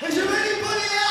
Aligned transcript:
Is 0.00 0.14
there 0.14 0.24
anybody 0.24 0.94
out 0.94 1.07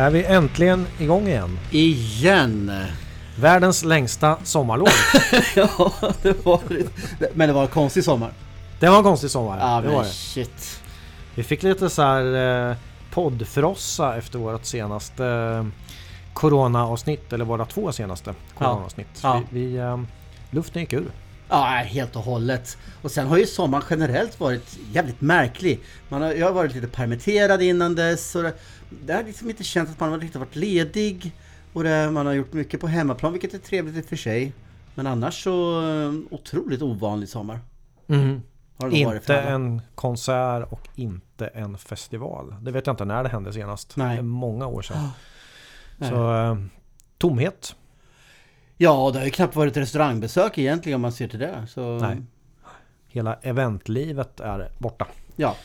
är 0.00 0.10
vi 0.10 0.24
äntligen 0.24 0.86
igång 0.98 1.28
igen. 1.28 1.58
Igen! 1.70 2.72
Världens 3.36 3.84
längsta 3.84 4.36
sommarlov. 4.44 4.88
ja, 5.56 5.92
det 6.22 6.46
var 6.46 6.60
Men 7.34 7.48
det 7.48 7.54
var 7.54 7.62
en 7.62 7.68
konstig 7.68 8.04
sommar. 8.04 8.32
Det 8.80 8.88
var 8.88 8.98
en 8.98 9.02
konstig 9.02 9.30
sommar. 9.30 9.58
Ja, 9.58 9.80
det 9.80 9.88
var 9.88 10.02
det. 10.02 10.08
shit. 10.08 10.80
Vi 11.34 11.42
fick 11.42 11.62
lite 11.62 11.90
så 11.90 12.02
här 12.02 12.70
eh, 12.70 12.76
poddfrossa 13.10 14.16
efter 14.16 14.38
vårt 14.38 14.64
senaste 14.64 15.26
eh, 15.26 15.66
Corona-avsnitt, 16.34 17.32
eller 17.32 17.44
våra 17.44 17.64
två 17.64 17.92
senaste 17.92 18.34
Corona-avsnitt. 18.58 19.20
Ja. 19.22 19.42
Vi, 19.50 19.66
vi, 19.66 19.76
eh, 19.76 20.00
luften 20.50 20.82
gick 20.82 20.92
ur. 20.92 21.10
Ja, 21.50 21.64
helt 21.66 22.16
och 22.16 22.22
hållet. 22.22 22.78
Och 23.02 23.10
sen 23.10 23.26
har 23.26 23.38
ju 23.38 23.46
sommaren 23.46 23.84
generellt 23.90 24.40
varit 24.40 24.78
jävligt 24.92 25.20
märklig. 25.20 25.80
Man 26.08 26.22
har, 26.22 26.32
jag 26.32 26.46
har 26.46 26.52
varit 26.52 26.74
lite 26.74 26.86
permitterad 26.86 27.62
innan 27.62 27.94
dess. 27.94 28.34
Och 28.34 28.42
det, 28.42 28.54
det 29.04 29.12
har 29.12 29.22
liksom 29.22 29.50
inte 29.50 29.64
känts 29.64 29.92
att 29.92 30.00
man 30.00 30.10
har 30.10 30.18
riktigt 30.18 30.40
varit 30.40 30.56
ledig. 30.56 31.32
Och 31.72 31.84
det, 31.84 32.10
man 32.10 32.26
har 32.26 32.32
gjort 32.32 32.52
mycket 32.52 32.80
på 32.80 32.86
hemmaplan, 32.86 33.32
vilket 33.32 33.54
är 33.54 33.58
trevligt 33.58 33.96
i 33.96 34.00
och 34.00 34.04
för 34.04 34.16
sig. 34.16 34.52
Men 34.94 35.06
annars 35.06 35.44
så 35.44 35.82
eh, 35.90 36.12
otroligt 36.30 36.82
ovanlig 36.82 37.28
sommar. 37.28 37.60
För 38.80 38.94
Inte 39.14 39.36
en 39.36 39.82
konsert 39.94 40.72
och 40.72 40.88
inte 40.94 41.46
en 41.46 41.78
festival. 41.78 42.54
Det 42.60 42.72
vet 42.72 42.86
jag 42.86 42.92
inte 42.92 43.04
när 43.04 43.22
det 43.22 43.28
hände 43.28 43.52
senast. 43.52 43.96
Nej. 43.96 44.22
Många 44.22 44.66
år 44.66 44.82
sedan. 44.82 45.08
Nej. 45.96 46.10
Så 46.10 46.34
eh, 46.34 46.56
tomhet. 47.18 47.76
Ja, 48.82 49.10
det 49.12 49.18
har 49.18 49.26
ju 49.26 49.30
knappt 49.30 49.56
varit 49.56 49.76
restaurangbesök 49.76 50.58
egentligen 50.58 50.94
om 50.94 51.02
man 51.02 51.12
ser 51.12 51.28
till 51.28 51.38
det. 51.38 51.66
Så, 51.68 51.98
Nej. 51.98 52.16
Hela 53.08 53.34
eventlivet 53.42 54.40
är 54.40 54.68
borta. 54.78 55.06
Ja. 55.36 55.56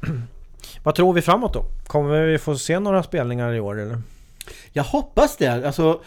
Vad 0.82 0.94
tror 0.94 1.12
vi 1.12 1.22
framåt 1.22 1.54
då? 1.54 1.64
Kommer 1.86 2.26
vi 2.26 2.38
få 2.38 2.58
se 2.58 2.78
några 2.78 3.02
spelningar 3.02 3.52
i 3.52 3.60
år 3.60 3.80
eller? 3.80 3.98
Jag 4.72 4.84
hoppas 4.84 5.36
det. 5.36 5.66
Alltså, 5.66 6.00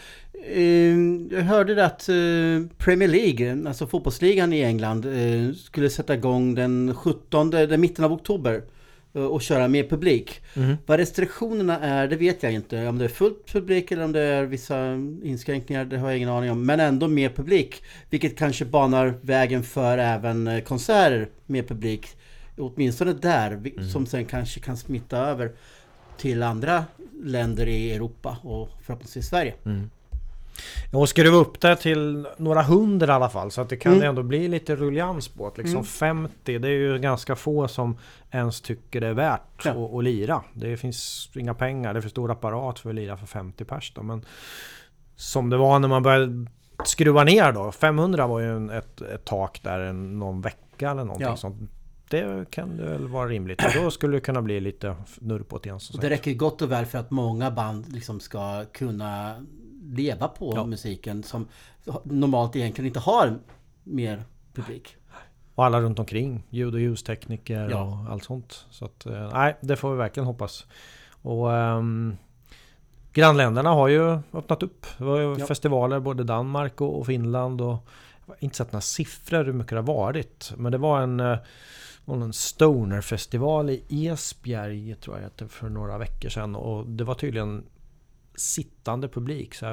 eh, 0.44 0.96
jag 1.30 1.42
hörde 1.42 1.74
det 1.74 1.86
att 1.86 2.08
eh, 2.08 2.76
Premier 2.78 3.08
League, 3.08 3.68
alltså 3.68 3.86
fotbollsligan 3.86 4.52
i 4.52 4.62
England, 4.62 5.04
eh, 5.06 5.54
skulle 5.54 5.90
sätta 5.90 6.14
igång 6.14 6.54
den 6.54 6.94
17, 6.94 7.50
den 7.50 7.80
mitten 7.80 8.04
av 8.04 8.12
oktober 8.12 8.62
och 9.20 9.42
köra 9.42 9.68
med 9.68 9.90
publik. 9.90 10.40
Mhm. 10.54 10.76
Vad 10.86 10.98
restriktionerna 10.98 11.80
är, 11.80 12.08
det 12.08 12.16
vet 12.16 12.42
jag 12.42 12.52
inte. 12.52 12.86
Om 12.88 12.98
det 12.98 13.04
är 13.04 13.08
fullt 13.08 13.52
publik 13.52 13.90
eller 13.92 14.04
om 14.04 14.12
det 14.12 14.20
är 14.20 14.44
vissa 14.44 14.94
inskränkningar, 15.22 15.84
det 15.84 15.98
har 15.98 16.08
jag 16.08 16.16
ingen 16.16 16.28
aning 16.28 16.50
om. 16.50 16.66
Men 16.66 16.80
ändå 16.80 17.08
med 17.08 17.36
publik. 17.36 17.82
Vilket 18.10 18.38
kanske 18.38 18.64
banar 18.64 19.14
vägen 19.20 19.62
för 19.62 19.98
även 19.98 20.46
eh, 20.46 20.60
konserter 20.60 21.28
med 21.46 21.68
publik. 21.68 22.06
Åtminstone 22.58 23.12
där, 23.12 23.50
vi- 23.62 23.90
som 23.92 24.06
sen 24.06 24.24
kanske 24.24 24.60
kan 24.60 24.76
smitta 24.76 25.18
över 25.18 25.52
till 26.18 26.42
andra 26.42 26.84
länder 27.22 27.68
i 27.68 27.92
Europa 27.92 28.36
och 28.42 28.68
förhoppningsvis 28.82 29.26
Sverige. 29.26 29.54
Och 30.92 31.08
skruva 31.08 31.36
upp 31.36 31.60
det 31.60 31.76
till 31.76 32.26
några 32.36 32.62
hundra 32.62 33.06
i 33.06 33.10
alla 33.10 33.28
fall 33.28 33.50
så 33.50 33.60
att 33.60 33.68
det 33.68 33.76
kan 33.76 33.92
Mm. 33.92 34.08
ändå 34.08 34.22
bli 34.22 34.48
lite 34.48 34.76
rullians 34.76 35.28
på 35.28 35.50
det. 35.50 35.62
Liksom 35.62 35.74
Mm. 35.78 35.84
50, 35.84 36.58
det 36.58 36.68
är 36.68 36.72
ju 36.72 36.98
ganska 36.98 37.36
få 37.36 37.68
som 37.68 37.98
ens 38.30 38.60
tycker 38.60 39.00
det 39.00 39.06
är 39.06 39.14
värt 39.14 39.64
Ja. 39.64 39.70
att, 39.70 39.94
att 39.94 40.04
lira. 40.04 40.42
Det 40.52 40.76
finns 40.76 41.30
inga 41.34 41.54
pengar, 41.54 41.94
det 41.94 41.98
är 41.98 42.02
för 42.02 42.08
stor 42.08 42.30
apparat 42.30 42.78
för 42.78 42.88
att 42.90 42.94
lira 42.96 43.16
för 43.16 43.26
50 43.26 43.64
pers 43.64 43.92
då. 43.94 44.02
Men 44.02 44.24
som 45.16 45.50
det 45.50 45.56
var 45.56 45.78
när 45.78 45.88
man 45.88 46.02
började 46.02 46.46
skruva 46.84 47.24
ner 47.24 47.52
då. 47.52 47.72
500 47.72 48.26
var 48.26 48.40
ju 48.40 48.70
ett, 48.72 49.00
ett 49.00 49.24
tak 49.24 49.60
där 49.62 49.92
någon 49.92 50.40
vecka 50.40 50.90
eller 50.90 51.04
någonting 51.04 51.26
Ja. 51.26 51.36
sånt. 51.36 51.70
Det 52.10 52.50
kan 52.50 52.76
det 52.76 52.82
väl 52.84 53.08
vara 53.08 53.28
rimligt. 53.28 53.64
Och 53.64 53.82
då 53.82 53.90
skulle 53.90 54.16
det 54.16 54.20
kunna 54.20 54.42
bli 54.42 54.60
lite 54.60 54.96
nurr 55.20 55.42
på 55.42 55.58
det 55.58 55.66
igen. 55.68 55.80
det 56.00 56.10
räcker 56.10 56.34
gott 56.34 56.62
och 56.62 56.72
väl 56.72 56.86
för 56.86 56.98
att 56.98 57.10
många 57.10 57.50
band 57.50 57.92
liksom 57.92 58.20
ska 58.20 58.64
kunna 58.72 59.34
leva 59.92 60.28
på 60.28 60.52
Ja. 60.56 60.66
musiken 60.66 61.22
som 61.22 61.48
normalt 62.04 62.56
egentligen 62.56 62.86
inte 62.86 63.00
har 63.00 63.38
mer 63.84 64.22
publik. 64.54 64.96
Och 65.54 65.64
alla 65.64 65.80
runt 65.80 65.98
omkring. 65.98 66.42
Ljud 66.50 66.74
och 66.74 66.80
ljustekniker 66.80 67.68
Ja. 67.70 67.82
och 67.82 68.12
allt 68.12 68.24
sånt. 68.24 68.66
Så 68.70 68.84
att, 68.84 69.06
eh, 69.06 69.30
nej, 69.32 69.56
det 69.60 69.76
får 69.76 69.90
vi 69.92 69.96
verkligen 69.98 70.26
hoppas. 70.26 70.66
Och 71.22 71.52
ehm, 71.54 72.16
grannländerna 73.12 73.70
har 73.70 73.88
ju 73.88 74.18
öppnat 74.32 74.62
upp. 74.62 74.86
Det 74.98 75.04
var 75.04 75.20
ju 75.20 75.36
Ja. 75.38 75.46
festivaler 75.46 76.00
både 76.00 76.24
Danmark 76.24 76.80
och, 76.80 77.06
Finland. 77.06 77.60
Och 77.60 77.68
jag 78.26 78.34
har 78.34 78.36
inte 78.40 78.56
sett 78.56 78.72
några 78.72 78.80
siffror 78.80 79.44
hur 79.44 79.52
mycket 79.52 79.70
det 79.70 79.76
har 79.76 79.82
varit. 79.82 80.52
Men 80.56 80.72
det 80.72 80.78
var 80.78 81.00
en, 81.00 81.20
eh, 81.20 81.38
någon 82.04 82.32
stonerfestival 82.32 83.70
i 83.70 84.06
Esbjerg 84.08 84.94
tror 84.94 85.18
jag 85.38 85.50
för 85.50 85.68
några 85.68 85.98
veckor 85.98 86.28
sedan. 86.28 86.56
Och 86.56 86.86
det 86.86 87.04
var 87.04 87.14
tydligen 87.14 87.64
sittande 88.36 89.08
publik. 89.08 89.54
Så 89.54 89.64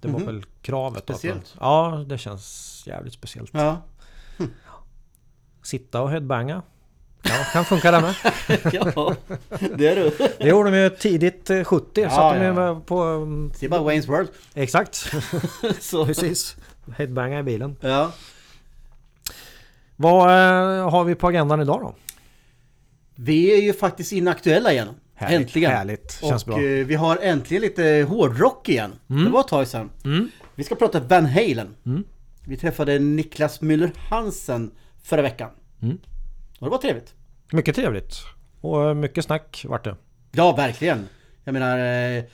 det 0.00 0.08
var 0.08 0.18
Mhm. 0.20 0.26
väl 0.26 0.42
kravet. 0.62 1.06
då 1.06 1.12
att 1.12 1.18
Speciellt. 1.18 1.54
Ja, 1.60 2.04
det 2.08 2.18
känns 2.18 2.82
jävligt 2.86 3.12
speciellt. 3.14 3.50
Ja, 3.52 3.82
Sitta 5.62 6.02
och 6.02 6.10
headbanga. 6.10 6.62
Ja, 7.22 7.44
kan 7.52 7.64
funka 7.64 7.90
det 7.90 8.00
med. 8.00 8.14
ja 8.72 9.14
det 9.76 9.86
är 9.88 9.96
du. 9.96 10.28
Det 10.38 10.48
gjorde 10.48 10.70
de 10.70 10.76
ju 10.76 10.90
tidigt 10.90 11.50
eh, 11.50 11.64
70. 11.64 12.00
Ja, 12.00 12.10
satt 12.10 12.34
de 12.34 12.40
ju 12.40 12.46
ja. 12.46 12.52
med 12.74 12.86
på... 12.86 13.02
mm, 13.02 13.52
Det 13.60 13.66
är 13.66 13.70
bara 13.70 13.80
Wayne's 13.80 14.06
World. 14.06 14.28
Exakt. 14.54 14.94
Så. 15.80 16.06
Precis. 16.06 16.56
Headbanga 16.96 17.38
i 17.38 17.42
bilen. 17.42 17.76
Ja. 17.80 18.12
Vad 19.96 20.28
eh, 20.30 20.90
har 20.90 21.04
vi 21.04 21.14
på 21.14 21.28
agendan 21.28 21.60
idag 21.60 21.80
då? 21.80 21.94
Vi 23.14 23.52
är 23.58 23.62
ju 23.62 23.72
faktiskt 23.72 24.12
inaktuella 24.12 24.72
igen. 24.72 24.88
Äntligen. 25.18 25.70
Härligt. 25.70 26.18
Känns 26.20 26.42
och 26.42 26.48
bra. 26.48 26.62
eh, 26.62 26.86
vi 26.86 26.94
har 26.94 27.16
äntligen 27.16 27.62
lite 27.62 28.06
hårdrock 28.08 28.68
igen. 28.68 28.92
Det 29.06 29.30
var 29.30 29.40
ett 29.40 29.48
tag 29.48 29.66
sedan. 29.66 29.90
Mm. 30.04 30.30
Vi 30.54 30.64
ska 30.64 30.74
prata 30.74 31.00
Van 31.00 31.26
Halen. 31.26 31.74
Mm. 31.86 32.04
Vi 32.46 32.56
träffade 32.56 32.98
Niklas 32.98 33.60
Müller 33.60 33.90
Hansen 34.10 34.70
förra 35.02 35.22
veckan. 35.22 35.50
Mm. 35.82 35.98
Och 36.58 36.66
det 36.66 36.70
var 36.70 36.78
trevligt. 36.78 37.14
Mycket 37.52 37.74
trevligt. 37.74 38.14
Och 38.60 38.88
eh, 38.88 38.94
mycket 38.94 39.24
snack 39.24 39.64
vart 39.68 39.84
det. 39.84 39.96
Ja, 40.32 40.56
verkligen. 40.56 41.08
Jag 41.44 41.52
menar, 41.52 41.78
eh, 42.16 42.24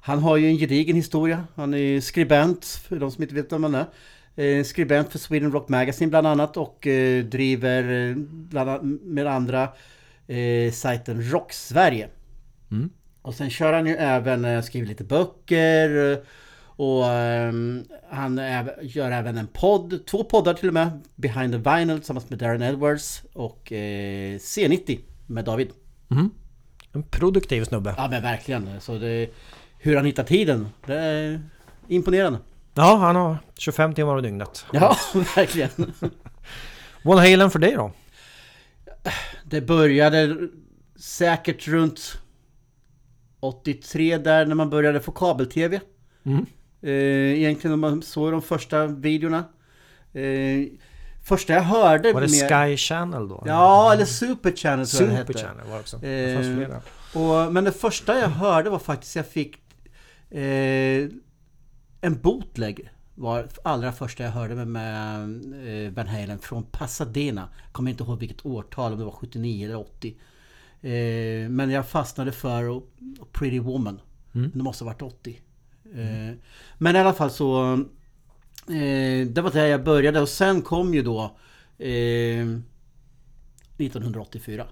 han 0.00 0.18
har 0.18 0.36
ju 0.36 0.46
en 0.46 0.56
gedigen 0.56 0.96
historia. 0.96 1.44
Han 1.54 1.74
är 1.74 2.00
skribent, 2.00 2.64
för 2.64 2.96
de 2.96 3.10
som 3.10 3.22
inte 3.22 3.34
vet 3.34 3.52
vem 3.52 3.62
han 3.64 3.74
är. 3.74 4.62
Skribent 4.64 5.12
för 5.12 5.18
Sweden 5.18 5.52
Rock 5.52 5.68
Magazine 5.68 6.10
bland 6.10 6.26
annat 6.26 6.56
och 6.56 6.78
driver 7.24 8.14
bland 8.26 8.70
annat 8.70 8.82
med 9.02 9.26
andra 9.26 9.68
eh, 10.26 10.72
sajten 10.72 11.30
Rock 11.30 11.52
Sverige. 11.52 12.08
Mm. 12.74 12.90
Och 13.22 13.34
sen 13.34 13.50
kör 13.50 13.72
han 13.72 13.86
ju 13.86 13.94
även, 13.94 14.44
eh, 14.44 14.62
skriver 14.62 14.86
lite 14.86 15.04
böcker 15.04 16.12
eh, 16.12 16.18
och 16.76 17.06
ehm, 17.06 17.84
han 18.10 18.38
är, 18.38 18.74
gör 18.82 19.10
även 19.10 19.38
en 19.38 19.46
podd, 19.46 20.06
två 20.06 20.24
poddar 20.24 20.54
till 20.54 20.68
och 20.68 20.74
med. 20.74 21.00
Behind 21.14 21.52
the 21.52 21.70
Vinyl 21.70 21.98
tillsammans 21.98 22.30
med 22.30 22.38
Darren 22.38 22.62
Edwards 22.62 23.22
och 23.32 23.72
eh, 23.72 24.34
C90 24.38 25.00
med 25.26 25.44
David. 25.44 25.70
Mm. 26.10 26.30
En 26.92 27.02
produktiv 27.02 27.64
snubbe. 27.64 27.94
Ja 27.96 28.08
men 28.08 28.22
verkligen. 28.22 28.80
Så 28.80 28.98
det, 28.98 29.30
hur 29.78 29.96
han 29.96 30.04
hittar 30.04 30.24
tiden, 30.24 30.68
det 30.86 30.94
är 30.94 31.40
imponerande. 31.88 32.38
Ja, 32.74 32.96
han 32.96 33.16
har 33.16 33.36
25 33.58 33.94
timmar 33.94 34.16
om 34.16 34.22
dygnet. 34.22 34.66
Ja, 34.72 34.96
verkligen. 35.36 35.92
Van 37.02 37.18
Halen 37.18 37.50
för 37.50 37.58
dig 37.58 37.74
då? 37.74 37.92
Det 39.44 39.60
började 39.60 40.36
säkert 40.96 41.68
runt 41.68 42.18
83 43.44 44.18
där 44.18 44.46
när 44.46 44.54
man 44.54 44.70
började 44.70 45.00
få 45.00 45.12
kabel-tv. 45.12 45.80
Mm. 46.24 46.46
Eh, 46.82 46.90
egentligen 47.38 47.80
när 47.80 47.90
man 47.90 48.02
såg 48.02 48.32
de 48.32 48.42
första 48.42 48.86
videorna. 48.86 49.44
Eh, 50.12 50.66
Första 51.26 51.52
jag 51.52 51.62
hörde 51.62 52.12
Var 52.12 52.20
det 52.20 52.26
mer- 52.30 52.66
Sky 52.68 52.76
Channel 52.76 53.28
då? 53.28 53.42
Ja, 53.46 53.92
eller 53.92 54.04
Super 54.04 54.52
Channel 54.56 54.86
tror 54.86 55.02
jag 55.02 55.10
det 55.10 55.16
Super 55.26 55.34
hette. 55.38 55.46
Channel 55.48 55.66
var 55.66 55.74
det 55.74 55.80
också. 55.80 55.96
Eh, 55.96 56.00
Det 56.02 56.34
fanns 56.34 56.56
flera. 56.56 56.80
Och, 57.46 57.52
men 57.52 57.64
det 57.64 57.72
första 57.72 58.18
jag 58.18 58.28
hörde 58.28 58.70
var 58.70 58.78
faktiskt 58.78 59.16
jag 59.16 59.26
fick 59.26 59.56
eh, 60.30 61.08
en 62.00 62.20
bootleg. 62.22 62.90
Var 63.14 63.46
allra 63.64 63.92
första 63.92 64.22
jag 64.24 64.30
hörde 64.30 64.54
med, 64.54 64.66
med 64.68 65.86
eh, 65.86 65.92
Van 65.92 66.06
Halen 66.08 66.38
från 66.38 66.62
Pasadena. 66.62 67.48
Kommer 67.72 67.90
inte 67.90 68.04
ihåg 68.04 68.18
vilket 68.20 68.46
årtal, 68.46 68.92
om 68.92 68.98
det 68.98 69.04
var 69.04 69.12
79 69.12 69.64
eller 69.66 69.76
80. 69.78 70.14
Eh, 70.90 71.48
men 71.50 71.70
jag 71.70 71.88
fastnade 71.88 72.32
för 72.32 72.82
Pretty 73.32 73.58
Woman. 73.58 74.00
Mm. 74.34 74.50
Det 74.54 74.62
måste 74.62 74.84
ha 74.84 74.92
varit 74.92 75.02
80. 75.02 75.40
Eh, 75.94 76.36
men 76.78 76.96
i 76.96 76.98
alla 76.98 77.12
fall 77.12 77.30
så... 77.30 77.72
Eh, 78.68 79.26
det 79.28 79.40
var 79.42 79.50
där 79.50 79.66
jag 79.66 79.84
började 79.84 80.20
och 80.20 80.28
sen 80.28 80.62
kom 80.62 80.94
ju 80.94 81.02
då 81.02 81.36
eh, 81.78 82.46
1984 83.76 84.66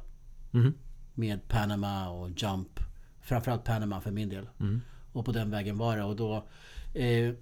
Mhm. 0.51 0.75
med 1.15 1.49
Panama 1.49 2.09
och 2.09 2.31
Jump. 2.37 2.81
Framförallt 3.21 3.65
Panama 3.65 4.01
för 4.01 4.11
min 4.11 4.29
del. 4.29 4.49
Mm. 4.61 4.81
Och 5.13 5.25
på 5.25 5.33
den 5.33 5.51
vägen 5.51 5.79
var 5.79 5.97
det. 5.97 6.05
Och 6.05 6.17
då... 6.17 6.49
Eh, 6.95 7.29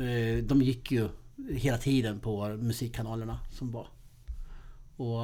eh, 0.00 0.44
de 0.44 0.62
gick 0.62 0.92
ju 0.92 1.08
hela 1.50 1.78
tiden 1.78 2.20
på 2.20 2.48
musikkanalerna 2.48 3.38
som 3.50 3.72
var. 3.72 3.86
Och... 4.96 5.20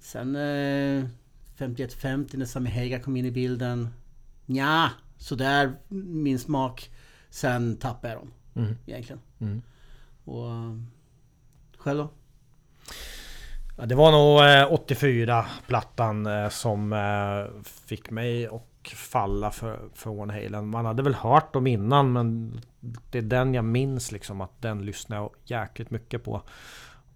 sen... 0.00 0.36
Eh, 0.36 1.04
51-50 1.60 2.36
när 2.36 2.46
Sammy 2.46 2.70
Hagar 2.70 2.98
kom 2.98 3.16
in 3.16 3.24
i 3.24 3.30
bilden. 3.30 3.88
Ja, 4.46 4.90
sådär 5.16 5.72
min 5.88 6.38
smak. 6.38 6.90
Sen 7.30 7.76
tappade 7.76 8.12
jag 8.12 8.22
dem. 8.22 8.32
Mm. 8.54 8.76
Egentligen. 8.86 9.20
Mm. 9.38 9.62
Och... 10.24 10.50
Själv 11.76 11.98
då? 11.98 12.10
Ja, 13.76 13.86
det 13.86 13.94
var 13.94 14.12
nog 14.12 14.40
eh, 14.40 14.84
84-plattan 14.86 16.26
eh, 16.26 16.48
som 16.48 16.92
eh, 16.92 17.62
fick 17.64 18.10
mig 18.10 18.46
att 18.46 18.88
falla 18.94 19.50
för, 19.50 19.88
för 19.94 20.10
Van 20.10 20.30
Halen. 20.30 20.68
Man 20.68 20.84
hade 20.84 21.02
väl 21.02 21.14
hört 21.14 21.52
dem 21.52 21.66
innan 21.66 22.12
men 22.12 22.60
det 22.80 23.18
är 23.18 23.22
den 23.22 23.54
jag 23.54 23.64
minns 23.64 24.12
liksom 24.12 24.40
att 24.40 24.62
den 24.62 24.84
lyssnade 24.84 25.22
jag 25.22 25.30
jäkligt 25.44 25.90
mycket 25.90 26.24
på. 26.24 26.42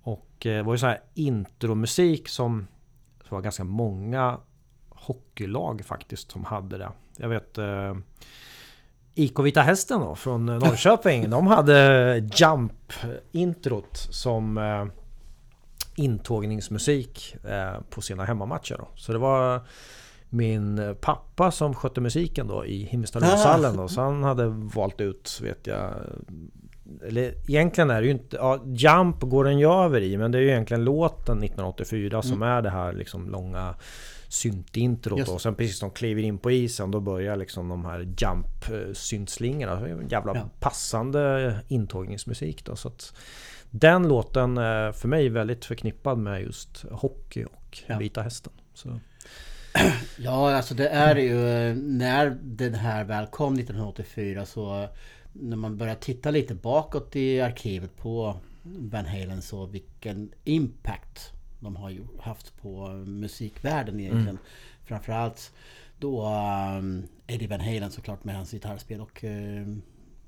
Och 0.03 0.47
eh, 0.47 0.57
det 0.57 0.63
var 0.63 0.75
ju 0.75 0.79
så 0.79 0.87
här 0.87 1.01
intromusik 1.15 2.29
som 2.29 2.67
det 3.25 3.35
var 3.35 3.41
ganska 3.41 3.65
många 3.65 4.39
hockeylag 4.89 5.85
faktiskt 5.85 6.31
som 6.31 6.45
hade 6.45 6.79
det. 6.79 6.93
Jag 7.17 7.29
vet 7.29 7.59
eh, 7.59 7.95
IK 9.15 9.39
Vita 9.39 9.63
Hästen 9.63 10.01
då 10.01 10.15
från 10.15 10.47
Norrköping. 10.47 11.31
de 11.31 11.47
hade 11.47 12.19
Jump-introt 12.19 13.97
som 13.97 14.59
eh, 14.59 14.87
intågningsmusik 15.97 17.37
eh, 17.45 17.81
på 17.91 18.03
sina 18.03 18.25
hemmamatcher. 18.25 18.77
Då. 18.79 18.89
Så 18.95 19.13
det 19.13 19.19
var 19.19 19.61
min 20.29 20.97
pappa 21.01 21.51
som 21.51 21.75
skötte 21.75 22.01
musiken 22.01 22.49
då 22.49 22.67
i 22.67 22.85
Himmelstalundshallen. 22.85 23.77
då. 23.77 23.89
Så 23.89 24.01
han 24.01 24.23
hade 24.23 24.47
valt 24.49 25.01
ut, 25.01 25.41
vet 25.43 25.67
jag... 25.67 25.95
Eller 27.07 27.35
egentligen 27.49 27.91
är 27.91 28.01
det 28.01 28.07
ju 28.07 28.13
inte... 28.13 28.37
Ja, 28.37 28.63
Jump 28.67 29.21
går 29.21 29.45
den 29.45 29.59
ju 29.59 29.69
över 29.73 30.01
i, 30.01 30.17
men 30.17 30.33
det 30.33 30.39
är 30.39 30.43
ju 30.43 30.49
egentligen 30.49 30.85
låten 30.85 31.39
1984 31.39 32.23
som 32.23 32.43
är 32.43 32.63
det 32.63 32.71
här 32.71 32.93
liksom 32.93 33.31
långa 33.31 33.75
syntintrot. 34.29 35.29
Och 35.29 35.41
sen 35.41 35.55
precis 35.55 35.79
som 35.79 35.89
de 35.89 35.95
kliver 35.95 36.23
in 36.23 36.39
på 36.39 36.51
isen, 36.51 36.91
då 36.91 37.01
börjar 37.01 37.37
liksom 37.37 37.69
de 37.69 37.85
här 37.85 38.01
Jump-syntslingorna. 38.01 39.89
En 39.89 40.09
jävla 40.09 40.35
Ja. 40.35 40.49
passande 40.61 41.55
intågningsmusik 41.69 42.65
då. 42.65 42.77
Så 42.77 42.89
att 42.89 43.15
den 43.71 44.09
låten 44.09 44.59
är 44.59 44.93
för 44.93 45.09
mig 45.09 45.29
väldigt 45.29 45.65
förknippad 45.65 46.19
med 46.19 46.43
just 46.43 46.85
hockey 46.91 47.45
och 47.45 47.79
Ja. 47.87 47.99
Vita 47.99 48.23
Hästen. 48.23 48.53
Så. 48.75 49.01
Ja, 50.19 50.55
alltså 50.57 50.75
det 50.75 50.89
är 50.89 51.17
ju 51.17 51.49
eh, 51.49 51.75
när 51.77 52.37
den 52.43 52.75
här 52.75 53.05
väl 53.05 53.27
kom 53.27 53.55
1984 53.55 54.47
så 54.47 54.83
eh, 54.83 54.89
när 55.35 55.57
man 55.57 55.77
börjar 55.77 55.95
titta 55.95 56.31
lite 56.31 56.55
bakåt 56.55 57.17
i 57.17 57.41
arkivet 57.41 57.97
på 57.97 58.37
Van 58.63 59.07
Halen 59.07 59.43
så 59.43 59.67
vilken 59.67 60.33
impact 60.45 61.33
de 61.61 61.77
har 61.77 61.99
haft 62.21 62.57
på 62.63 62.89
musikvärlden 63.07 64.01
egentligen. 64.01 64.39
Framförallt 64.85 65.53
då 65.99 66.27
um, 66.79 67.03
Eddie 67.27 67.47
Van 67.47 67.61
Halen 67.61 67.91
såklart 67.91 68.25
med 68.25 68.37
hans 68.37 68.51
gitarrspel 68.51 69.01
och 69.01 69.25
eh, 69.25 69.67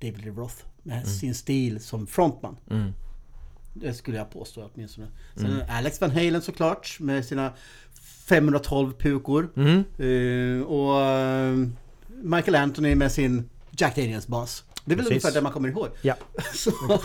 David 0.01 0.25
Lee 0.25 0.33
Roth 0.33 0.57
med 0.83 1.09
sin 1.09 1.35
stil 1.35 1.81
som 1.81 2.07
frontman. 2.07 2.57
Mm. 2.71 2.93
Det 3.75 3.95
skulle 3.95 4.17
jag 4.17 4.31
påstå 4.31 4.71
åtminstone. 4.75 5.07
Sen 5.35 5.63
Alex 5.69 6.01
Van 6.01 6.11
Halen 6.11 6.43
såklart 6.43 7.01
med 7.01 7.25
sina 7.25 7.53
512 8.29 8.93
pukor. 8.93 9.49
Mm. 9.57 9.85
Eh, 9.99 10.67
och 10.67 11.03
eh, 11.03 11.69
Michael 12.09 12.55
Anthony 12.55 12.95
med 12.95 13.13
sin 13.13 13.49
Jack 13.71 13.97
Daniels 13.97 14.27
bas. 14.27 14.65
Det 14.87 14.93
är 14.93 14.97
väl 14.97 15.05
Precis. 15.07 15.25
ungefär 15.25 15.41
det 15.41 15.43
man 15.43 15.53
kommer 15.53 15.69
ihåg. 15.69 15.89
Ja. 16.03 16.15
Så, 16.55 16.71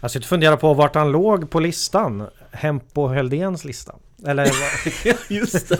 Jag 0.00 0.10
sitter 0.10 0.24
och 0.24 0.28
funderar 0.28 0.56
på 0.56 0.74
vart 0.74 0.94
han 0.94 1.12
låg 1.12 1.50
på 1.50 1.60
listan. 1.60 2.26
Hempo 2.52 3.06
Heldens 3.08 3.64
lista. 3.64 3.94
Eller 4.26 4.50
just 5.32 5.68
det. 5.68 5.78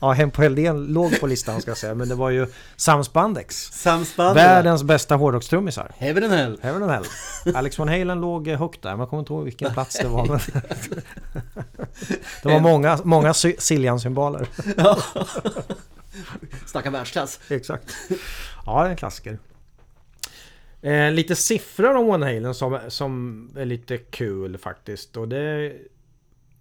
ja, 0.00 0.12
Hempo 0.12 0.42
Heldén 0.42 0.86
låg 0.86 1.20
på 1.20 1.26
listan 1.26 1.60
ska 1.60 1.70
jag 1.70 1.78
säga. 1.78 1.94
Men 1.94 2.08
det 2.08 2.14
var 2.14 2.30
ju 2.30 2.46
Sam 2.76 3.04
Spandex. 3.04 3.56
Samspann. 3.72 4.34
Världens 4.34 4.82
bästa 4.82 5.14
hårdrockstrummisar. 5.16 5.92
Heaven 5.98 6.24
and 6.24 6.32
Hell. 6.32 6.58
Heaven 6.62 6.82
and 6.82 6.92
Hell. 6.92 7.04
Alex 7.54 7.78
Van 7.78 7.88
Halen 7.88 8.20
låg 8.20 8.48
eh, 8.48 8.58
högt 8.58 8.82
där, 8.82 8.90
jag 8.98 9.08
kommer 9.10 9.20
inte 9.20 9.32
ihåg 9.32 9.44
vilken 9.44 9.72
plats 9.72 9.98
det 9.98 10.08
var. 10.08 10.26
Men 10.26 10.40
det 12.42 12.48
var 12.52 12.60
många, 12.60 12.98
många 13.04 13.34
sy- 13.34 13.56
Siljan-symboler. 13.58 14.46
Snacka 16.66 16.90
världsklass. 16.90 17.40
Exakt. 17.48 17.96
Ja, 18.66 18.80
det 18.82 18.86
är 18.86 18.90
en 18.90 18.96
klassiker. 18.96 19.38
Eh, 20.86 21.12
lite 21.12 21.36
siffror 21.36 21.96
om 21.96 22.06
Van 22.06 22.22
Halen 22.22 22.54
som, 22.54 22.78
som 22.88 23.50
är 23.56 23.64
lite 23.64 23.98
kul 23.98 24.58
faktiskt. 24.58 25.16
Och 25.16 25.28
det 25.28 25.38
är, 25.38 25.76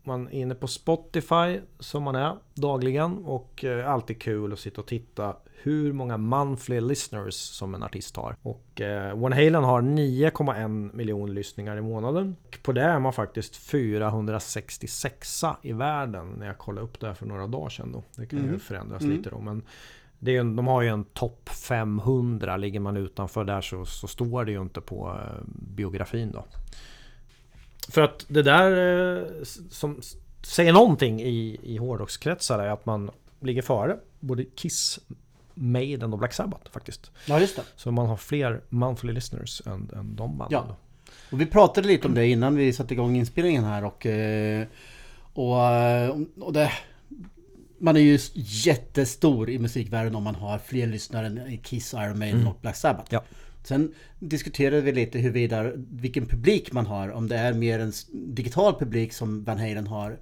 man 0.04 0.28
är 0.28 0.32
inne 0.32 0.56
på 0.56 0.68
Spotify 0.68 1.60
som 1.80 2.04
man 2.04 2.16
är 2.16 2.36
dagligen 2.54 3.18
och 3.26 3.64
eh, 3.64 3.92
alltid 3.92 4.22
kul 4.22 4.54
att 4.54 4.60
sitta 4.60 4.82
och 4.82 4.88
titta 4.88 5.36
hur 5.62 5.94
många 5.94 6.18
monthly 6.18 6.82
listeners 6.82 7.34
som 7.34 7.76
en 7.76 7.84
artist 7.84 8.16
har. 8.16 8.36
Och 8.42 8.82
eh, 8.82 9.18
Van 9.18 9.34
Halen 9.34 9.64
har 9.64 9.82
9,1 9.82 10.96
miljoner 10.96 11.34
lyssningar 11.34 11.78
i 11.78 11.82
månaden. 11.82 12.36
Och 12.48 12.60
på 12.64 12.72
det 12.72 12.82
är 12.82 13.00
man 13.00 13.14
faktiskt 13.14 13.56
466 13.56 15.42
i 15.62 15.74
världen 15.74 16.30
när 16.40 16.48
jag 16.48 16.58
kollade 16.58 16.86
upp 16.88 17.00
det 17.00 17.08
här 17.08 17.14
för 17.14 17.26
några 17.26 17.48
dagar 17.48 17.70
sedan. 17.70 17.92
Då. 17.92 18.04
Det 18.16 18.26
kan 18.26 18.40
ju 18.40 18.46
Mm. 18.48 18.60
förändras 18.60 19.02
Mm. 19.02 19.18
lite 19.18 19.30
då. 19.30 19.40
Men 19.40 19.62
det 20.20 20.36
är, 20.36 20.44
de 20.44 20.68
har 20.68 20.82
ju 20.82 20.90
en 20.90 21.04
topp 21.04 21.50
500. 21.50 22.58
Ligger 22.58 22.80
man 22.80 22.98
utanför 22.98 23.44
där 23.44 23.62
så, 23.62 23.86
så 23.86 24.08
står 24.08 24.46
det 24.46 24.52
ju 24.52 24.62
inte 24.62 24.82
på 24.82 25.08
eh, 25.22 25.44
biografin 25.76 26.32
då. 26.32 26.46
För 27.90 28.02
att 28.02 28.26
det 28.28 28.42
där 28.42 28.72
eh, 29.22 29.28
som 29.70 30.02
säger 30.42 30.74
någonting 30.74 31.22
i, 31.22 31.60
i 31.64 31.78
hårdrockskretsar 31.78 32.60
är 32.60 32.70
att 32.70 32.86
man 32.86 33.12
ligger 33.40 33.62
före 33.62 33.98
både 34.20 34.46
Kiss, 34.46 35.00
Maiden 35.54 36.14
och 36.14 36.20
Black 36.20 36.34
Sabbath 36.34 36.72
faktiskt. 36.72 37.12
Ja, 37.28 37.40
just 37.40 37.56
det. 37.56 37.62
Så 37.76 37.92
man 37.92 38.08
har 38.08 38.18
fler 38.18 38.62
monthly 38.70 39.14
listeners 39.14 39.62
än, 39.66 39.90
än 39.96 40.16
de 40.16 40.38
banden. 40.38 40.48
Ja. 40.68 40.76
Och 41.32 41.42
vi 41.42 41.46
pratade 41.46 41.88
lite 41.88 42.08
om 42.08 42.14
det 42.14 42.28
innan 42.28 42.56
vi 42.56 42.74
satte 42.74 42.94
igång 42.94 43.16
inspelningen 43.16 43.64
här 43.64 43.86
och... 43.86 44.06
eh, 44.06 44.68
Och, 45.34 45.56
och 46.40 46.54
det... 46.54 46.72
Man 47.86 47.96
är 47.96 48.00
ju 48.00 48.20
jättestor 48.36 49.50
i 49.50 49.60
musikvärlden 49.60 50.16
om 50.16 50.24
man 50.24 50.36
har 50.36 50.58
fler 50.58 50.88
lyssnare 50.88 51.26
än 51.26 51.58
Kiss, 51.58 51.94
Iron 51.94 52.20
Maiden 52.20 52.48
och 52.48 52.58
Black 52.62 52.76
Sabbath. 52.76 53.14
Ja. 53.14 53.24
Sen 53.64 53.94
diskuterade 54.20 54.82
vi 54.82 54.92
lite 54.92 55.20
huruvida 55.20 55.72
vilken 55.76 56.26
publik 56.26 56.72
man 56.72 56.86
har. 56.86 57.10
Om 57.10 57.28
det 57.28 57.38
är 57.38 57.54
mer 57.54 57.80
en 57.80 57.92
digital 58.12 58.80
publik 58.80 59.14
som 59.14 59.44
Van 59.44 59.58
Halen 59.58 59.88
har 59.88 60.20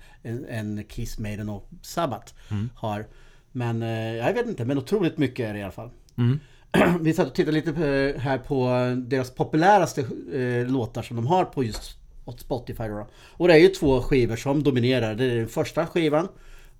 än, 0.50 0.84
Kiss, 0.84 1.20
Maiden 1.20 1.50
och 1.50 1.70
Sabbath 1.82 2.34
har. 2.76 3.06
Men 3.52 3.84
eh, 3.84 4.16
jag 4.16 4.34
vet 4.34 4.48
inte, 4.48 4.66
men 4.66 4.78
otroligt 4.78 5.18
mycket 5.18 5.50
är 5.50 5.54
det 5.54 5.60
i 5.60 5.64
alla 5.64 5.72
fall. 5.72 5.90
Mm. 6.18 6.40
Vi 7.04 7.14
satt 7.14 7.28
och 7.28 7.36
tittade 7.36 7.58
lite 7.58 7.72
här 8.20 8.38
på 8.38 8.68
deras 9.08 9.32
populäraste 9.32 10.02
eh, 10.34 10.72
låtar 10.72 11.02
som 11.02 11.16
de 11.16 11.28
har 11.28 11.46
på 11.46 11.64
just 11.64 11.98
Spotify 12.38 12.88
då. 12.88 13.08
Och 13.32 13.48
det 13.48 13.54
är 13.54 13.60
ju 13.60 13.68
två 13.68 14.02
skivor 14.02 14.36
som 14.36 14.64
dominerar. 14.64 15.16
Det 15.16 15.26
är 15.26 15.36
den 15.36 15.48
första 15.48 15.88
skivan 15.88 16.28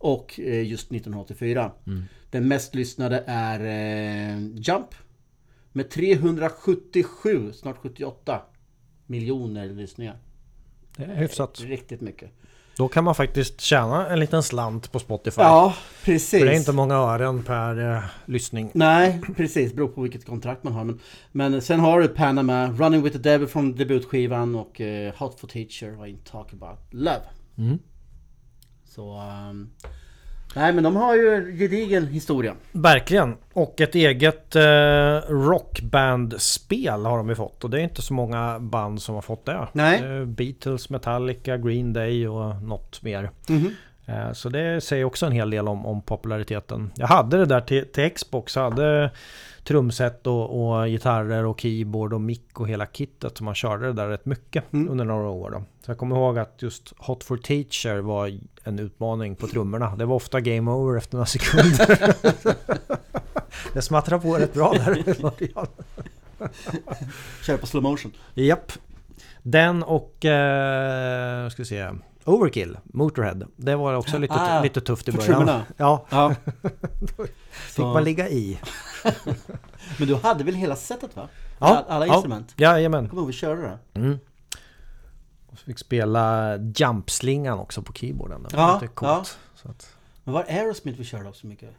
och 0.04 0.40
eh, 0.40 0.68
just 0.68 0.92
1984. 0.92 1.72
Den 2.30 2.48
mest 2.48 2.76
lyssnade 2.76 3.24
är 3.28 3.60
eh, 3.60 4.40
Jump 4.56 4.88
med 5.72 5.90
377, 5.90 7.52
snart 7.54 7.78
78 7.78 8.42
miljoner 9.06 9.70
lyssningar. 9.70 10.18
Det 10.98 11.04
är 11.04 11.16
hyfsat. 11.16 11.62
Riktigt 11.62 12.02
mycket. 12.02 12.32
Då 12.78 12.88
kan 12.88 13.04
man 13.04 13.16
faktiskt 13.16 13.62
tjäna 13.62 14.08
en 14.10 14.20
liten 14.20 14.44
slant 14.44 14.92
på 14.92 15.00
Spotify. 15.00 15.42
Ja, 15.42 15.76
precis. 16.04 16.40
För 16.40 16.46
det 16.46 16.54
är 16.54 16.58
inte 16.58 16.72
många 16.72 16.96
ören 16.96 17.44
per 17.44 17.96
eh, 17.96 18.04
lyssning. 18.26 18.72
Nej, 18.74 19.22
precis. 19.36 19.74
Beror 19.74 19.88
på 19.88 20.02
vilket 20.02 20.26
kontrakt 20.26 20.64
man 20.64 20.74
har. 20.74 20.84
Men, 20.84 21.00
men 21.32 21.62
sen 21.62 21.80
har 21.80 22.02
du 22.02 22.08
Panama, 22.08 22.68
Running 22.68 23.02
with 23.02 23.18
the 23.18 23.30
Devil 23.30 23.48
från 23.48 23.76
debutskivan 23.76 24.56
och 24.56 24.82
eh, 24.82 25.14
Hot 25.16 25.40
for 25.40 25.48
Teacher 25.48 26.00
och 26.00 26.08
In 26.08 26.18
Talk 26.18 26.54
About 26.54 26.80
Love. 26.92 27.22
Mm. 27.58 27.80
Så... 28.96 29.14
ehm, 29.18 29.70
nej 30.56 30.74
men 30.74 30.84
de 30.84 30.96
har 30.96 31.16
ju 31.16 31.58
gedigen 31.58 32.08
historia. 32.08 32.54
Verkligen. 32.72 33.36
Och 33.54 33.82
ett 33.82 33.96
eget 33.96 34.56
eh, 34.56 35.20
rockbandspel 35.30 37.06
har 37.06 37.18
de 37.18 37.30
ju 37.30 37.36
fått. 37.36 37.64
Och 37.64 37.70
det 37.70 37.80
är 37.80 37.84
inte 37.84 38.02
så 38.02 38.14
många 38.14 38.60
band 38.60 39.02
som 39.02 39.16
har 39.16 39.22
fått 39.22 39.46
det. 39.46 39.68
Nej. 39.74 40.04
Eh, 40.20 40.26
Beatles, 40.26 40.90
Metallica, 40.90 41.58
Green 41.58 41.94
Day 41.94 42.28
och 42.28 42.62
något 42.62 43.02
mer. 43.04 43.30
Mhm. 43.50 43.72
Eh, 44.06 44.32
Så 44.34 44.50
det 44.50 44.82
säger 44.82 45.04
också 45.06 45.26
en 45.26 45.32
hel 45.32 45.50
del 45.50 45.68
om, 45.68 45.86
om 45.86 46.02
populariteten. 46.02 46.92
Jag 46.96 47.08
hade 47.08 47.38
det 47.38 47.46
där 47.46 47.62
till, 47.62 47.86
till 47.92 48.10
Xbox. 48.12 48.56
Hade 48.56 49.12
trumset 49.64 50.28
och, 50.28 50.72
och 50.80 50.88
gitarrer 50.88 51.46
och 51.46 51.60
keyboard 51.62 52.14
och 52.14 52.22
mick 52.22 52.60
och 52.60 52.68
hela 52.68 52.86
kittet. 52.86 53.38
Så 53.38 53.44
man 53.44 53.56
körde 53.56 53.86
det 53.86 53.94
där 53.94 54.08
rätt 54.08 54.26
mycket 54.26 54.74
Mm. 54.74 54.90
under 54.90 55.06
några 55.06 55.30
år. 55.30 55.52
Då. 55.52 55.64
Så 55.86 55.92
jag 55.92 55.98
kommer 55.98 56.16
ihåg 56.16 56.38
att 56.40 56.56
just 56.62 56.94
Hot 56.98 57.24
for 57.24 57.38
Teacher 57.38 57.98
var 58.02 58.40
en 58.64 58.80
utmaning 58.80 59.36
på 59.36 59.48
trummorna. 59.48 59.96
Det 59.96 60.06
var 60.06 60.16
ofta 60.16 60.42
game 60.42 60.72
over 60.72 60.98
efter 60.98 61.16
några 61.16 61.26
sekunder. 61.26 62.14
det 63.74 63.82
smattrade 63.82 64.22
på 64.24 64.34
rätt 64.38 64.54
bra 64.54 64.74
där 64.74 64.98
i 64.98 65.04
början. 65.22 65.68
Kör 67.46 67.58
på 67.58 67.68
slow 67.68 67.84
motion. 67.84 68.12
Japp. 68.34 68.72
Den 69.44 69.84
och... 69.84 70.26
Eh, 70.26 71.50
ska 71.50 71.62
vi 71.62 71.66
se. 71.66 71.90
Overkill, 72.26 72.78
Motorhead. 72.84 73.36
Det 73.56 73.76
var 73.76 73.94
också 73.94 74.18
lite, 74.18 74.34
Ah, 74.34 74.62
lite 74.62 74.82
tufft 74.82 75.08
i 75.08 75.12
början. 75.12 75.26
trummorna. 75.28 75.66
Ja, 75.78 76.06
Ja. 76.10 76.36
fick 77.52 77.86
man 77.86 78.04
ligga 78.04 78.30
i. 78.30 78.60
Men 80.00 80.08
du 80.08 80.16
hade 80.16 80.44
väl 80.44 80.56
hela 80.56 80.76
setet 80.76 81.16
va? 81.16 81.28
Ja, 81.60 81.66
alla, 81.68 81.80
alla 81.88 82.08
ja. 82.08 82.14
instrument? 82.14 82.54
Jajamän. 82.58 83.10
Kommer 83.10 83.22
ihåg 83.22 83.28
vi 83.28 83.34
körde 83.34 83.62
det? 83.62 84.00
Mm. 84.00 84.20
Och 85.48 85.58
så 85.60 85.66
fick 85.66 85.80
spela 85.80 86.56
jumpslingan 86.76 87.60
också 87.60 87.82
på 87.82 87.94
keyboarden. 87.94 88.44
Det 88.50 88.58
var 88.58 88.64
Ja, 88.64 88.74
lite 88.82 88.94
coolt. 88.94 89.38
Så 89.56 89.70
att, 89.70 89.96
Men 90.24 90.34
var 90.34 90.44
Aerosmith 90.44 90.98
vi 90.98 91.04
körde 91.04 91.30
också 91.30 91.48
mycket? 91.48 91.70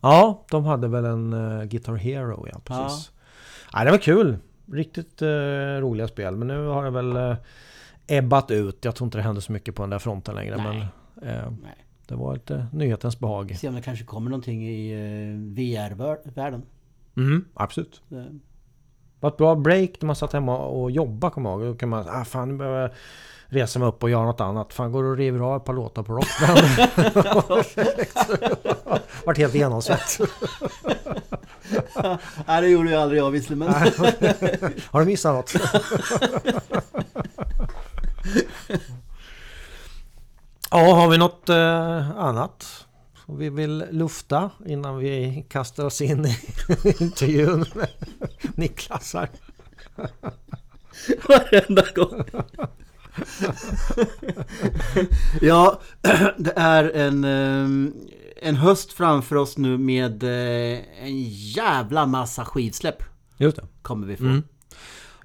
ja, 0.00 0.44
de 0.50 0.64
hade 0.64 0.88
väl 0.88 1.04
en 1.04 1.32
uh, 1.32 1.64
Guitar 1.64 1.94
Hero, 1.94 2.48
ja 2.52 2.60
precis. 2.64 3.10
Ja. 3.72 3.84
det 3.84 3.90
var 3.90 3.98
kul. 3.98 4.36
Riktigt 4.72 5.22
eh, 5.22 5.28
roliga 5.80 6.08
spel. 6.08 6.36
Men 6.36 6.48
nu 6.48 6.66
har 6.66 6.84
det 6.84 6.90
väl 6.90 7.16
uh, 7.16 7.36
ebbat 8.06 8.50
ut. 8.50 8.84
Jag 8.84 8.94
tror 8.94 9.06
inte 9.06 9.18
det 9.18 9.22
händer 9.22 9.40
så 9.42 9.52
mycket 9.52 9.74
på 9.74 9.82
den 9.82 9.90
där 9.90 9.98
fronten 9.98 10.34
längre. 10.34 10.56
Nej. 10.56 10.86
Men 11.14 11.28
eh, 11.28 11.50
Nej. 11.62 11.84
det 12.06 12.14
var 12.14 12.34
lite 12.34 12.66
nyhetens 12.72 13.18
behag. 13.18 13.56
Se 13.60 13.68
om 13.68 13.74
det 13.74 13.82
kanske 13.82 14.04
kommer 14.04 14.30
någonting 14.30 14.68
i 14.68 14.94
uh, 14.94 15.54
VR-världen. 15.54 16.62
Mm, 17.16 17.44
absolut. 17.54 18.02
Det- 18.08 18.16
Det 19.20 19.22
var 19.26 19.30
ett 19.30 19.36
bra 19.36 19.54
break 19.54 19.90
när 20.00 20.06
man 20.06 20.16
satt 20.16 20.32
hemma 20.32 20.58
och 20.58 20.90
jobbade 20.90 21.34
kommer 21.34 21.50
jag 21.50 21.60
ihåg. 21.60 21.68
Då 21.74 21.78
kan 21.78 21.88
man 21.88 22.08
ah, 22.08 22.24
fan 22.24 22.48
nu 22.48 22.56
behöver 22.56 22.80
jag 22.80 22.90
resa 23.46 23.78
mig 23.78 23.88
upp 23.88 24.02
och 24.02 24.10
göra 24.10 24.24
något 24.24 24.40
annat. 24.40 24.72
Fan 24.72 24.92
går 24.92 25.02
du 25.02 25.10
och 25.10 25.16
river 25.16 25.40
av 25.40 25.56
ett 25.56 25.64
par 25.64 25.72
låtar 25.74 26.02
på 26.02 26.12
rockband? 26.12 26.58
Vart 29.26 29.38
helt 29.38 29.54
genomsvett. 29.54 30.18
Nej 32.46 32.60
det 32.62 32.68
gjorde 32.68 32.90
jag 32.90 33.02
aldrig 33.02 33.20
jag 33.20 33.30
visserligen 33.30 33.58
men... 33.58 33.68
Har 34.90 35.00
du 35.00 35.06
missat 35.06 35.34
något? 35.34 35.54
ja, 40.70 40.94
har 40.94 41.08
vi 41.08 41.18
något 41.18 41.48
eh, 41.48 42.10
annat? 42.10 42.88
som 43.28 43.38
vi 43.38 43.50
vill 43.50 43.84
lufta 43.90 44.50
innan 44.66 44.98
vi 44.98 45.44
kastar 45.48 45.84
oss 45.84 46.00
in 46.00 46.26
i 46.26 46.38
intervjun 47.00 47.64
med 47.74 47.88
Niklas 48.54 49.14
här. 49.14 49.28
Varenda 51.28 51.84
gång. 51.94 52.24
ja, 55.40 55.80
det 56.38 56.52
är 56.56 56.90
en, 56.96 57.24
eh, 57.24 57.92
en 58.42 58.56
höst 58.56 58.92
framför 58.92 59.36
oss 59.36 59.58
nu 59.58 59.78
med 59.78 60.22
eh, 60.22 60.78
en 61.04 61.22
jävla 61.28 62.06
massa 62.06 62.44
skivsläpp. 62.44 63.02
Just 63.36 63.56
det. 63.56 63.66
Kommer 63.82 64.06
vi 64.06 64.16
få. 64.16 64.24
Mm. 64.24 64.42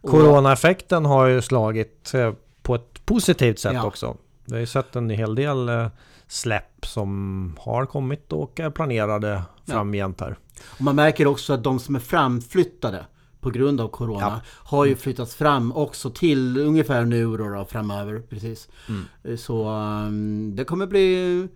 Coronaeffekten 0.01 1.05
har 1.05 1.27
ju 1.27 1.41
slagit 1.41 2.13
eh, 2.13 2.33
på 2.61 2.75
ett 2.75 3.05
positivt 3.05 3.59
sätt 3.59 3.73
Ja. 3.73 3.85
också. 3.85 4.17
Vi 4.45 4.53
har 4.53 4.59
ju 4.59 4.65
sett 4.65 4.95
en 4.95 5.09
hel 5.09 5.35
del 5.35 5.69
eh, 5.69 5.87
släpp 6.27 6.85
som 6.85 7.55
har 7.59 7.85
kommit 7.85 8.33
och 8.33 8.59
är 8.59 8.69
planerade 8.69 9.41
framgent 9.67 10.21
här. 10.21 10.37
Och 10.65 10.81
man 10.81 10.95
märker 10.95 11.27
också 11.27 11.53
att 11.53 11.63
de 11.63 11.79
som 11.79 11.95
är 11.95 11.99
framflyttade 11.99 13.05
på 13.39 13.49
grund 13.49 13.81
av 13.81 13.87
Corona 13.87 14.21
Ja. 14.21 14.39
har 14.45 14.85
ju 14.85 14.95
flyttats 14.95 15.35
fram 15.35 15.71
också 15.71 16.09
till 16.09 16.57
ungefär 16.57 17.05
nu 17.05 17.37
då, 17.37 17.49
då 17.49 17.65
framöver. 17.65 18.19
Precis. 18.29 18.69
Mm. 18.89 19.37
Så 19.37 19.69
um, 19.69 20.55
det 20.55 20.63
kommer 20.63 20.87
bli 20.87 21.47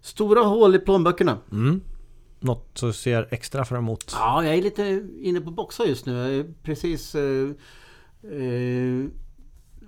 stora 0.00 0.40
hål 0.40 0.74
i 0.74 0.78
plånböckerna. 0.78 1.38
Mm. 1.52 1.80
Något 2.40 2.70
som 2.74 2.92
ser 2.92 3.28
extra 3.30 3.64
fram 3.64 3.78
emot. 3.78 4.12
Ja, 4.12 4.44
jag 4.44 4.54
är 4.54 4.62
lite 4.62 5.04
inne 5.22 5.40
på 5.40 5.50
boxar 5.50 5.84
just 5.84 6.06
nu. 6.06 6.12
Jag 6.12 6.36
har 6.36 6.46
precis 6.62 7.14
eh, 7.14 7.48
eh, 8.22 9.06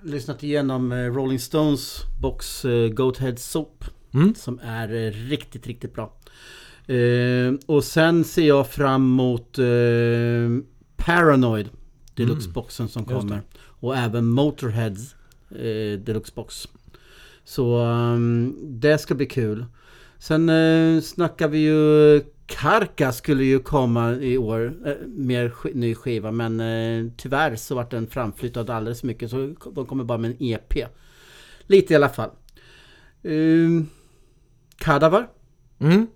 lyssnat 0.02 0.42
igenom 0.42 0.92
eh, 0.92 0.96
Rolling 0.96 1.38
Stones 1.38 2.02
box 2.20 2.64
eh, 2.64 2.88
Goat 2.88 3.18
Head 3.18 3.36
Soap. 3.36 3.84
Mm. 4.14 4.34
Som 4.34 4.60
är 4.62 4.94
eh, 4.94 5.10
riktigt, 5.10 5.66
riktigt 5.66 5.94
bra. 5.94 6.16
Eh, 6.94 7.54
och 7.66 7.84
sen 7.84 8.24
ser 8.24 8.46
jag 8.48 8.68
fram 8.68 9.02
emot 9.02 9.58
Paranoid 10.96 11.70
Deluxe-boxen 12.14 12.88
som 12.88 13.02
Mm. 13.02 13.14
Just 13.14 13.28
kommer. 13.28 13.42
Och 13.62 13.96
även 13.96 14.26
Motorheads 14.26 15.14
eh, 15.50 15.98
Deluxe-box. 16.00 16.68
Så 17.44 17.78
um, 17.84 18.56
det 18.62 18.98
ska 18.98 19.14
bli 19.14 19.26
kul. 19.26 19.64
Sen 20.20 20.48
eh, 20.48 21.00
snackar 21.02 21.48
vi 21.48 21.58
ju 21.58 22.20
Karka 22.46 23.12
skulle 23.12 23.44
ju 23.44 23.58
komma 23.58 24.12
i 24.14 24.38
år. 24.38 24.72
Eh, 24.86 24.94
mer 25.06 25.48
sk- 25.48 25.74
ny 25.74 25.94
skiva. 25.94 26.30
Men 26.32 26.60
eh, 26.60 27.12
tyvärr 27.16 27.56
så 27.56 27.74
vart 27.74 27.90
den 27.90 28.06
framflyttad 28.06 28.70
alldeles 28.70 29.02
mycket. 29.02 29.30
Så 29.30 29.54
de 29.74 29.86
kommer 29.86 30.04
bara 30.04 30.18
med 30.18 30.30
en 30.30 30.36
EP. 30.40 30.86
Lite 31.66 31.92
i 31.92 31.96
alla 31.96 32.08
fall. 32.08 32.30
Um, 33.22 33.88
Kadavar 34.78 35.28
Mm. 35.78 36.06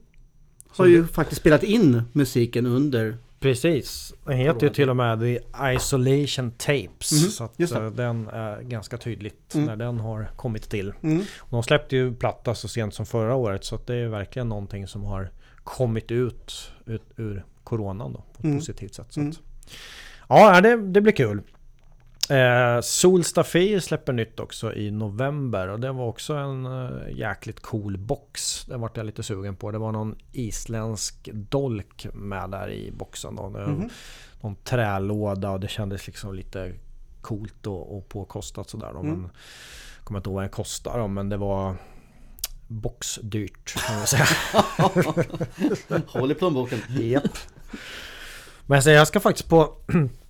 har 0.68 0.86
ju 0.86 1.06
faktiskt 1.06 1.40
spelat 1.40 1.62
in 1.62 2.02
musiken 2.12 2.66
under. 2.66 3.16
Precis. 3.44 4.14
Den 4.24 4.36
heter 4.36 4.66
ju 4.66 4.72
till 4.72 4.90
och 4.90 4.96
med 4.96 5.20
The 5.20 5.38
Isolation 5.74 6.50
Tapes. 6.50 7.12
Mhm, 7.12 7.30
Så 7.30 7.44
att 7.44 7.60
eh, 7.60 7.90
den 7.90 8.28
är 8.28 8.60
ganska 8.62 8.96
tydligt 8.98 9.54
Mm. 9.54 9.66
när 9.66 9.76
den 9.76 10.00
har 10.00 10.30
kommit 10.36 10.70
till. 10.70 10.88
Och 11.38 11.50
de 11.50 11.62
släppte 11.62 11.96
ju 11.96 12.14
platta 12.14 12.54
så 12.54 12.68
sent 12.68 12.94
som 12.94 13.06
förra 13.06 13.34
året. 13.34 13.64
Så 13.64 13.78
det 13.86 13.94
är 13.94 14.08
verkligen 14.08 14.48
någonting 14.48 14.86
som 14.86 15.04
har 15.04 15.30
kommit 15.64 16.10
ut, 16.10 16.72
ut 16.86 17.02
ur 17.16 17.44
coronan 17.64 18.12
då, 18.12 18.18
på 18.18 18.38
ett 18.38 18.44
Mm. 18.44 18.58
positivt 18.58 18.94
sätt. 18.94 19.06
Så 19.10 19.20
Mm. 19.20 19.30
att, 19.30 19.38
ja, 20.28 20.60
det, 20.60 20.76
det 20.76 21.00
blir 21.00 21.12
kul. 21.12 21.42
Eh, 22.30 22.80
Solstafir 22.80 23.80
släpper 23.80 24.12
nytt 24.12 24.40
också 24.40 24.74
i 24.74 24.90
november 24.90 25.68
och 25.68 25.80
det 25.80 25.92
var 25.92 26.06
också 26.06 26.34
en 26.34 26.66
eh, 26.66 27.18
jäkligt 27.18 27.60
cool 27.60 27.98
box. 27.98 28.64
Det 28.64 28.76
vart 28.76 28.96
jag 28.96 29.06
lite 29.06 29.22
sugen 29.22 29.56
på. 29.56 29.70
Det 29.70 29.78
var 29.78 29.92
någon 29.92 30.16
isländsk 30.32 31.28
dolk 31.32 32.06
med 32.14 32.50
där 32.50 32.70
i 32.70 32.90
boxen. 32.90 33.36
Då. 33.36 33.48
Mhm. 33.48 33.88
Någon 34.40 34.56
trälåda 34.56 35.50
och 35.50 35.60
det 35.60 35.68
kändes 35.68 36.06
liksom 36.06 36.34
lite 36.34 36.74
coolt 37.20 37.66
och, 37.66 37.96
och 37.96 38.08
påkostat 38.08 38.70
sådär. 38.70 38.90
Då. 38.92 39.00
Mm. 39.00 39.12
Men, 39.12 39.22
jag 39.96 40.04
kommer 40.04 40.20
inte 40.20 40.28
ihåg 40.28 40.34
vad 40.34 40.42
den 40.42 40.50
kostade 40.50 40.98
då, 40.98 41.08
men 41.08 41.28
det 41.28 41.36
var 41.36 41.76
boxdyrt 42.66 43.74
kan 43.86 43.96
man 43.96 44.06
säga. 44.06 44.26
Håll 46.06 46.30
i 46.30 46.34
plånboken. 46.34 46.78
Japp. 46.88 47.38
Men 48.66 48.80
jag 48.80 49.08
ska 49.08 49.20
faktiskt 49.20 49.48
på 49.48 49.76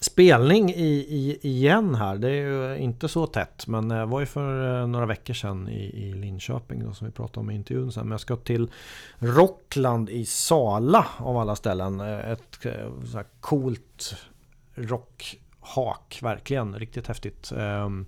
spelning 0.00 0.70
i, 0.70 0.92
i, 1.08 1.38
igen 1.42 1.94
här. 1.94 2.16
Det 2.18 2.30
är 2.30 2.32
ju 2.32 2.76
inte 2.76 3.08
så 3.08 3.26
tätt. 3.26 3.66
Men 3.66 3.88
det 3.88 4.06
var 4.06 4.20
ju 4.20 4.26
för 4.26 4.80
eh, 4.80 4.86
några 4.86 5.06
veckor 5.06 5.34
sedan 5.34 5.68
i, 5.68 6.08
i 6.08 6.12
Linköping 6.12 6.84
då, 6.84 6.92
som 6.92 7.06
vi 7.06 7.12
pratade 7.12 7.40
om 7.40 7.50
i 7.50 7.54
intervjun 7.54 7.92
sen. 7.92 8.02
Men 8.02 8.10
jag 8.10 8.20
ska 8.20 8.36
till 8.36 8.70
Rockland 9.18 10.10
i 10.10 10.24
Sala 10.24 11.06
av 11.18 11.38
alla 11.38 11.56
ställen. 11.56 12.00
Eh, 12.00 12.30
ett 12.30 12.58
så 13.10 13.16
här 13.16 13.26
coolt 13.40 14.16
rockhak. 14.74 16.18
Verkligen 16.22 16.78
riktigt 16.78 17.06
häftigt. 17.06 17.52
Ehm, 17.56 18.06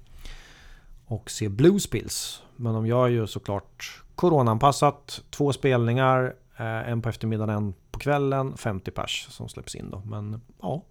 och 1.06 1.30
se 1.30 1.48
Bluespills. 1.48 2.42
Men 2.56 2.74
de 2.74 2.86
gör 2.86 3.06
ju 3.06 3.26
såklart 3.26 4.02
Coronaanpassat. 4.14 5.22
Två 5.30 5.52
spelningar. 5.52 6.34
En 6.58 7.02
på 7.02 7.08
eftermiddagen, 7.08 7.56
en 7.56 7.74
på 7.90 7.98
kvällen. 7.98 8.56
50 8.56 8.90
pers 8.90 9.26
som 9.30 9.48
släpps 9.48 9.74
in 9.74 9.90
då. 9.90 10.02
Men 10.04 10.40
ja. 10.62 10.82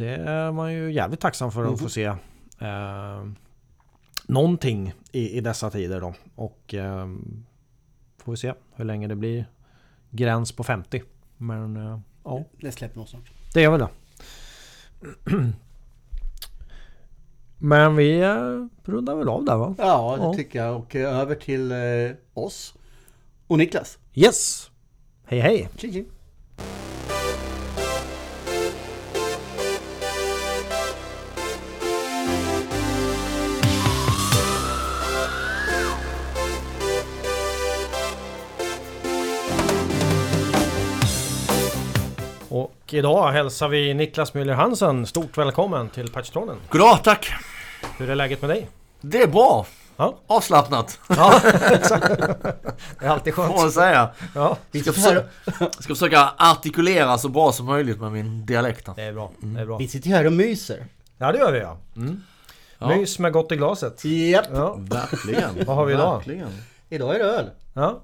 Det 0.00 0.14
är 0.16 0.52
man 0.52 0.72
ju 0.74 0.92
jävligt 0.92 1.20
tacksam 1.20 1.52
för 1.52 1.62
att 1.64 1.68
Mhm. 1.70 1.78
få 1.78 1.88
se. 1.88 2.04
Eh, 2.58 3.24
någonting 4.26 4.92
i, 5.12 5.36
i 5.36 5.40
dessa 5.40 5.70
tider 5.70 6.00
då. 6.00 6.14
Och 6.34 6.74
eh, 6.74 7.06
får 8.18 8.32
vi 8.32 8.36
se 8.36 8.54
hur 8.74 8.84
länge 8.84 9.06
det 9.08 9.16
blir 9.16 9.44
gräns 10.10 10.52
på 10.52 10.64
50. 10.64 11.02
Men 11.36 11.76
eh, 11.76 11.98
ja, 12.24 12.44
Det 12.60 12.72
släpper 12.72 12.96
nog 12.98 13.08
snart. 13.08 13.30
det 13.54 13.64
är 13.64 13.70
väl 13.70 13.80
det. 13.80 13.88
Men 17.58 17.96
vi 17.96 18.20
eh, 18.20 18.66
rundar 18.84 19.16
väl 19.16 19.28
av 19.28 19.44
där 19.44 19.56
va? 19.56 19.74
Ja, 19.78 20.16
det 20.16 20.22
Ja. 20.24 20.34
tycker 20.34 20.58
jag. 20.64 20.76
Och 20.76 20.96
eh, 20.96 21.18
över 21.18 21.34
till 21.34 21.72
eh, 21.72 22.16
oss. 22.34 22.74
Och 23.46 23.58
Niklas. 23.58 23.98
Yes! 24.14 24.70
Hej 25.24 25.40
hej! 25.40 25.68
Tjing, 25.76 25.92
tjing. 25.92 26.06
Idag 43.00 43.32
hälsar 43.32 43.68
vi 43.68 43.94
Niklas 43.94 44.32
Müller 44.32 44.52
Hansen 44.52 45.06
stort 45.06 45.38
välkommen 45.38 45.88
till 45.88 46.10
Patchtronen. 46.12 46.56
Goddag, 46.70 46.98
tack! 47.04 47.32
Hur 47.98 48.10
är 48.10 48.14
läget 48.14 48.40
med 48.40 48.50
dig? 48.50 48.68
Det 49.00 49.22
är 49.22 49.26
bra! 49.26 49.66
Ja, 49.96 50.18
Avslappnat, 50.26 50.98
ja 51.08 51.40
exakt. 51.70 52.08
Det 52.98 53.06
är 53.06 53.08
alltid 53.08 53.34
får 53.34 53.42
man 53.42 53.52
skönt. 53.58 53.72
säga. 53.72 54.10
Ja, 54.34 54.56
Vi 54.70 54.80
Ska, 54.80 54.92
försöka, 54.92 55.26
ska 55.78 55.94
försöka 55.94 56.30
artikulera 56.38 57.18
så 57.18 57.28
bra 57.28 57.52
som 57.52 57.66
möjligt 57.66 58.00
med 58.00 58.12
min 58.12 58.46
dialekt. 58.46 58.88
det 58.96 59.02
är 59.02 59.12
bra. 59.12 59.30
Det 59.40 59.60
är 59.60 59.66
bra. 59.66 59.76
vi 59.78 59.88
sitter 59.88 60.10
här 60.10 60.26
och 60.26 60.32
myser. 60.32 60.86
Ja, 61.18 61.32
det 61.32 61.38
gör 61.38 61.52
vi 61.52 61.58
ja. 61.58 61.76
Mm. 61.96 62.22
Ja. 62.78 62.88
Mys 62.88 63.18
med 63.18 63.32
gott 63.32 63.52
i 63.52 63.56
glaset. 63.56 64.04
Japp. 64.04 64.46
Ja, 64.52 64.76
Verkligen. 64.78 65.66
Vad 65.66 65.76
har 65.76 65.84
vi 65.86 65.92
idag? 65.94 66.16
Verkligen. 66.16 66.48
Idag 66.88 67.14
är 67.14 67.18
det 67.18 67.24
öl. 67.24 67.50
ja. 67.74 68.00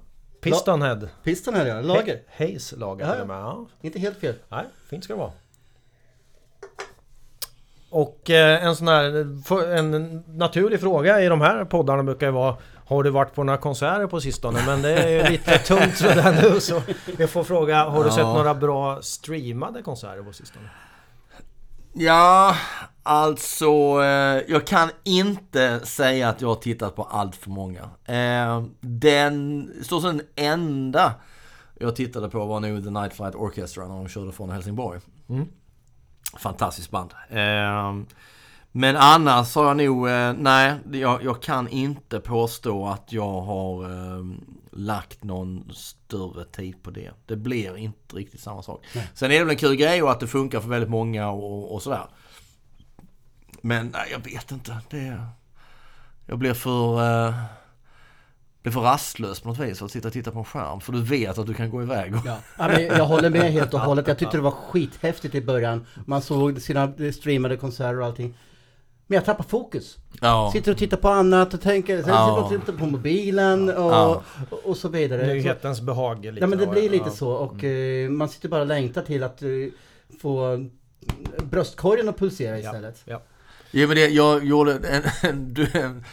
Pistonhead. 0.52 1.08
Piston 1.24 1.54
här 1.54 1.66
ja. 1.66 1.80
Lager. 1.80 2.20
Hayes 2.38 2.72
lager 2.76 3.04
Ja, 3.06 3.10
till 3.12 3.18
ja. 3.18 3.22
och 3.22 3.28
med. 3.28 3.36
Ja. 3.36 3.66
Inte 3.80 3.98
helt 3.98 4.18
fel. 4.20 4.34
Nej, 4.48 4.64
fint 4.90 5.04
ska 5.04 5.12
det 5.12 5.18
vara. 5.18 5.32
Och 7.90 8.30
eh, 8.30 8.64
en 8.64 8.76
sån 8.76 8.88
här 8.88 9.04
en 9.76 10.22
naturlig 10.26 10.80
fråga 10.80 11.20
i 11.22 11.26
de 11.28 11.40
här 11.40 11.64
poddarna 11.64 12.02
brukar 12.02 12.26
ju 12.26 12.32
vara 12.32 12.56
Har 12.86 13.02
du 13.02 13.10
varit 13.10 13.34
på 13.34 13.44
några 13.44 13.58
konserter 13.58 14.06
på 14.06 14.20
sistone? 14.20 14.62
Men 14.66 14.82
det 14.82 14.90
är 14.90 15.08
ju 15.08 15.22
lite 15.30 15.58
tungt 15.58 15.96
sådär 15.96 16.42
nu 16.42 16.60
så 16.60 16.82
vi 17.18 17.26
får 17.26 17.44
fråga 17.44 17.84
Har 17.84 18.04
du 18.04 18.08
Ja. 18.08 18.14
sett 18.14 18.24
några 18.24 18.54
bra 18.54 19.02
streamade 19.02 19.82
konserter 19.82 20.22
på 20.22 20.32
sistone? 20.32 20.68
Ja, 21.92 22.56
alltså 23.06 23.66
eh, 24.02 24.42
jag 24.48 24.66
kan 24.66 24.90
inte 25.04 25.86
säga 25.86 26.28
att 26.28 26.40
jag 26.40 26.48
har 26.48 26.54
tittat 26.54 26.96
på 26.96 27.02
allt 27.02 27.36
för 27.36 27.50
många. 27.50 27.90
Eh, 28.04 28.64
den, 28.80 29.70
så 29.82 30.00
som 30.00 30.16
den 30.16 30.26
enda 30.36 31.14
jag 31.78 31.96
tittade 31.96 32.28
på 32.28 32.44
var 32.44 32.60
nog 32.60 32.84
The 32.84 32.90
Night 32.90 33.14
Flight 33.14 33.34
Orchestra 33.34 33.88
när 33.88 33.96
de 33.96 34.08
körde 34.08 34.32
från 34.32 34.50
Helsingborg. 34.50 35.00
Mm. 35.28 35.48
Fantastiskt 36.38 36.90
band. 36.90 37.10
Eh, 37.28 37.94
men 38.72 38.96
annars 38.96 39.54
har 39.54 39.66
jag 39.66 39.76
nog, 39.76 40.08
eh, 40.08 40.32
nej, 40.32 40.74
jag, 40.92 41.24
jag 41.24 41.42
kan 41.42 41.68
inte 41.68 42.20
påstå 42.20 42.86
att 42.86 43.12
jag 43.12 43.40
har 43.40 43.84
eh, 43.84 44.24
lagt 44.70 45.24
någon 45.24 45.70
större 45.74 46.44
tid 46.44 46.82
på 46.82 46.90
det. 46.90 47.10
Det 47.26 47.36
blir 47.36 47.76
inte 47.76 48.16
riktigt 48.16 48.40
samma 48.40 48.62
sak. 48.62 48.84
Sen 49.14 49.30
är 49.30 49.34
det 49.34 49.44
väl 49.44 49.50
en 49.50 49.56
kul 49.56 49.76
grej 49.76 50.02
och 50.02 50.10
att 50.10 50.20
det 50.20 50.26
funkar 50.26 50.60
för 50.60 50.68
väldigt 50.68 50.90
många 50.90 51.30
och, 51.30 51.74
och 51.74 51.82
sådär. 51.82 52.06
Men 53.62 53.86
nej, 53.86 54.08
jag 54.12 54.18
vet 54.32 54.50
inte. 54.52 54.76
Det, 54.90 55.20
jag 56.26 56.38
blir 56.38 56.54
för, 56.54 57.02
eh, 57.28 57.34
blir 58.62 58.72
för 58.72 58.80
rastlös 58.80 59.40
på 59.40 59.48
något 59.48 59.58
vis 59.58 59.82
att 59.82 59.90
sitta 59.90 60.08
och 60.08 60.14
titta 60.14 60.30
på 60.30 60.38
en 60.38 60.44
skärm. 60.44 60.80
För 60.80 60.92
du 60.92 61.02
vet 61.02 61.38
att 61.38 61.46
du 61.46 61.54
kan 61.54 61.70
gå 61.70 61.82
iväg. 61.82 62.14
Och, 62.14 62.20
Ja. 62.26 62.38
Ja, 62.58 62.68
men 62.68 62.82
jag 62.86 63.04
håller 63.06 63.30
med 63.30 63.52
helt 63.52 63.74
och 63.74 63.80
hållet. 63.88 64.06
Jag 64.08 64.18
tyckte 64.18 64.36
det 64.36 64.42
var 64.42 64.50
skithäftigt 64.50 65.34
i 65.34 65.40
början. 65.42 65.86
Man 66.06 66.22
såg 66.22 66.60
sina 66.62 66.92
streamade 67.14 67.56
konserter 67.56 68.00
och 68.00 68.06
allting. 68.06 68.38
Men 69.08 69.16
jag 69.16 69.24
tappar 69.24 69.44
fokus. 69.44 69.96
ja. 70.20 70.50
Sitter 70.52 70.72
och 70.72 70.78
tittar 70.78 70.96
på 70.96 71.08
annat 71.08 71.54
och 71.54 71.60
tänker, 71.60 72.02
sen 72.02 72.08
Ja. 72.14 72.26
sitter 72.46 72.56
och 72.58 72.64
tittar 72.66 72.78
på 72.78 72.86
mobilen 72.86 73.68
och, 73.68 73.74
Ja. 73.92 74.22
och, 74.50 74.58
och 74.64 74.76
så 74.76 74.88
vidare. 74.88 75.26
Nyhetens 75.26 75.80
behag 75.80 76.24
lite. 76.24 76.40
ja 76.40 76.46
men 76.46 76.58
det 76.58 76.66
blir 76.66 76.90
lite 76.90 77.04
Ja. 77.08 77.10
så 77.10 77.30
och 77.30 77.64
eh, 77.64 78.10
man 78.10 78.28
sitter 78.28 78.48
bara 78.48 78.60
och 78.60 78.66
längtar 78.66 79.02
till 79.02 79.22
att 79.22 79.42
eh, 79.42 79.48
få 80.22 80.64
bröstkorgen 81.42 82.08
att 82.08 82.18
pulsera 82.18 82.58
istället. 82.58 83.02
Ja. 83.04 83.22
Ja 83.76 83.86
men 83.86 83.96
det, 83.96 84.08
jag 84.08 84.44
gjorde 84.44 84.74
en, 84.74 85.02
en, 85.22 85.56
en 85.72 86.04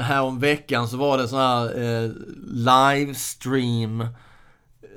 här 0.00 0.22
om 0.22 0.40
veckan 0.40 0.88
så 0.88 0.96
var 0.96 1.18
det 1.18 1.28
sån 1.28 1.38
här 1.38 1.82
eh, 1.82 2.10
livestream 2.46 4.06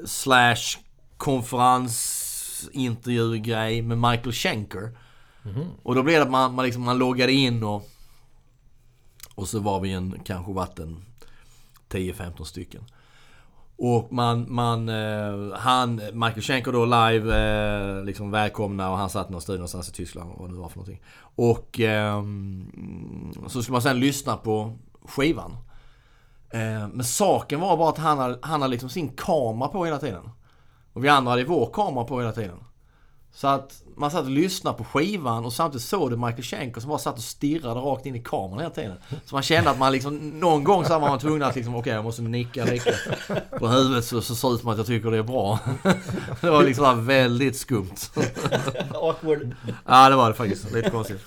slash 0.06 0.78
konferensintervju-grej 1.18 3.82
med 3.82 3.98
Michael 3.98 4.32
Schenker. 4.32 4.98
Och 5.84 5.96
då 5.96 6.04
blev 6.04 6.16
det 6.16 6.22
att 6.24 6.32
man, 6.32 6.54
man, 6.54 6.66
liksom, 6.66 6.84
man 6.84 6.98
loggade 6.98 7.32
in 7.32 7.64
och 7.64 7.90
och 9.36 9.48
så 9.48 9.60
var 9.60 9.80
vi 9.80 9.92
en, 9.92 10.20
kanske 10.26 10.52
varit 10.52 10.80
en 10.80 11.06
10-15 11.90 12.44
stycken. 12.44 12.84
Och 13.78 14.14
man, 14.14 14.54
man, 14.54 14.90
eh, 14.90 15.58
han, 15.58 15.96
Michael 15.96 16.42
Schenker 16.42 16.72
då 16.72 16.86
live, 16.86 17.38
eh, 17.38 18.04
liksom 18.04 18.32
välkomna 18.32 18.92
och 18.92 18.98
han 18.98 19.10
satt 19.10 19.30
någon 19.30 19.42
studio 19.42 19.58
någonstans 19.58 19.90
i 19.90 19.92
Tyskland, 19.92 20.32
vad 20.38 20.50
det 20.50 20.56
var 20.56 20.70
för 20.70 20.78
någonting. 20.78 21.02
Och 21.36 21.80
ehm, 21.80 23.34
så 23.48 23.62
skulle 23.62 23.74
man 23.74 23.82
sen 23.82 24.00
lyssna 24.00 24.38
på 24.38 24.78
skivan. 25.06 25.58
Eh, 26.50 26.88
men 26.94 27.04
saken 27.04 27.60
var 27.60 27.78
bara 27.78 27.90
att 27.90 27.98
han 27.98 28.18
hade, 28.18 28.40
han 28.42 28.62
hade 28.62 28.72
liksom 28.72 28.90
sin 28.90 29.10
kamera 29.10 29.70
på 29.70 29.86
hela 29.86 29.98
tiden. 29.98 30.30
Och 30.94 31.04
vi 31.04 31.10
andra 31.10 31.32
hade 31.32 31.44
vår 31.44 31.70
kamera 31.74 32.04
på 32.04 32.20
hela 32.20 32.32
tiden. 32.32 32.58
Så 33.36 33.48
att 33.48 33.84
man 33.96 34.12
satt 34.12 34.24
och 34.24 34.30
lyssnade 34.30 34.78
på 34.78 34.84
skivan 34.84 35.46
och 35.46 35.54
samtidigt 35.54 35.88
såg 35.88 36.10
du 36.10 36.18
Michael 36.18 36.44
Schenker 36.44 36.82
som 36.82 36.90
bara 36.90 37.00
satt 37.00 37.18
och 37.18 37.24
stirrade 37.24 37.80
rakt 37.80 38.06
in 38.06 38.16
i 38.16 38.20
kameran 38.20 38.60
hela 38.60 38.70
tiden. 38.70 38.98
Så 39.26 39.36
man 39.36 39.44
kände 39.44 39.70
att 39.70 39.80
man 39.80 39.92
liksom, 39.92 40.40
någon 40.40 40.64
gång 40.64 40.86
så 40.86 41.00
var 41.00 41.10
man 41.10 41.20
tvungen 41.20 41.44
att 41.44 41.56
liksom, 41.56 41.76
okej 41.76 41.94
jag 41.94 42.04
måste 42.04 42.22
nicka 42.22 42.66
lite 42.66 42.96
på 43.60 43.68
huvudet 43.68 44.06
så, 44.06 44.22
så 44.22 44.36
ser 44.36 44.50
det 44.50 44.56
ut 44.56 44.62
som 44.62 44.70
att 44.70 44.78
jag 44.78 44.88
tycker 44.88 45.12
det 45.12 45.18
är 45.18 45.24
bra. 45.24 45.60
Det 46.42 46.50
var 46.50 46.64
liksom 46.64 47.06
väldigt 47.06 47.58
skumt. 47.58 47.96
Awkward. 48.94 49.56
Ja 49.86 50.10
det 50.10 50.16
var 50.16 50.30
det 50.30 50.36
faktiskt, 50.36 50.72
lite 50.72 50.90
konstigt. 50.90 51.22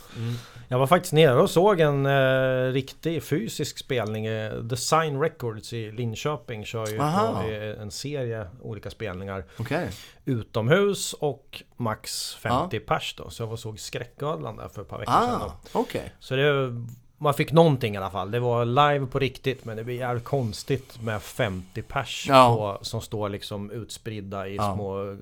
Jag 0.70 0.78
var 0.78 0.86
faktiskt 0.86 1.12
nere 1.12 1.40
och 1.40 1.50
såg 1.50 1.80
en 1.80 2.06
eh, 2.06 2.72
riktig 2.72 3.22
fysisk 3.22 3.78
spelning. 3.78 4.26
Eh, 4.26 4.52
Design 4.54 5.20
Records 5.20 5.72
i 5.72 5.90
Linköping 5.92 6.64
kör 6.64 6.86
ju 6.86 6.98
på, 6.98 7.02
eh, 7.50 7.82
en 7.82 7.90
serie 7.90 8.46
olika 8.62 8.90
spelningar 8.90 9.44
Okej. 9.58 9.88
utomhus 10.24 11.12
och 11.12 11.62
max 11.76 12.34
50 12.34 12.80
pers 12.80 13.14
då. 13.18 13.30
Så 13.30 13.42
jag 13.42 13.46
var 13.48 13.56
såg 13.56 13.78
Skräcködlan 13.80 14.56
där 14.56 14.68
för 14.68 14.82
ett 14.82 14.88
par 14.88 14.98
veckor 14.98 15.12
sedan. 15.12 15.30
Ah, 15.42 15.52
då. 15.72 15.78
okej. 15.80 16.12
Så 16.18 16.36
det, 16.36 16.74
man 17.18 17.34
fick 17.34 17.52
någonting 17.52 17.94
i 17.94 17.96
alla 17.96 18.10
fall. 18.10 18.30
Det 18.30 18.40
var 18.40 18.64
live 18.64 19.06
på 19.06 19.18
riktigt 19.18 19.64
men 19.64 19.76
det 19.76 19.84
blir 19.84 19.96
jävligt 19.96 20.24
konstigt 20.24 21.02
med 21.02 21.22
50 21.22 21.82
pers 21.82 22.26
Ja. 22.28 22.56
på, 22.78 22.84
som 22.84 23.00
står 23.00 23.28
liksom 23.28 23.70
utspridda 23.70 24.48
i 24.48 24.56
Ja. 24.56 24.74
små 24.74 25.16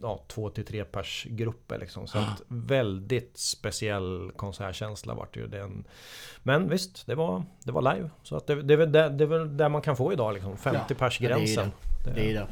ja, 0.00 0.24
två 0.28 0.50
till 0.50 0.64
tre 0.64 0.84
pers 0.84 1.26
grupper 1.30 1.78
liksom. 1.78 2.06
Så 2.06 2.18
att 2.18 2.42
väldigt 2.48 3.38
speciell 3.38 4.32
konsertkänsla 4.36 5.14
vart 5.14 5.34
det 5.34 5.40
ju 5.40 5.46
den. 5.46 5.84
Men 6.42 6.68
visst, 6.68 7.06
det 7.06 7.14
var, 7.14 7.42
det 7.64 7.72
var 7.72 7.94
live. 7.94 8.10
Så 8.22 8.36
att 8.36 8.46
det, 8.46 8.62
det, 8.62 8.74
är 8.74 8.86
där, 8.86 9.10
det 9.10 9.24
är 9.24 9.28
väl 9.28 9.56
där 9.56 9.68
man 9.68 9.82
kan 9.82 9.96
få 9.96 10.12
idag 10.12 10.34
liksom. 10.34 10.56
50 10.56 10.94
pers 10.94 11.20
Ja, 11.20 11.28
det 11.28 11.34
är 11.34 11.38
gränsen. 11.38 11.72
Det 12.14 12.30
är 12.30 12.34
det. 12.34 12.46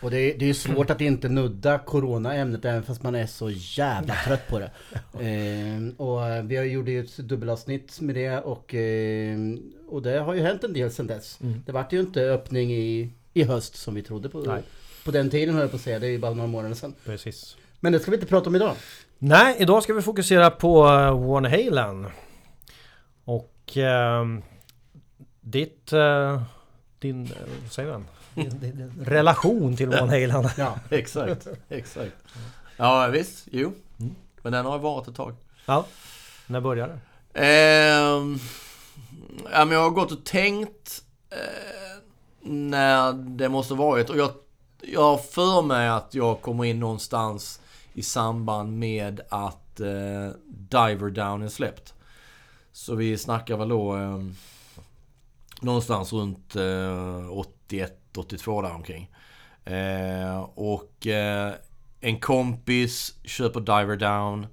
Och 0.00 0.10
det 0.10 0.18
är, 0.18 0.38
det 0.38 0.50
är 0.50 0.54
svårt 0.54 0.90
att 0.90 1.00
inte 1.00 1.28
nudda 1.28 1.78
Corona-ämnet 1.78 2.64
även 2.64 2.82
fast 2.82 3.02
man 3.02 3.14
är 3.14 3.26
så 3.26 3.50
jävla 3.50 4.14
trött 4.14 4.48
på 4.48 4.58
det. 4.58 4.70
Ehm, 5.20 5.90
och 5.90 6.20
vi 6.50 6.60
gjorde 6.60 6.90
ju 6.90 7.00
ett 7.00 7.16
dubbelavsnitt 7.16 8.00
med 8.00 8.14
det 8.14 8.40
och, 8.40 8.74
ehm, 8.74 9.72
och 9.88 10.02
det 10.02 10.18
har 10.18 10.34
ju 10.34 10.42
hänt 10.42 10.64
en 10.64 10.72
del 10.72 10.90
sedan 10.90 11.06
dess. 11.06 11.40
Mm. 11.42 11.62
Det 11.66 11.72
vart 11.72 11.92
ju 11.92 12.00
inte 12.00 12.22
öppning 12.22 12.72
i, 12.72 13.12
i 13.34 13.42
höst 13.42 13.76
som 13.76 13.94
vi 13.94 14.02
trodde 14.02 14.28
på. 14.28 14.38
Nej. 14.38 14.62
På 15.04 15.10
den 15.10 15.30
tiden 15.30 15.54
höll 15.54 15.62
jag 15.62 15.70
på 15.70 15.76
att 15.76 15.82
säga, 15.82 15.98
det 15.98 16.06
är 16.06 16.10
ju 16.10 16.18
bara 16.18 16.34
några 16.34 16.48
månader 16.48 16.74
sedan. 16.74 16.94
Precis. 17.04 17.56
Men 17.80 17.92
det 17.92 18.00
ska 18.00 18.10
vi 18.10 18.16
inte 18.16 18.26
prata 18.26 18.48
om 18.48 18.56
idag. 18.56 18.74
Nej, 19.18 19.56
idag 19.58 19.82
ska 19.82 19.94
vi 19.94 20.02
fokusera 20.02 20.50
på 20.50 20.84
uh, 20.84 21.26
Van 21.26 21.44
Halen. 21.44 22.06
Och 23.24 23.76
ehm, 23.76 24.42
ditt... 25.40 25.92
eh, 25.92 26.42
din... 26.98 27.24
eh, 27.24 27.30
vad 27.62 27.72
säger 27.72 27.92
man? 27.92 28.06
Din, 28.34 28.60
din, 28.60 28.76
din 28.76 29.04
relation 29.04 29.76
till 29.76 29.88
Van 29.88 30.08
Halen. 30.08 30.48
Ja. 30.56 30.78
Exakt, 30.90 31.46
exakt. 31.68 32.12
Ja 32.76 33.06
visst, 33.06 33.46
jo. 33.50 33.72
Men 34.42 34.52
den 34.52 34.66
har 34.66 34.78
varit 34.78 35.08
ett 35.08 35.14
tag. 35.14 35.34
Ja. 35.66 35.86
När 36.46 36.60
började 36.60 36.92
det? 36.92 37.40
Ehm, 37.40 38.38
ja, 39.52 39.64
men 39.64 39.70
jag 39.70 39.82
har 39.82 39.90
gått 39.90 40.12
och 40.12 40.24
tänkt 40.24 41.02
eh, 41.30 42.02
när 42.50 43.12
det 43.12 43.48
måste 43.48 43.74
varit. 43.74 44.10
Och 44.10 44.16
jag, 44.16 44.30
jag 44.82 45.00
har 45.00 45.18
för 45.18 45.62
mig 45.62 45.88
att 45.88 46.14
jag 46.14 46.40
kommer 46.42 46.64
in 46.64 46.80
någonstans 46.80 47.60
i 47.92 48.02
samband 48.02 48.78
med 48.78 49.20
att 49.28 49.80
eh, 49.80 50.30
Diver 50.46 51.10
Down 51.10 51.42
är 51.42 51.48
släppt. 51.48 51.94
Så 52.72 52.94
vi 52.94 53.18
snackar 53.18 53.56
väl 53.56 53.68
då 53.68 53.96
eh, 53.96 54.18
någonstans 55.60 56.12
runt 56.12 56.56
eh, 56.56 57.30
81, 57.30 58.18
82 58.18 58.62
där 58.62 58.74
omkring. 58.74 59.10
Eh, 59.64 60.40
och 60.40 61.06
eh, 61.06 61.52
en 62.00 62.20
kompis 62.20 63.14
köper 63.24 63.60
Diver 63.60 63.96
Down 63.96 64.46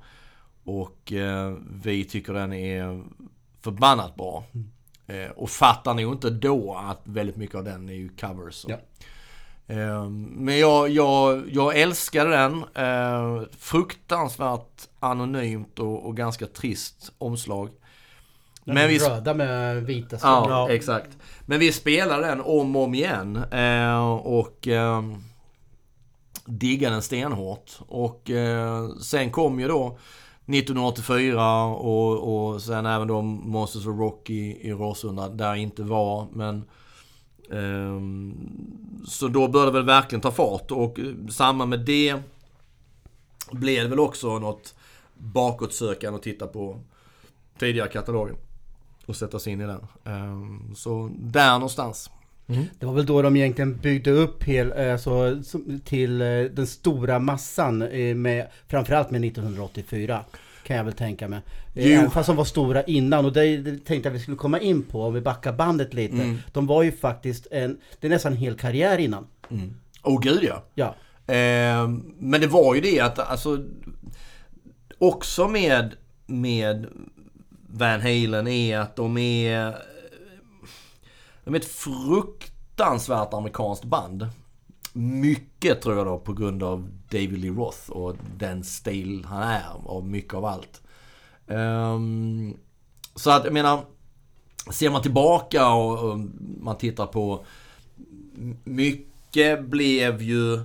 och 0.63 1.11
eh, 1.11 1.53
vi 1.83 2.05
tycker 2.05 2.33
den 2.33 2.53
är 2.53 3.03
förbannat 3.61 4.15
bra. 4.15 4.43
Eh, 5.07 5.29
och 5.29 5.49
fattar 5.49 5.93
nog 5.93 6.13
inte 6.13 6.29
då 6.29 6.75
att 6.75 7.01
väldigt 7.03 7.35
mycket 7.35 7.55
av 7.55 7.63
den 7.63 7.89
är 7.89 7.93
ju 7.93 8.09
covers. 8.09 8.65
Ja. 8.67 8.77
Eh, 9.67 10.09
Men 10.09 10.59
jag, 10.59 10.89
jag, 10.89 11.43
jag 11.51 11.77
älskade 11.79 12.29
den. 12.29 12.63
Eh, 12.75 13.41
fruktansvärt 13.59 14.87
anonymt 14.99 15.79
och, 15.79 16.05
och 16.05 16.17
ganska 16.17 16.45
trist 16.47 17.11
omslag. 17.17 17.69
Men 18.63 18.87
vi, 18.89 18.99
Röda 18.99 19.33
med 19.33 19.83
vita 19.85 20.07
Ja, 20.11 20.17
strålar. 20.17 20.49
Ja. 20.49 20.69
exakt. 20.69 21.17
Men 21.45 21.59
vi 21.59 21.71
spelade 21.71 22.27
den 22.27 22.41
om 22.41 22.75
och 22.75 22.83
om 22.83 22.93
igen. 22.93 23.35
Eh, 23.51 24.09
och 24.11 24.67
eh, 24.67 25.03
diggade 26.45 26.95
den 26.95 27.01
stenhårt. 27.01 27.71
Och 27.87 28.29
eh, 28.29 28.89
sen 28.89 29.31
kom 29.31 29.59
ju 29.59 29.67
då 29.67 29.97
1984 30.47 31.63
och, 31.65 32.53
och 32.53 32.61
sen 32.61 32.85
även 32.85 33.07
då 33.07 33.21
Monsters 33.21 33.87
of 33.87 33.99
Rock 33.99 34.29
i, 34.29 34.67
i 34.67 34.71
Råsunda 34.71 35.29
där 35.29 35.45
jag 35.47 35.57
inte 35.57 35.83
var. 35.83 36.27
Men 36.33 36.55
ehm, 36.55 36.63
Ehm, 37.51 38.37
så 39.07 39.27
då 39.27 39.47
började 39.47 39.71
det 39.71 39.77
väl 39.77 39.85
verkligen 39.85 40.21
ta 40.21 40.31
fart 40.31 40.71
och 40.71 40.99
eh, 40.99 41.05
samma 41.29 41.65
med 41.65 41.79
det 41.79 42.15
blev 43.51 43.83
det 43.83 43.89
väl 43.89 43.99
också 43.99 44.39
något 44.39 44.75
bakåtsökande 45.13 46.17
och 46.17 46.23
titta 46.23 46.47
på 46.47 46.79
tidigare 47.59 47.89
katalogen 47.89 48.35
och 49.05 49.15
sätta 49.15 49.39
sig 49.39 49.53
in 49.53 49.61
i 49.61 49.65
den. 49.65 49.87
Ehm, 50.03 50.75
så 50.75 51.11
där 51.17 51.53
någonstans. 51.53 52.09
Mm. 52.47 52.65
Det 52.79 52.85
var 52.85 52.93
väl 52.93 53.05
då 53.05 53.21
de 53.21 53.35
egentligen 53.35 53.77
byggde 53.77 54.11
upp 54.11 54.43
hel, 54.43 54.73
alltså, 54.73 55.41
till 55.83 56.21
eh, 56.21 56.27
den 56.27 56.67
stora 56.67 57.19
massan 57.19 57.77
med, 58.21 58.47
framförallt 58.67 59.11
med 59.11 59.25
1984. 59.25 60.25
Kan 60.65 60.77
jag 60.77 60.83
väl 60.83 60.93
tänka 60.93 61.27
mig. 61.27 61.39
Eh, 61.73 61.87
Jo. 61.87 61.99
Även 61.99 62.11
fast 62.11 62.27
de 62.27 62.35
var 62.35 62.45
stora 62.45 62.83
innan 62.83 63.25
och 63.25 63.33
det, 63.33 63.57
det 63.57 63.85
tänkte 63.85 64.09
jag 64.09 64.13
vi 64.13 64.19
skulle 64.19 64.37
komma 64.37 64.59
in 64.59 64.83
på 64.83 65.03
om 65.03 65.13
vi 65.13 65.21
backar 65.21 65.53
bandet 65.53 65.93
lite. 65.93 66.15
Mm. 66.15 66.37
De 66.53 66.67
var 66.67 66.83
ju 66.83 66.91
faktiskt 66.91 67.47
en, 67.51 67.77
det 67.99 68.07
är 68.07 68.11
nästan 68.11 68.31
en 68.31 68.37
hel 68.37 68.55
karriär 68.57 68.97
innan. 68.97 69.27
Åh 70.03 70.21
gud 70.21 70.43
ja. 70.43 70.63
Ja. 70.75 70.95
Ehm, 71.33 72.13
Men 72.17 72.41
det 72.41 72.47
var 72.47 72.75
ju 72.75 72.81
det 72.81 72.99
att 72.99 73.19
alltså 73.19 73.63
också 74.97 75.47
med, 75.47 75.95
med 76.25 76.87
Van 77.67 78.01
Halen 78.01 78.47
är 78.47 78.79
att 78.79 78.95
de 78.95 79.17
är 79.17 79.75
de 81.43 81.53
är 81.55 81.59
ett 81.59 81.65
fruktansvärt 81.65 83.33
amerikanskt 83.33 83.83
band. 83.83 84.27
Mycket 84.93 85.81
tror 85.81 85.97
jag 85.97 86.05
då 86.05 86.19
på 86.19 86.33
grund 86.33 86.63
av 86.63 86.89
David 87.21 87.37
Lee 87.37 87.51
Roth 87.51 87.89
och 87.89 88.15
den 88.37 88.63
stil 88.63 89.25
han 89.25 89.43
är 89.43 89.63
av 89.85 90.07
mycket 90.07 90.33
av 90.33 90.45
allt. 90.45 90.81
Um, 91.47 92.57
så 93.15 93.31
att 93.31 93.43
jag 93.43 93.53
menar, 93.53 93.79
ser 94.71 94.89
man 94.89 95.01
tillbaka 95.01 95.69
och, 95.69 96.09
och 96.09 96.19
man 96.59 96.77
tittar 96.77 97.07
på 97.07 97.45
mycket 98.63 99.65
blev 99.65 100.21
ju 100.21 100.53
eh, 100.53 100.61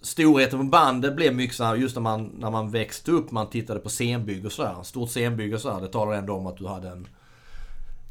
Storheten 0.00 0.58
på 0.58 0.64
bandet 0.64 1.16
blev 1.16 1.34
mycket 1.34 1.56
så 1.56 1.64
här, 1.64 1.74
just 1.74 1.96
när 1.96 2.02
man, 2.02 2.24
när 2.38 2.50
man 2.50 2.70
växte 2.70 3.10
upp, 3.10 3.30
man 3.30 3.50
tittade 3.50 3.80
på 3.80 3.88
scenbygge 3.88 4.46
och 4.46 4.52
sådär. 4.52 4.82
Stort 4.82 5.10
scenbygge 5.10 5.54
och 5.54 5.60
sådär. 5.60 5.80
Det 5.80 5.88
talar 5.88 6.12
ändå 6.12 6.34
om 6.34 6.46
att 6.46 6.56
du 6.56 6.66
hade 6.66 6.88
en, 6.88 7.08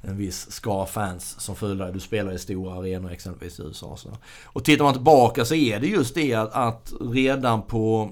en 0.08 0.18
viss 0.18 0.52
skara 0.52 0.86
fans 0.86 1.36
som 1.40 1.56
följde 1.56 1.84
dig. 1.84 1.94
Du 1.94 2.00
spelade 2.00 2.36
i 2.36 2.40
stora 2.40 2.74
arenor 2.74 3.12
exempelvis 3.12 3.60
i 3.60 3.64
USA 3.64 3.88
och 3.88 4.00
sådär. 4.00 4.18
Och 4.46 4.66
tittar 4.66 4.84
man 4.84 4.94
tillbaka 4.94 5.46
så 5.46 5.56
är 5.56 5.80
det 5.80 5.88
just 5.88 6.16
det 6.16 6.34
att, 6.34 6.54
att 6.54 6.94
redan 7.02 7.62
på... 7.62 8.12